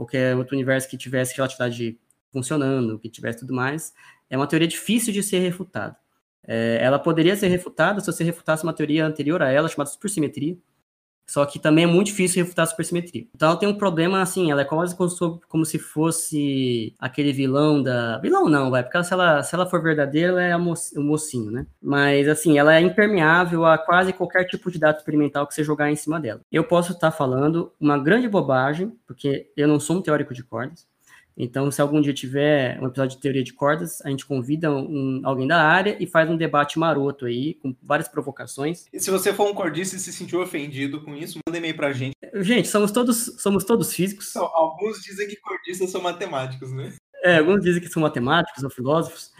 qualquer 0.00 0.34
outro 0.34 0.56
universo 0.56 0.88
que 0.88 0.96
tivesse 0.96 1.36
relatividade 1.36 1.98
funcionando, 2.32 2.98
que 2.98 3.08
tivesse 3.10 3.40
tudo 3.40 3.52
mais, 3.52 3.92
é 4.30 4.36
uma 4.36 4.46
teoria 4.46 4.66
difícil 4.66 5.12
de 5.12 5.22
ser 5.22 5.40
refutada. 5.40 5.94
É, 6.46 6.78
ela 6.80 6.98
poderia 6.98 7.36
ser 7.36 7.48
refutada 7.48 8.00
se 8.00 8.06
você 8.06 8.24
refutasse 8.24 8.62
uma 8.62 8.72
teoria 8.72 9.04
anterior 9.04 9.42
a 9.42 9.50
ela, 9.50 9.68
chamada 9.68 9.90
supersimetria, 9.90 10.56
só 11.30 11.46
que 11.46 11.60
também 11.60 11.84
é 11.84 11.86
muito 11.86 12.08
difícil 12.08 12.42
refutar 12.42 12.64
a 12.64 12.66
supersimetria. 12.66 13.24
Então 13.32 13.50
ela 13.50 13.56
tem 13.56 13.68
um 13.68 13.78
problema 13.78 14.20
assim, 14.20 14.50
ela 14.50 14.62
é 14.62 14.64
quase 14.64 14.96
como, 14.96 15.64
se 15.64 15.78
fosse 15.78 16.92
aquele 16.98 17.32
vilão 17.32 17.80
da. 17.80 18.18
Vilão 18.18 18.48
não, 18.48 18.68
vai, 18.68 18.82
porque 18.82 19.04
se 19.04 19.12
ela, 19.12 19.40
se 19.40 19.54
ela 19.54 19.64
for 19.64 19.80
verdadeira, 19.80 20.32
ela 20.32 20.42
é 20.42 20.56
o 20.56 21.02
mocinho, 21.02 21.52
né? 21.52 21.66
Mas 21.80 22.26
assim, 22.26 22.58
ela 22.58 22.74
é 22.74 22.80
impermeável 22.80 23.64
a 23.64 23.78
quase 23.78 24.12
qualquer 24.12 24.44
tipo 24.44 24.72
de 24.72 24.80
dado 24.80 24.96
experimental 24.98 25.46
que 25.46 25.54
você 25.54 25.62
jogar 25.62 25.88
em 25.88 25.94
cima 25.94 26.18
dela. 26.18 26.40
Eu 26.50 26.64
posso 26.64 26.92
estar 26.92 27.12
falando 27.12 27.72
uma 27.78 27.96
grande 27.96 28.28
bobagem, 28.28 28.92
porque 29.06 29.52
eu 29.56 29.68
não 29.68 29.78
sou 29.78 29.98
um 29.98 30.02
teórico 30.02 30.34
de 30.34 30.42
cordas. 30.42 30.89
Então, 31.36 31.70
se 31.70 31.80
algum 31.80 32.00
dia 32.00 32.12
tiver 32.12 32.78
um 32.80 32.86
episódio 32.86 33.16
de 33.16 33.22
teoria 33.22 33.42
de 33.42 33.52
cordas, 33.52 34.00
a 34.04 34.10
gente 34.10 34.26
convida 34.26 34.70
um, 34.70 35.20
alguém 35.24 35.46
da 35.46 35.62
área 35.62 35.96
e 36.00 36.06
faz 36.06 36.28
um 36.28 36.36
debate 36.36 36.78
maroto 36.78 37.26
aí, 37.26 37.54
com 37.54 37.74
várias 37.82 38.08
provocações. 38.08 38.86
E 38.92 39.00
se 39.00 39.10
você 39.10 39.32
for 39.32 39.48
um 39.48 39.54
cordista 39.54 39.96
e 39.96 39.98
se 39.98 40.12
sentiu 40.12 40.42
ofendido 40.42 41.02
com 41.02 41.16
isso, 41.16 41.38
manda 41.46 41.58
e-mail 41.58 41.76
pra 41.76 41.92
gente. 41.92 42.14
Gente, 42.34 42.68
somos 42.68 42.92
todos, 42.92 43.34
somos 43.38 43.64
todos 43.64 43.92
físicos. 43.92 44.36
alguns 44.36 45.00
dizem 45.02 45.28
que 45.28 45.36
cordistas 45.36 45.90
são 45.90 46.00
matemáticos, 46.00 46.72
né? 46.72 46.92
É, 47.22 47.38
alguns 47.38 47.62
dizem 47.62 47.82
que 47.82 47.88
são 47.88 48.02
matemáticos 48.02 48.64
ou 48.64 48.70
filósofos, 48.70 49.30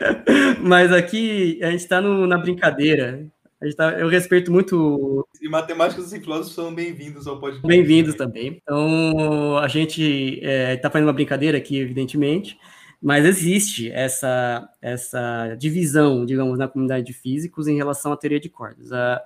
mas 0.60 0.92
aqui 0.92 1.58
a 1.62 1.70
gente 1.70 1.80
está 1.80 2.00
na 2.00 2.36
brincadeira. 2.38 3.26
Tá, 3.76 3.98
eu 3.98 4.08
respeito 4.08 4.52
muito. 4.52 5.26
E 5.40 5.48
matemáticos 5.48 6.12
e 6.12 6.20
filósofos 6.20 6.54
são 6.54 6.74
bem-vindos 6.74 7.26
ao 7.26 7.38
podcast. 7.38 7.66
Bem-vindos 7.66 8.14
também. 8.14 8.60
Então, 8.62 9.56
a 9.58 9.68
gente 9.68 10.02
está 10.02 10.48
é, 10.48 10.76
tá 10.76 10.90
fazendo 10.90 11.06
uma 11.06 11.14
brincadeira 11.14 11.56
aqui, 11.56 11.78
evidentemente, 11.78 12.58
mas 13.00 13.24
existe 13.24 13.90
essa, 13.90 14.68
essa 14.82 15.54
divisão, 15.58 16.26
digamos, 16.26 16.58
na 16.58 16.68
comunidade 16.68 17.06
de 17.06 17.12
físicos 17.12 17.66
em 17.66 17.76
relação 17.76 18.12
à 18.12 18.16
teoria 18.16 18.40
de 18.40 18.50
cordas. 18.50 18.92
A, 18.92 19.22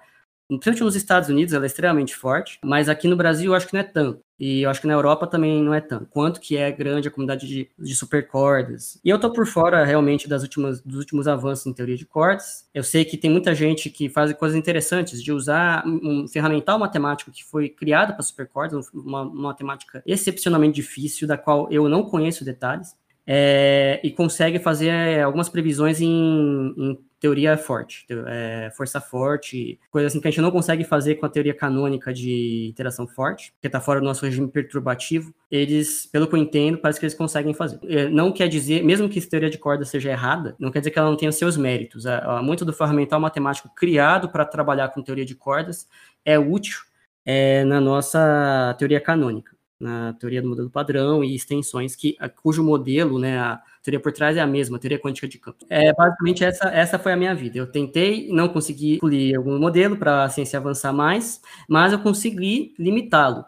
principalmente 0.48 0.82
nos 0.82 0.96
Estados 0.96 1.28
Unidos, 1.28 1.52
ela 1.52 1.64
é 1.64 1.66
extremamente 1.66 2.16
forte, 2.16 2.58
mas 2.64 2.88
aqui 2.88 3.06
no 3.06 3.16
Brasil 3.16 3.52
eu 3.52 3.56
acho 3.56 3.66
que 3.66 3.74
não 3.74 3.80
é 3.80 3.84
tanto. 3.84 4.20
E 4.40 4.62
eu 4.62 4.70
acho 4.70 4.80
que 4.80 4.86
na 4.86 4.94
Europa 4.94 5.26
também 5.26 5.62
não 5.62 5.74
é 5.74 5.80
tanto. 5.80 6.06
Quanto 6.06 6.40
que 6.40 6.56
é 6.56 6.70
grande 6.70 7.08
a 7.08 7.10
comunidade 7.10 7.46
de, 7.46 7.68
de 7.76 7.94
supercordas. 7.94 8.98
E 9.04 9.10
eu 9.10 9.18
tô 9.18 9.32
por 9.32 9.46
fora 9.46 9.84
realmente 9.84 10.28
das 10.28 10.42
últimas, 10.42 10.80
dos 10.80 10.98
últimos 11.00 11.26
avanços 11.26 11.66
em 11.66 11.72
teoria 11.72 11.96
de 11.96 12.06
cordas. 12.06 12.64
Eu 12.72 12.84
sei 12.84 13.04
que 13.04 13.16
tem 13.16 13.30
muita 13.30 13.52
gente 13.54 13.90
que 13.90 14.08
faz 14.08 14.32
coisas 14.34 14.56
interessantes 14.56 15.22
de 15.22 15.32
usar 15.32 15.84
um 15.84 16.28
ferramental 16.28 16.78
matemático 16.78 17.32
que 17.32 17.44
foi 17.44 17.68
criado 17.68 18.14
para 18.14 18.22
supercordas, 18.22 18.88
uma, 18.94 19.22
uma 19.22 19.42
matemática 19.48 20.02
excepcionalmente 20.06 20.76
difícil, 20.76 21.26
da 21.26 21.36
qual 21.36 21.70
eu 21.72 21.88
não 21.88 22.04
conheço 22.04 22.44
detalhes. 22.44 22.94
É, 23.30 24.00
e 24.02 24.10
consegue 24.10 24.58
fazer 24.58 25.20
algumas 25.20 25.50
previsões 25.50 26.00
em, 26.00 26.74
em 26.78 26.98
teoria 27.20 27.56
forte, 27.56 28.06
é, 28.26 28.70
força 28.76 29.00
forte, 29.00 29.78
coisa 29.90 30.06
assim 30.06 30.20
que 30.20 30.28
a 30.28 30.30
gente 30.30 30.40
não 30.40 30.50
consegue 30.50 30.84
fazer 30.84 31.16
com 31.16 31.26
a 31.26 31.28
teoria 31.28 31.54
canônica 31.54 32.12
de 32.12 32.68
interação 32.70 33.06
forte, 33.06 33.52
que 33.60 33.66
está 33.66 33.80
fora 33.80 34.00
do 34.00 34.06
nosso 34.06 34.24
regime 34.24 34.48
perturbativo. 34.48 35.34
Eles, 35.50 36.06
pelo 36.06 36.26
que 36.26 36.34
eu 36.34 36.38
entendo, 36.38 36.78
parece 36.78 37.00
que 37.00 37.06
eles 37.06 37.14
conseguem 37.14 37.52
fazer. 37.54 37.78
É, 37.84 38.08
não 38.08 38.32
quer 38.32 38.48
dizer, 38.48 38.84
mesmo 38.84 39.08
que 39.08 39.18
a 39.18 39.22
teoria 39.22 39.50
de 39.50 39.58
corda 39.58 39.84
seja 39.84 40.10
errada, 40.10 40.54
não 40.58 40.70
quer 40.70 40.78
dizer 40.78 40.90
que 40.90 40.98
ela 40.98 41.10
não 41.10 41.16
tenha 41.16 41.32
seus 41.32 41.56
méritos. 41.56 42.04
Muito 42.42 42.64
do 42.64 42.72
ferramental 42.72 43.20
matemático 43.20 43.70
criado 43.74 44.28
para 44.28 44.44
trabalhar 44.44 44.88
com 44.90 45.02
teoria 45.02 45.24
de 45.24 45.34
cordas 45.34 45.88
é 46.24 46.38
útil 46.38 46.78
é, 47.24 47.64
na 47.64 47.80
nossa 47.80 48.74
teoria 48.78 49.00
canônica 49.00 49.57
na 49.78 50.12
teoria 50.14 50.42
do 50.42 50.48
modelo 50.48 50.68
padrão 50.68 51.22
e 51.22 51.34
extensões 51.34 51.94
que 51.94 52.16
cujo 52.42 52.64
modelo, 52.64 53.18
né, 53.18 53.38
a 53.38 53.62
teoria 53.82 54.00
por 54.00 54.12
trás 54.12 54.36
é 54.36 54.40
a 54.40 54.46
mesma, 54.46 54.76
a 54.76 54.80
teoria 54.80 54.98
quântica 54.98 55.28
de 55.28 55.38
campo. 55.38 55.64
É, 55.68 55.92
basicamente, 55.92 56.44
essa, 56.44 56.68
essa 56.68 56.98
foi 56.98 57.12
a 57.12 57.16
minha 57.16 57.34
vida. 57.34 57.58
Eu 57.58 57.66
tentei, 57.70 58.28
não 58.32 58.48
consegui 58.48 58.96
incluir 58.96 59.36
algum 59.36 59.58
modelo 59.58 59.96
para 59.96 60.24
a 60.24 60.28
ciência 60.28 60.58
avançar 60.58 60.92
mais, 60.92 61.40
mas 61.68 61.92
eu 61.92 62.00
consegui 62.00 62.74
limitá-lo. 62.78 63.44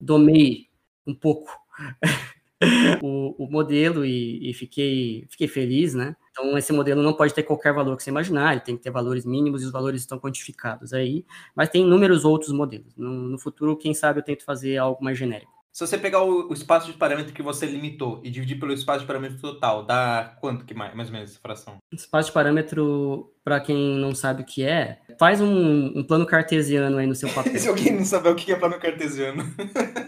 Domei 0.00 0.68
um 1.06 1.14
pouco 1.14 1.50
o, 3.02 3.44
o, 3.44 3.50
modelo 3.50 4.04
e, 4.04 4.50
e, 4.50 4.54
fiquei, 4.54 5.26
fiquei 5.30 5.48
feliz, 5.48 5.94
né? 5.94 6.16
Então, 6.30 6.56
esse 6.56 6.72
modelo 6.72 7.02
não 7.02 7.12
pode 7.12 7.34
ter 7.34 7.42
qualquer 7.42 7.72
valor 7.72 7.96
que 7.96 8.02
você 8.02 8.10
imaginar, 8.10 8.52
ele 8.52 8.60
tem 8.60 8.76
que 8.76 8.82
ter 8.82 8.90
valores 8.90 9.24
mínimos 9.24 9.62
e 9.62 9.66
os 9.66 9.72
valores 9.72 10.00
estão 10.00 10.18
quantificados 10.18 10.92
aí, 10.92 11.24
mas 11.54 11.68
tem 11.68 11.82
inúmeros 11.82 12.24
outros 12.24 12.52
modelos. 12.52 12.94
No, 12.96 13.10
no 13.10 13.38
futuro, 13.38 13.76
quem 13.76 13.94
sabe, 13.94 14.20
eu 14.20 14.24
tento 14.24 14.44
fazer 14.44 14.76
algo 14.76 15.02
mais 15.02 15.18
genérico. 15.18 15.59
Se 15.72 15.86
você 15.86 15.96
pegar 15.96 16.22
o, 16.22 16.48
o, 16.48 16.52
espaço 16.52 16.90
de 16.90 16.98
parâmetro 16.98 17.32
que 17.32 17.42
você 17.42 17.64
limitou 17.64 18.20
e 18.24 18.30
dividir 18.30 18.58
pelo 18.58 18.72
espaço 18.72 19.00
de 19.00 19.06
parâmetro 19.06 19.38
total, 19.38 19.84
dá 19.84 20.36
quanto 20.40 20.64
que 20.64 20.74
mais, 20.74 20.94
mais 20.94 21.08
ou 21.08 21.14
menos 21.14 21.30
essa 21.30 21.40
fração? 21.40 21.76
Espaço 21.92 22.28
de 22.28 22.34
parâmetro, 22.34 23.32
para 23.44 23.60
quem 23.60 23.96
não 23.96 24.12
sabe 24.12 24.42
o 24.42 24.44
que 24.44 24.64
é, 24.64 24.98
faz 25.18 25.40
um, 25.40 25.92
um 25.96 26.02
plano 26.02 26.26
cartesiano 26.26 26.98
aí 26.98 27.06
no 27.06 27.14
seu 27.14 27.28
papel. 27.28 27.54
Se 27.58 27.68
alguém 27.68 27.94
não 27.94 28.04
saber 28.04 28.30
o 28.30 28.34
que 28.34 28.52
é 28.52 28.56
plano 28.56 28.80
cartesiano. 28.80 29.44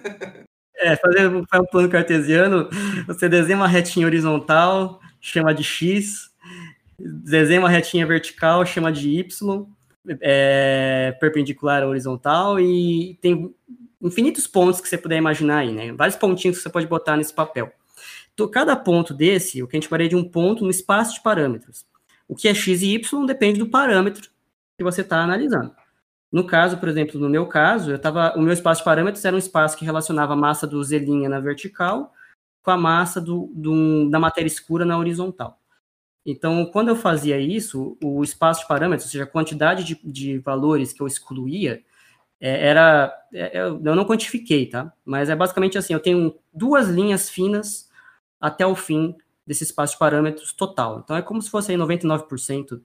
é, 0.77 0.97
fazer 0.97 1.29
um 1.29 1.45
plano 1.71 1.89
cartesiano, 1.89 2.69
você 3.07 3.29
desenha 3.29 3.57
uma 3.57 3.69
retinha 3.69 4.05
horizontal, 4.05 5.01
chama 5.21 5.55
de 5.55 5.63
x, 5.63 6.31
desenha 6.99 7.61
uma 7.61 7.71
retinha 7.71 8.05
vertical, 8.05 8.67
chama 8.67 8.91
de 8.91 9.09
y, 9.11 9.65
é, 10.21 11.17
perpendicular 11.21 11.85
à 11.85 11.87
horizontal, 11.87 12.59
e 12.59 13.17
tem 13.23 13.55
infinitos 14.03 14.47
pontos 14.47 14.81
que 14.81 14.89
você 14.89 14.99
puder 14.99 15.17
imaginar 15.17 15.59
aí, 15.59 15.73
né? 15.73 15.93
Vários 15.93 16.17
pontinhos 16.17 16.57
que 16.57 16.63
você 16.63 16.71
pode 16.71 16.87
botar 16.87 17.17
nesse 17.17 17.33
papel. 17.33 17.73
Então, 18.35 18.49
cada 18.49 18.75
ponto 18.75 19.15
desse, 19.15 19.63
o 19.63 19.69
que 19.69 19.77
a 19.77 19.79
gente 19.79 19.89
chamaria 19.89 20.09
de 20.09 20.17
um 20.17 20.25
ponto 20.25 20.65
no 20.65 20.71
espaço 20.71 21.15
de 21.15 21.23
parâmetros. 21.23 21.85
O 22.27 22.35
que 22.35 22.49
é 22.49 22.55
x 22.55 22.83
e 22.83 22.95
y 22.95 23.27
depende 23.27 23.59
do 23.59 23.69
parâmetro 23.69 24.31
que 24.77 24.83
você 24.83 25.03
está 25.03 25.23
analisando. 25.23 25.75
No 26.31 26.47
caso, 26.47 26.79
por 26.79 26.89
exemplo, 26.89 27.21
no 27.21 27.29
meu 27.29 27.47
caso, 27.47 27.91
eu 27.91 27.99
tava, 27.99 28.33
o 28.37 28.41
meu 28.41 28.55
espaço 28.55 28.81
de 28.81 28.85
parâmetros 28.87 29.25
era 29.25 29.37
um 29.37 29.39
espaço 29.39 29.77
que 29.77 29.85
relacionava 29.85 30.33
a 30.33 30.37
massa 30.37 30.67
do 30.67 30.83
Z' 30.83 31.01
na 31.29 31.41
vertical 31.41 32.13
com 32.63 32.71
a 32.71 32.77
massa 32.77 33.21
do, 33.21 33.51
do, 33.55 34.09
da 34.09 34.19
matéria 34.19 34.47
escura 34.47 34.85
na 34.85 34.97
horizontal. 34.97 35.59
Então, 36.25 36.65
quando 36.67 36.89
eu 36.89 36.97
fazia 36.97 37.39
isso, 37.39 37.99
o 38.03 38.23
espaço 38.23 38.63
de 38.63 38.69
parâmetros, 38.69 39.07
ou 39.07 39.11
seja, 39.11 39.25
a 39.25 39.27
quantidade 39.27 39.83
de, 39.85 40.01
de 40.05 40.39
valores 40.39 40.93
que 40.93 41.03
eu 41.03 41.07
excluía, 41.07 41.83
é, 42.43 42.67
era. 42.67 43.17
É, 43.33 43.57
eu 43.61 43.79
não 43.79 44.05
quantifiquei, 44.05 44.67
tá? 44.67 44.93
Mas 45.05 45.31
é 45.31 45.37
basicamente 45.37 45.79
assim: 45.79 45.93
eu 45.93 46.01
tenho 46.01 46.35
duas 46.53 46.89
linhas 46.89 47.31
finas 47.31 47.89
até 48.41 48.67
o 48.67 48.75
fim 48.75 49.15
desse 49.47 49.63
espaço 49.63 49.93
de 49.93 50.01
parâmetros 50.01 50.53
total. 50.53 50.99
Então 51.05 51.17
é 51.17 51.23
como 51.23 51.41
se 51.41 51.49
fosse 51.49 51.71
aí 51.71 51.79
99% 51.79 52.81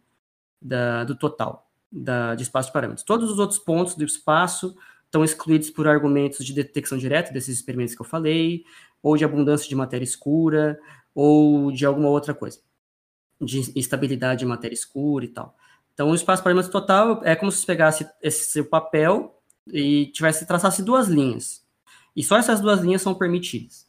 da, 0.61 1.03
do 1.03 1.15
total 1.15 1.67
da, 1.91 2.35
de 2.35 2.43
espaço 2.43 2.69
de 2.69 2.73
parâmetros. 2.73 3.03
Todos 3.03 3.31
os 3.31 3.39
outros 3.39 3.57
pontos 3.57 3.95
do 3.95 4.05
espaço 4.05 4.75
estão 5.05 5.23
excluídos 5.23 5.71
por 5.71 5.87
argumentos 5.87 6.45
de 6.45 6.53
detecção 6.53 6.97
direta 6.97 7.33
desses 7.33 7.55
experimentos 7.55 7.95
que 7.95 8.01
eu 8.01 8.05
falei, 8.05 8.63
ou 9.01 9.17
de 9.17 9.25
abundância 9.25 9.67
de 9.67 9.75
matéria 9.75 10.03
escura, 10.03 10.79
ou 11.15 11.71
de 11.71 11.83
alguma 11.83 12.09
outra 12.09 12.33
coisa, 12.33 12.59
de 13.41 13.71
instabilidade 13.75 14.41
de 14.41 14.45
matéria 14.45 14.75
escura 14.75 15.25
e 15.25 15.29
tal. 15.29 15.55
Então, 15.93 16.11
o 16.11 16.15
espaço 16.15 16.43
parâmetros 16.43 16.71
total 16.71 17.21
é 17.23 17.35
como 17.35 17.51
se 17.51 17.65
pegasse 17.65 18.07
esse 18.21 18.51
seu 18.51 18.65
papel 18.65 19.36
e 19.73 20.07
tivesse 20.07 20.45
traçasse 20.45 20.83
duas 20.83 21.07
linhas. 21.07 21.65
E 22.15 22.23
só 22.23 22.37
essas 22.37 22.59
duas 22.59 22.81
linhas 22.81 23.01
são 23.01 23.13
permitidas. 23.13 23.87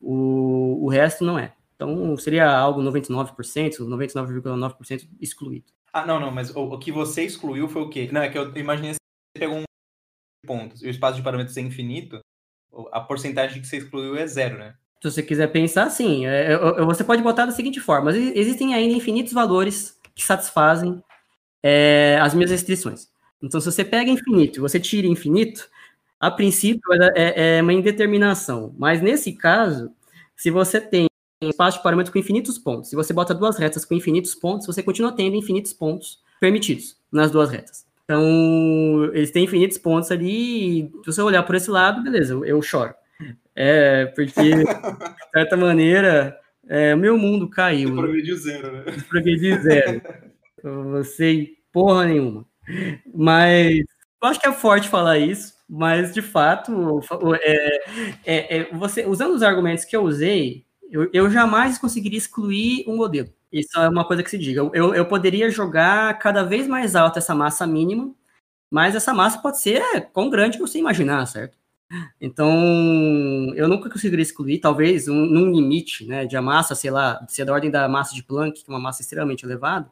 O, 0.00 0.84
o 0.84 0.88
resto 0.88 1.24
não 1.24 1.38
é. 1.38 1.54
Então 1.74 2.16
seria 2.16 2.50
algo 2.50 2.80
99%, 2.80 3.34
99,9% 3.80 5.08
excluído. 5.20 5.66
Ah, 5.92 6.04
não, 6.04 6.18
não, 6.18 6.30
mas 6.30 6.54
o, 6.54 6.60
o, 6.60 6.78
que 6.78 6.92
você 6.92 7.24
excluiu 7.24 7.68
foi 7.68 7.82
o 7.82 7.88
quê? 7.88 8.08
Não, 8.12 8.20
é 8.20 8.28
que 8.28 8.38
eu 8.38 8.54
imaginei 8.56 8.92
que 8.92 8.96
você 8.96 9.46
pegou 9.46 9.58
um 9.58 9.64
ponto 10.46 10.76
e 10.82 10.86
o 10.86 10.90
espaço 10.90 11.16
de 11.16 11.22
parâmetros 11.22 11.56
é 11.56 11.60
infinito, 11.60 12.20
a 12.92 13.00
porcentagem 13.00 13.60
que 13.60 13.66
você 13.66 13.78
excluiu 13.78 14.16
é 14.16 14.26
zero, 14.26 14.58
né? 14.58 14.74
Se 15.02 15.10
você 15.10 15.22
quiser 15.22 15.46
pensar, 15.48 15.88
sim. 15.90 16.26
É, 16.26 16.52
é, 16.52 16.84
você 16.84 17.04
pode 17.04 17.22
botar 17.22 17.46
da 17.46 17.52
seguinte 17.52 17.80
forma: 17.80 18.10
existem 18.10 18.74
ainda 18.74 18.94
infinitos 18.94 19.32
valores 19.32 19.98
que 20.14 20.24
satisfazem 20.24 21.02
é, 21.62 22.18
as 22.20 22.34
minhas 22.34 22.50
restrições. 22.50 23.08
Então, 23.42 23.60
se 23.60 23.70
você 23.70 23.84
pega 23.84 24.10
infinito 24.10 24.58
e 24.58 24.60
você 24.60 24.80
tira 24.80 25.06
infinito, 25.06 25.68
A 26.20 26.30
princípio 26.30 26.82
é, 27.14 27.58
é 27.58 27.62
uma 27.62 27.72
indeterminação, 27.72 28.74
mas 28.76 29.00
nesse 29.00 29.32
caso, 29.32 29.90
se 30.36 30.50
você 30.50 30.80
tem 30.80 31.06
um 31.42 31.48
espaço 31.48 31.78
de 31.78 31.82
parâmetros 31.84 32.12
com 32.12 32.18
infinitos 32.18 32.58
pontos, 32.58 32.90
se 32.90 32.96
você 32.96 33.12
bota 33.12 33.32
duas 33.34 33.56
retas 33.56 33.84
com 33.84 33.94
infinitos 33.94 34.34
pontos, 34.34 34.66
você 34.66 34.82
continua 34.82 35.12
tendo 35.12 35.36
infinitos 35.36 35.72
pontos 35.72 36.20
permitidos 36.40 36.96
nas 37.12 37.30
duas 37.30 37.50
retas. 37.50 37.86
Então, 38.04 39.10
eles 39.14 39.30
têm 39.30 39.44
infinitos 39.44 39.78
pontos 39.78 40.10
ali, 40.10 40.80
e 40.80 40.90
se 41.04 41.12
você 41.12 41.22
olhar 41.22 41.42
por 41.44 41.54
esse 41.54 41.70
lado, 41.70 42.02
beleza, 42.02 42.32
eu, 42.34 42.44
eu 42.44 42.60
choro. 42.62 42.92
É, 43.54 44.06
porque, 44.06 44.32
de 44.50 45.30
certa 45.32 45.56
maneira, 45.56 46.36
é, 46.68 46.94
o 46.94 46.98
meu 46.98 47.16
mundo 47.18 47.48
caiu. 47.48 47.94
Progrediu 47.94 48.36
zero, 48.36 48.72
né? 48.72 48.84
Progrediu 49.08 49.62
zero. 49.62 50.02
Você 50.92 51.50
porra 51.72 52.06
nenhuma. 52.06 52.44
Mas 53.14 53.84
eu 54.22 54.28
acho 54.28 54.40
que 54.40 54.48
é 54.48 54.52
forte 54.52 54.88
falar 54.88 55.18
isso, 55.18 55.54
mas 55.68 56.12
de 56.12 56.22
fato, 56.22 57.00
é, 57.40 57.78
é, 58.24 58.58
é, 58.58 58.74
você, 58.74 59.06
usando 59.06 59.34
os 59.34 59.42
argumentos 59.42 59.84
que 59.84 59.96
eu 59.96 60.02
usei, 60.02 60.64
eu, 60.90 61.08
eu 61.12 61.30
jamais 61.30 61.78
conseguiria 61.78 62.18
excluir 62.18 62.84
um 62.86 62.96
modelo. 62.96 63.28
Isso 63.52 63.78
é 63.78 63.88
uma 63.88 64.04
coisa 64.06 64.22
que 64.22 64.30
se 64.30 64.38
diga. 64.38 64.60
Eu, 64.72 64.94
eu 64.94 65.06
poderia 65.06 65.50
jogar 65.50 66.18
cada 66.18 66.42
vez 66.42 66.66
mais 66.66 66.96
alta 66.96 67.18
essa 67.18 67.34
massa 67.34 67.66
mínima, 67.66 68.14
mas 68.70 68.94
essa 68.94 69.14
massa 69.14 69.38
pode 69.40 69.60
ser 69.60 69.82
quão 70.12 70.28
grande 70.30 70.58
você 70.58 70.78
imaginar, 70.78 71.24
certo? 71.26 71.56
Então, 72.20 72.52
eu 73.54 73.66
nunca 73.66 73.88
conseguiria 73.88 74.22
excluir, 74.22 74.58
talvez, 74.58 75.08
um, 75.08 75.14
num 75.14 75.50
limite 75.50 76.04
né, 76.06 76.26
de 76.26 76.38
massa, 76.38 76.74
sei 76.74 76.90
lá, 76.90 77.24
ser 77.28 77.46
da 77.46 77.52
ordem 77.52 77.70
da 77.70 77.88
massa 77.88 78.14
de 78.14 78.22
Planck, 78.22 78.62
que 78.62 78.70
é 78.70 78.74
uma 78.74 78.80
massa 78.80 79.00
extremamente 79.00 79.44
elevada, 79.44 79.90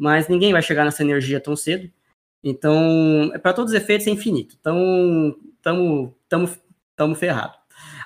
mas 0.00 0.28
ninguém 0.28 0.50
vai 0.50 0.62
chegar 0.62 0.86
nessa 0.86 1.02
energia 1.02 1.38
tão 1.38 1.54
cedo. 1.54 1.90
Então, 2.42 3.30
para 3.42 3.52
todos 3.52 3.74
os 3.74 3.78
efeitos, 3.78 4.06
é 4.06 4.10
infinito. 4.10 4.56
Então, 4.58 5.36
estamos 5.52 7.18
ferrados. 7.18 7.58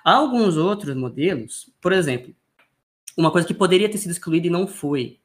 Há 0.05 0.15
alguns 0.15 0.57
outros 0.57 0.97
modelos, 0.97 1.73
por 1.81 1.93
exemplo, 1.93 2.35
uma 3.17 3.31
coisa 3.31 3.47
que 3.47 3.55
poderia 3.55 3.89
ter 3.89 3.99
sido 3.99 4.11
excluída 4.11 4.49
e 4.49 4.51
não 4.51 4.67
foi. 4.67 5.21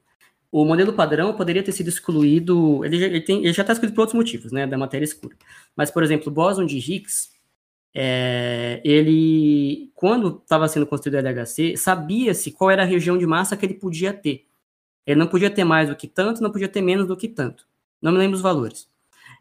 O 0.51 0.63
modelo 0.63 0.93
padrão 0.93 1.33
poderia 1.33 1.63
ter 1.63 1.71
sido 1.71 1.87
excluído, 1.87 2.85
ele 2.85 2.99
já, 2.99 3.07
ele 3.07 3.25
ele 3.27 3.49
está 3.49 3.73
excluído 3.73 3.95
por 3.95 4.01
outros 4.01 4.15
motivos, 4.15 4.51
né, 4.51 4.67
da 4.67 4.77
matéria 4.77 5.05
escura. 5.05 5.35
Mas, 5.75 5.89
por 5.89 6.03
exemplo, 6.03 6.31
o 6.31 6.33
bóson 6.33 6.67
de 6.67 6.77
Higgs, 6.77 7.29
é, 7.95 8.79
ele, 8.83 9.91
quando 9.95 10.39
estava 10.43 10.67
sendo 10.67 10.85
construído 10.85 11.15
o 11.15 11.17
LHC, 11.17 11.75
sabia-se 11.77 12.51
qual 12.51 12.69
era 12.69 12.83
a 12.83 12.85
região 12.85 13.17
de 13.17 13.25
massa 13.25 13.57
que 13.57 13.65
ele 13.65 13.73
podia 13.73 14.13
ter. 14.13 14.48
Ele 15.09 15.19
não 15.19 15.25
podia 15.25 15.49
ter 15.49 15.63
mais 15.63 15.89
do 15.89 15.95
que 15.95 16.07
tanto, 16.07 16.43
não 16.43 16.51
podia 16.51 16.67
ter 16.67 16.81
menos 16.81 17.07
do 17.07 17.17
que 17.17 17.27
tanto. 17.27 17.65
Não 17.99 18.11
me 18.11 18.19
lembro 18.19 18.35
os 18.35 18.43
valores. 18.43 18.87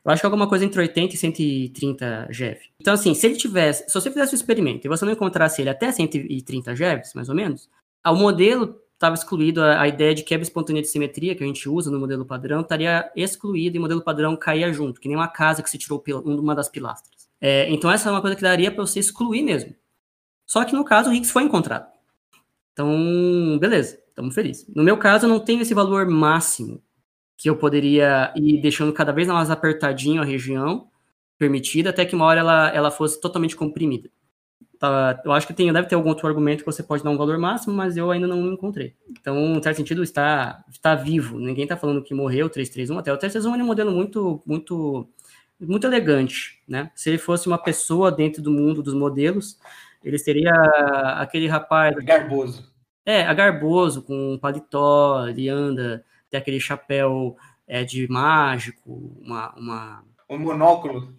Eu 0.03 0.11
acho 0.11 0.23
que 0.23 0.27
é 0.27 0.29
alguma 0.29 0.49
coisa 0.49 0.65
entre 0.65 0.81
80 0.81 1.15
e 1.15 1.19
130 1.19 2.29
GeV. 2.31 2.61
Então, 2.81 2.95
assim, 2.95 3.13
se 3.13 3.27
ele 3.27 3.37
tivesse, 3.37 3.87
se 3.87 3.93
você 3.93 4.11
fizesse 4.11 4.33
o 4.33 4.37
experimento 4.37 4.87
e 4.87 4.89
você 4.89 5.05
não 5.05 5.13
encontrasse 5.13 5.61
ele 5.61 5.69
até 5.69 5.93
130 5.93 6.75
GeV, 6.75 7.03
mais 7.15 7.29
ou 7.29 7.35
menos, 7.35 7.69
o 8.07 8.15
modelo 8.15 8.81
estava 8.95 9.15
excluído, 9.15 9.63
a, 9.63 9.83
a, 9.83 9.89
ideia 9.89 10.15
de 10.15 10.23
quebra 10.23 10.43
espontânea 10.43 10.81
de 10.81 10.89
simetria 10.89 11.35
que 11.35 11.45
a 11.45 11.47
gente 11.47 11.69
usa 11.69 11.91
no 11.91 12.01
modelo 12.01 12.25
padrão 12.25 12.63
estaria 12.63 13.13
excluída 13.15 13.77
e 13.77 13.79
o 13.79 13.83
modelo 13.83 14.01
padrão 14.01 14.35
caía 14.37 14.73
junto, 14.73 14.99
que 14.99 15.07
nem 15.07 15.19
uma 15.19 15.29
casa 15.29 15.63
que 15.63 15.69
se 15.69 15.77
tirou 15.77 16.03
uma 16.25 16.55
das 16.55 16.71
pilastras. 16.71 17.29
É, 17.39 17.71
então 17.71 17.91
essa 17.91 18.09
é 18.09 18.13
uma 18.13 18.23
coisa 18.23 18.35
que 18.35 18.43
daria 18.43 18.71
para 18.71 18.87
você 18.87 19.01
excluir 19.01 19.43
mesmo. 19.43 19.75
Só 20.47 20.65
que 20.65 20.73
no 20.73 20.83
caso 20.83 21.11
o 21.11 21.13
Higgs 21.13 21.31
foi 21.31 21.43
encontrado. 21.43 21.87
Então, 22.73 23.59
beleza, 23.61 23.99
estamos 24.19 24.35
felizes. 24.35 24.67
No 24.75 24.83
meu 24.83 24.97
caso, 24.97 25.27
eu 25.27 25.31
não 25.31 25.41
tenho 25.41 25.63
esse 25.63 25.73
valor 25.73 26.07
máximo 26.07 26.83
que 27.37 27.49
eu 27.49 27.57
poderia 27.57 28.33
ir 28.35 28.61
deixando 28.61 28.93
cada 28.93 29.13
vez 29.13 29.29
mais 29.29 29.51
apertadinho 29.51 30.21
a 30.21 30.25
região 30.25 30.89
permitida, 31.39 31.91
até 31.91 32.05
que 32.05 32.17
uma 32.17 32.25
hora 32.25 32.41
ela, 32.41 32.69
ela 32.71 32.91
fosse 32.91 33.21
totalmente 33.21 33.55
comprimida. 33.55 34.11
Tá, 34.77 35.21
eu 35.25 35.33
acho 35.33 35.47
que 35.47 35.55
tem, 35.55 35.73
deve 35.73 35.89
ter 35.89 35.95
algum 35.95 36.09
outro 36.09 36.27
argumento 36.27 36.61
que 36.61 36.67
você 36.67 36.83
pode 36.83 37.03
dar 37.03 37.11
um 37.11 37.17
valor 37.17 37.39
máximo, 37.39 37.75
mas 37.75 37.97
eu 37.97 38.11
ainda 38.11 38.27
não 38.27 38.53
encontrei. 38.53 38.95
Então, 39.09 39.57
em 39.57 39.63
certo 39.63 39.77
sentido, 39.77 40.03
está, 40.03 40.65
está 40.69 40.97
vivo. 40.97 41.39
Ninguém 41.39 41.65
está 41.65 41.77
falando 41.77 42.03
que 42.03 42.15
morreu 42.15 42.47
o 42.47 42.51
331. 42.51 42.99
Até 42.99 43.13
o 43.13 43.17
331 43.17 43.61
é 43.61 43.65
um 43.65 43.67
modelo 43.67 43.93
muito, 43.93 44.43
muito, 44.45 45.09
muito 45.61 45.87
elegante. 45.87 46.61
Né? 46.67 46.91
Se 46.95 47.09
ele 47.09 47.19
fosse 47.19 47.47
uma 47.47 47.59
pessoa 47.59 48.11
dentro 48.11 48.43
do 48.43 48.51
mundo 48.51 48.83
dos 48.83 48.95
modelos, 48.95 49.59
ele 50.03 50.19
seria 50.19 50.53
aquele 51.17 51.47
rapaz. 51.47 51.95
Garboso. 52.05 52.78
É, 53.09 53.23
a 53.23 53.33
Garboso, 53.33 54.03
com 54.03 54.35
um 54.35 54.39
paletó, 54.39 55.27
ele 55.27 55.49
anda, 55.49 56.05
tem 56.31 56.39
aquele 56.39 56.61
chapéu 56.61 57.37
é, 57.67 57.83
de 57.83 58.07
mágico, 58.09 59.17
uma, 59.23 59.55
uma. 59.57 60.05
Um 60.29 60.39
monóculo. 60.39 61.15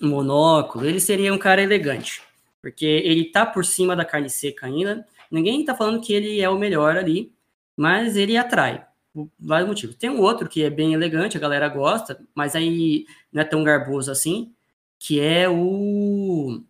Um 0.00 0.08
monóculo. 0.08 0.86
Ele 0.86 1.00
seria 1.00 1.32
um 1.34 1.38
cara 1.38 1.62
elegante 1.62 2.22
porque 2.66 2.84
ele 2.84 3.26
tá 3.26 3.46
por 3.46 3.64
cima 3.64 3.94
da 3.94 4.04
carne 4.04 4.28
seca 4.28 4.66
ainda. 4.66 5.06
Ninguém 5.30 5.64
tá 5.64 5.72
falando 5.72 6.00
que 6.00 6.12
ele 6.12 6.40
é 6.40 6.48
o 6.48 6.58
melhor 6.58 6.96
ali, 6.96 7.32
mas 7.76 8.16
ele 8.16 8.36
atrai 8.36 8.84
por 9.14 9.28
vários 9.38 9.68
motivos. 9.68 9.94
Tem 9.94 10.10
um 10.10 10.20
outro 10.20 10.48
que 10.48 10.64
é 10.64 10.68
bem 10.68 10.92
elegante, 10.92 11.36
a 11.36 11.40
galera 11.40 11.68
gosta, 11.68 12.20
mas 12.34 12.56
aí 12.56 13.06
não 13.32 13.42
é 13.42 13.44
tão 13.44 13.62
garboso 13.62 14.10
assim, 14.10 14.52
que 14.98 15.20
é 15.20 15.48
o 15.48 16.60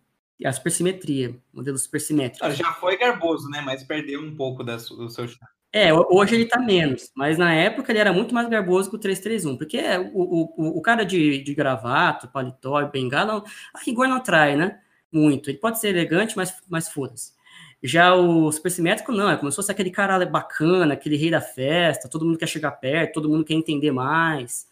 a 0.45 0.51
supersimetria, 0.53 1.35
modelo 1.53 1.77
supersimétrico. 1.77 2.51
Já 2.51 2.73
foi 2.73 2.97
garboso, 2.97 3.49
né? 3.49 3.61
Mas 3.61 3.83
perdeu 3.83 4.21
um 4.21 4.35
pouco 4.35 4.63
da, 4.63 4.75
do 4.75 5.09
seu 5.09 5.27
É, 5.73 5.93
hoje 5.93 6.35
ele 6.35 6.45
tá 6.45 6.59
menos, 6.59 7.11
mas 7.15 7.37
na 7.37 7.53
época 7.53 7.91
ele 7.91 7.99
era 7.99 8.13
muito 8.13 8.33
mais 8.33 8.47
garboso 8.47 8.89
que 8.89 8.95
o 8.95 8.99
331, 8.99 9.57
porque 9.57 9.81
o, 10.13 10.53
o, 10.57 10.77
o 10.77 10.81
cara 10.81 11.03
de, 11.03 11.41
de 11.41 11.55
gravato, 11.55 12.27
paletó 12.27 12.81
e 12.81 12.89
bengala, 12.91 13.43
a 13.73 13.79
rigor 13.79 14.07
não 14.07 14.17
atrai, 14.17 14.55
né? 14.55 14.79
muito. 15.11 15.49
Ele 15.49 15.57
pode 15.57 15.79
ser 15.79 15.89
elegante, 15.89 16.35
mas, 16.35 16.53
mas 16.69 16.89
foda-se. 16.89 17.33
Já 17.81 18.15
o 18.15 18.51
supersimétrico, 18.51 19.11
não, 19.11 19.29
é 19.29 19.37
como 19.37 19.51
se 19.51 19.55
fosse 19.55 19.71
aquele 19.71 19.91
cara 19.91 20.25
bacana, 20.25 20.93
aquele 20.93 21.15
rei 21.15 21.29
da 21.29 21.41
festa, 21.41 22.09
todo 22.09 22.25
mundo 22.25 22.37
quer 22.37 22.47
chegar 22.47 22.71
perto, 22.71 23.13
todo 23.13 23.29
mundo 23.29 23.45
quer 23.45 23.53
entender 23.53 23.91
mais 23.91 24.67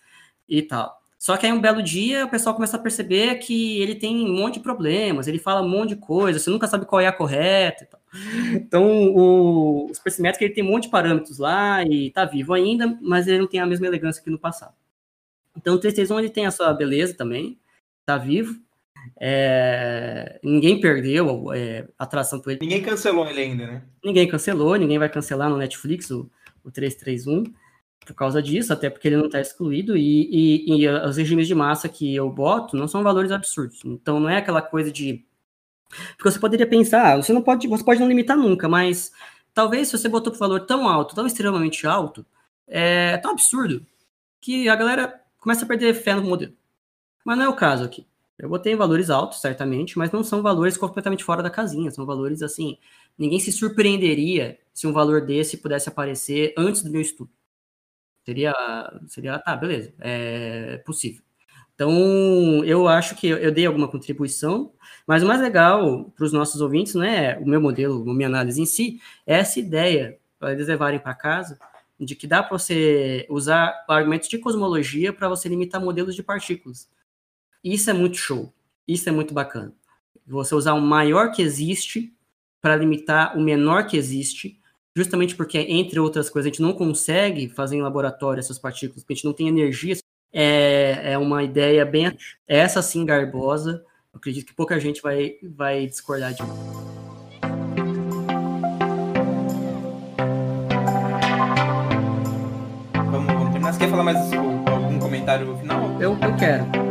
e 0.49 0.61
tal. 0.61 0.99
Só 1.25 1.35
que 1.37 1.47
aí 1.47 1.51
um 1.51 1.59
belo 1.59 1.81
dia 1.81 2.23
o 2.23 2.29
pessoal 2.29 2.53
começa 2.53 2.77
a 2.77 2.79
perceber 2.79 3.39
que 3.39 3.81
ele 3.81 3.95
tem 3.95 4.15
um 4.23 4.31
monte 4.31 4.55
de 4.55 4.59
problemas, 4.59 5.27
ele 5.27 5.39
fala 5.39 5.59
um 5.59 5.67
monte 5.67 5.89
de 5.89 5.95
coisa, 5.95 6.37
você 6.37 6.51
nunca 6.51 6.67
sabe 6.67 6.85
qual 6.85 7.01
é 7.01 7.07
a 7.07 7.11
correta. 7.11 7.89
Então 8.53 9.11
o, 9.11 9.89
o 9.89 9.95
supersimétrico 9.95 10.43
ele 10.43 10.53
tem 10.53 10.63
um 10.63 10.67
monte 10.67 10.83
de 10.83 10.89
parâmetros 10.89 11.39
lá 11.39 11.83
e 11.83 12.11
tá 12.11 12.25
vivo 12.25 12.53
ainda, 12.53 12.95
mas 13.01 13.25
ele 13.25 13.39
não 13.39 13.47
tem 13.47 13.59
a 13.59 13.65
mesma 13.65 13.87
elegância 13.87 14.21
que 14.21 14.29
no 14.29 14.37
passado. 14.37 14.75
Então 15.57 15.73
o 15.73 15.79
331 15.79 16.19
ele 16.19 16.29
tem 16.29 16.45
a 16.45 16.51
sua 16.51 16.71
beleza 16.75 17.15
também, 17.15 17.57
tá 18.05 18.19
vivo, 18.19 18.61
é, 19.19 20.39
ninguém 20.43 20.79
perdeu 20.79 21.51
é, 21.51 21.87
atração 21.97 22.39
por 22.39 22.51
ele. 22.51 22.59
Ninguém 22.61 22.83
cancelou 22.83 23.27
ele 23.27 23.41
ainda, 23.41 23.65
né? 23.65 23.81
Ninguém 24.03 24.27
cancelou, 24.27 24.75
ninguém 24.75 24.99
vai 24.99 25.09
cancelar 25.09 25.49
no 25.49 25.57
Netflix 25.57 26.11
o, 26.11 26.29
o 26.63 26.69
331 26.69 27.51
por 28.05 28.13
causa 28.13 28.41
disso, 28.41 28.71
até 28.71 28.89
porque 28.89 29.07
ele 29.07 29.17
não 29.17 29.25
está 29.25 29.41
excluído, 29.41 29.97
e, 29.97 30.29
e, 30.31 30.83
e, 30.83 30.89
os 30.89 31.17
regimes 31.17 31.47
de 31.47 31.55
massa 31.55 31.89
que 31.89 32.15
eu 32.15 32.29
boto 32.29 32.77
não 32.77 32.87
são 32.87 33.03
valores 33.03 33.31
absurdos. 33.31 33.81
Então 33.85 34.19
não 34.19 34.29
é 34.29 34.37
aquela 34.37 34.61
coisa 34.61 34.91
de. 34.91 35.25
Porque 36.17 36.31
você 36.31 36.39
poderia 36.39 36.67
pensar, 36.67 37.13
ah, 37.13 37.17
você 37.17 37.33
não 37.33 37.41
pode, 37.41 37.67
você 37.67 37.83
pode 37.83 37.99
não 37.99 38.07
limitar 38.07 38.37
nunca, 38.37 38.67
mas 38.69 39.11
talvez 39.53 39.87
se 39.87 39.97
você 39.97 40.09
botou 40.09 40.33
um 40.33 40.37
valor 40.37 40.61
tão 40.61 40.87
alto, 40.87 41.15
tão 41.15 41.25
extremamente 41.25 41.87
alto, 41.87 42.25
é 42.67 43.17
tão 43.17 43.31
absurdo 43.31 43.85
que 44.41 44.69
a 44.69 44.75
galera 44.75 45.21
começa 45.39 45.65
a 45.65 45.67
perder 45.67 45.93
fé 45.93 46.15
no 46.15 46.23
modelo. 46.23 46.53
Mas 47.25 47.37
não 47.37 47.45
é 47.45 47.49
o 47.49 47.55
caso 47.55 47.83
aqui. 47.83 48.05
Eu 48.37 48.49
botei 48.49 48.75
valores 48.75 49.09
altos, 49.09 49.39
certamente, 49.39 49.97
mas 49.97 50.11
não 50.11 50.23
são 50.23 50.41
valores 50.41 50.75
completamente 50.77 51.23
fora 51.23 51.41
da 51.41 51.49
casinha. 51.49 51.89
São 51.89 52.05
valores 52.05 52.41
assim. 52.41 52.77
Ninguém 53.17 53.39
se 53.39 53.51
surpreenderia 53.51 54.59
se 54.73 54.85
um 54.85 54.93
valor 54.93 55.21
desse 55.21 55.57
pudesse 55.57 55.87
aparecer 55.87 56.53
antes 56.57 56.83
do 56.83 56.91
meu 56.91 57.01
estudo. 57.01 57.29
Seria, 58.25 58.53
seria, 59.07 59.39
tá, 59.39 59.55
beleza, 59.55 59.93
é 59.99 60.77
possível. 60.85 61.21
Então, 61.75 62.63
eu 62.63 62.87
acho 62.87 63.15
que 63.15 63.27
eu 63.27 63.51
dei 63.51 63.65
alguma 63.65 63.87
contribuição, 63.87 64.73
mas 65.05 65.21
o 65.21 65.27
mais 65.27 65.41
legal 65.41 66.05
para 66.15 66.25
os 66.25 66.33
nossos 66.33 66.61
ouvintes 66.61 66.95
não 66.95 67.03
é 67.03 67.37
o 67.37 67.45
meu 67.47 67.61
modelo, 67.61 68.09
a 68.09 68.13
minha 68.13 68.27
análise 68.27 68.61
em 68.61 68.65
si, 68.65 68.99
é 69.27 69.35
essa 69.35 69.59
ideia 69.59 70.17
para 70.39 70.53
eles 70.53 70.67
levarem 70.67 70.99
para 70.99 71.13
casa 71.13 71.59
de 71.99 72.15
que 72.15 72.27
dá 72.27 72.41
para 72.41 72.57
você 72.57 73.25
usar 73.29 73.85
argumentos 73.87 74.27
de 74.27 74.37
cosmologia 74.37 75.13
para 75.13 75.29
você 75.29 75.47
limitar 75.47 75.81
modelos 75.81 76.15
de 76.15 76.23
partículas. 76.23 76.89
Isso 77.63 77.89
é 77.89 77.93
muito 77.93 78.17
show. 78.17 78.53
Isso 78.87 79.07
é 79.07 79.11
muito 79.11 79.33
bacana. 79.33 79.73
Você 80.27 80.55
usar 80.55 80.73
o 80.73 80.81
maior 80.81 81.31
que 81.31 81.41
existe 81.41 82.13
para 82.61 82.75
limitar 82.75 83.37
o 83.37 83.41
menor 83.41 83.87
que 83.87 83.97
existe, 83.97 84.59
justamente 84.95 85.35
porque, 85.35 85.57
entre 85.57 85.99
outras 85.99 86.29
coisas, 86.29 86.47
a 86.47 86.51
gente 86.51 86.61
não 86.61 86.73
consegue 86.73 87.49
fazer 87.49 87.75
em 87.75 87.81
laboratório 87.81 88.39
essas 88.39 88.57
partículas, 88.57 89.03
porque 89.03 89.13
a 89.13 89.15
gente 89.15 89.25
não 89.25 89.33
tem 89.33 89.47
energia. 89.47 89.95
É, 90.31 91.13
é 91.13 91.17
uma 91.17 91.43
ideia 91.43 91.85
bem. 91.85 92.17
Essa 92.47 92.81
sim, 92.81 93.05
garbosa. 93.05 93.83
Eu 94.13 94.17
acredito 94.17 94.45
que 94.45 94.53
pouca 94.53 94.79
gente 94.79 95.01
vai, 95.01 95.33
vai 95.43 95.85
discordar 95.85 96.33
de 96.33 96.43
mim. 96.43 96.49
Vamos, 103.11 103.33
vamos 103.33 103.49
terminar. 103.51 103.73
Você 103.73 103.79
quer 103.79 103.89
falar 103.89 104.03
mais 104.03 104.33
algum 104.33 104.99
comentário 104.99 105.57
final? 105.57 106.01
Eu, 106.01 106.17
eu 106.21 106.35
quero. 106.37 106.85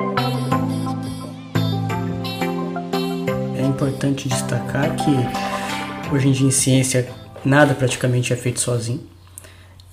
importante 3.74 4.28
destacar 4.28 4.94
que 4.96 6.14
hoje 6.14 6.28
em 6.28 6.32
dia 6.32 6.46
em 6.46 6.50
ciência 6.50 7.08
nada 7.48 7.74
praticamente 7.74 8.32
é 8.32 8.36
feito 8.36 8.60
sozinho 8.60 9.02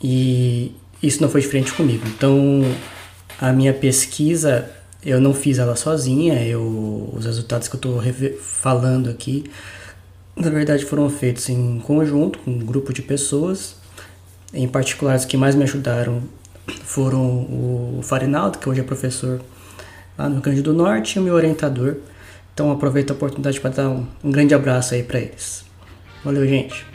e 0.01 0.75
isso 1.01 1.21
não 1.21 1.29
foi 1.29 1.41
diferente 1.41 1.73
comigo. 1.73 2.03
Então 2.07 2.61
a 3.39 3.51
minha 3.51 3.73
pesquisa 3.73 4.69
eu 5.03 5.19
não 5.19 5.33
fiz 5.33 5.57
ela 5.57 5.75
sozinha, 5.75 6.45
eu, 6.45 7.09
os 7.13 7.25
resultados 7.25 7.67
que 7.67 7.75
eu 7.75 7.77
estou 7.77 8.01
falando 8.39 9.09
aqui 9.09 9.45
na 10.35 10.49
verdade 10.49 10.85
foram 10.85 11.09
feitos 11.09 11.49
em 11.49 11.79
conjunto 11.79 12.39
com 12.39 12.51
um 12.51 12.59
grupo 12.59 12.93
de 12.93 13.01
pessoas. 13.01 13.75
Em 14.53 14.67
particular, 14.67 15.15
os 15.15 15.25
que 15.25 15.37
mais 15.37 15.55
me 15.55 15.63
ajudaram 15.63 16.21
foram 16.83 17.21
o 17.21 17.99
Farinaldo, 18.03 18.57
que 18.57 18.67
hoje 18.69 18.81
é 18.81 18.83
professor 18.83 19.41
lá 20.17 20.29
no 20.29 20.41
Grande 20.41 20.61
do 20.61 20.73
Norte, 20.73 21.15
e 21.15 21.19
o 21.19 21.23
meu 21.23 21.33
orientador. 21.33 21.97
Então 22.53 22.71
aproveito 22.71 23.11
a 23.11 23.13
oportunidade 23.13 23.59
para 23.59 23.69
dar 23.69 23.89
um, 23.89 24.05
um 24.23 24.31
grande 24.31 24.53
abraço 24.53 24.93
aí 24.93 25.03
para 25.03 25.19
eles. 25.19 25.63
Valeu, 26.23 26.45
gente! 26.47 26.90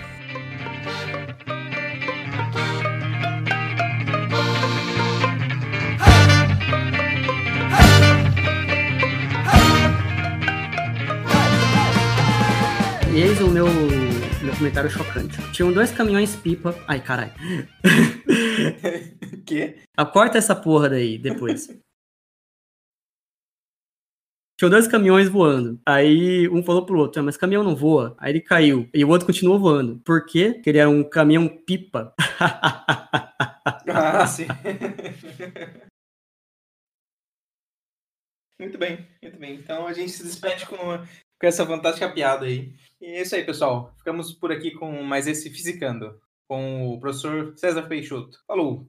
Meu, 13.57 13.67
meu 14.43 14.55
comentário 14.55 14.91
chocante. 14.91 15.39
Tinham 15.53 15.73
dois 15.73 15.91
caminhões 15.91 16.37
pipa. 16.37 16.75
Ai, 16.87 17.03
caralho. 17.03 17.33
que? 19.47 19.77
Acorta 19.97 20.37
essa 20.37 20.55
porra 20.55 20.91
daí 20.91 21.17
depois. 21.17 21.69
Tinham 24.59 24.71
dois 24.71 24.87
caminhões 24.87 25.31
voando. 25.31 25.81
Aí 25.87 26.47
um 26.51 26.63
falou 26.63 26.85
pro 26.85 26.99
outro, 26.99 27.21
ah, 27.21 27.23
mas 27.23 27.39
caminhão 27.39 27.65
não 27.65 27.75
voa. 27.75 28.15
Aí 28.19 28.33
ele 28.33 28.43
caiu. 28.43 28.91
E 28.93 29.03
o 29.03 29.09
outro 29.09 29.27
continuou 29.27 29.59
voando. 29.59 30.01
Por 30.01 30.27
quê? 30.27 30.53
Porque 30.53 30.69
ele 30.69 30.79
era 30.79 30.91
um 30.91 31.03
caminhão 31.03 31.49
pipa. 31.49 32.15
ah, 33.89 34.27
sim. 34.29 34.47
muito 38.61 38.77
bem, 38.77 39.09
muito 39.23 39.39
bem. 39.39 39.55
Então 39.55 39.87
a 39.87 39.95
gente 39.95 40.13
se 40.13 40.23
despede 40.23 40.67
com, 40.67 40.77
com 40.77 41.47
essa 41.47 41.65
fantástica 41.65 42.13
piada 42.13 42.45
aí. 42.45 42.75
E 43.01 43.07
é 43.07 43.23
isso 43.23 43.35
aí, 43.35 43.45
pessoal. 43.45 43.95
Ficamos 43.99 44.33
por 44.33 44.51
aqui 44.51 44.71
com 44.71 45.03
mais 45.03 45.27
esse 45.27 45.51
Fisicando, 45.51 46.21
com 46.49 46.89
o 46.89 47.01
professor 47.01 47.57
César 47.57 47.83
Peixoto. 47.89 48.39
Falou! 48.47 48.89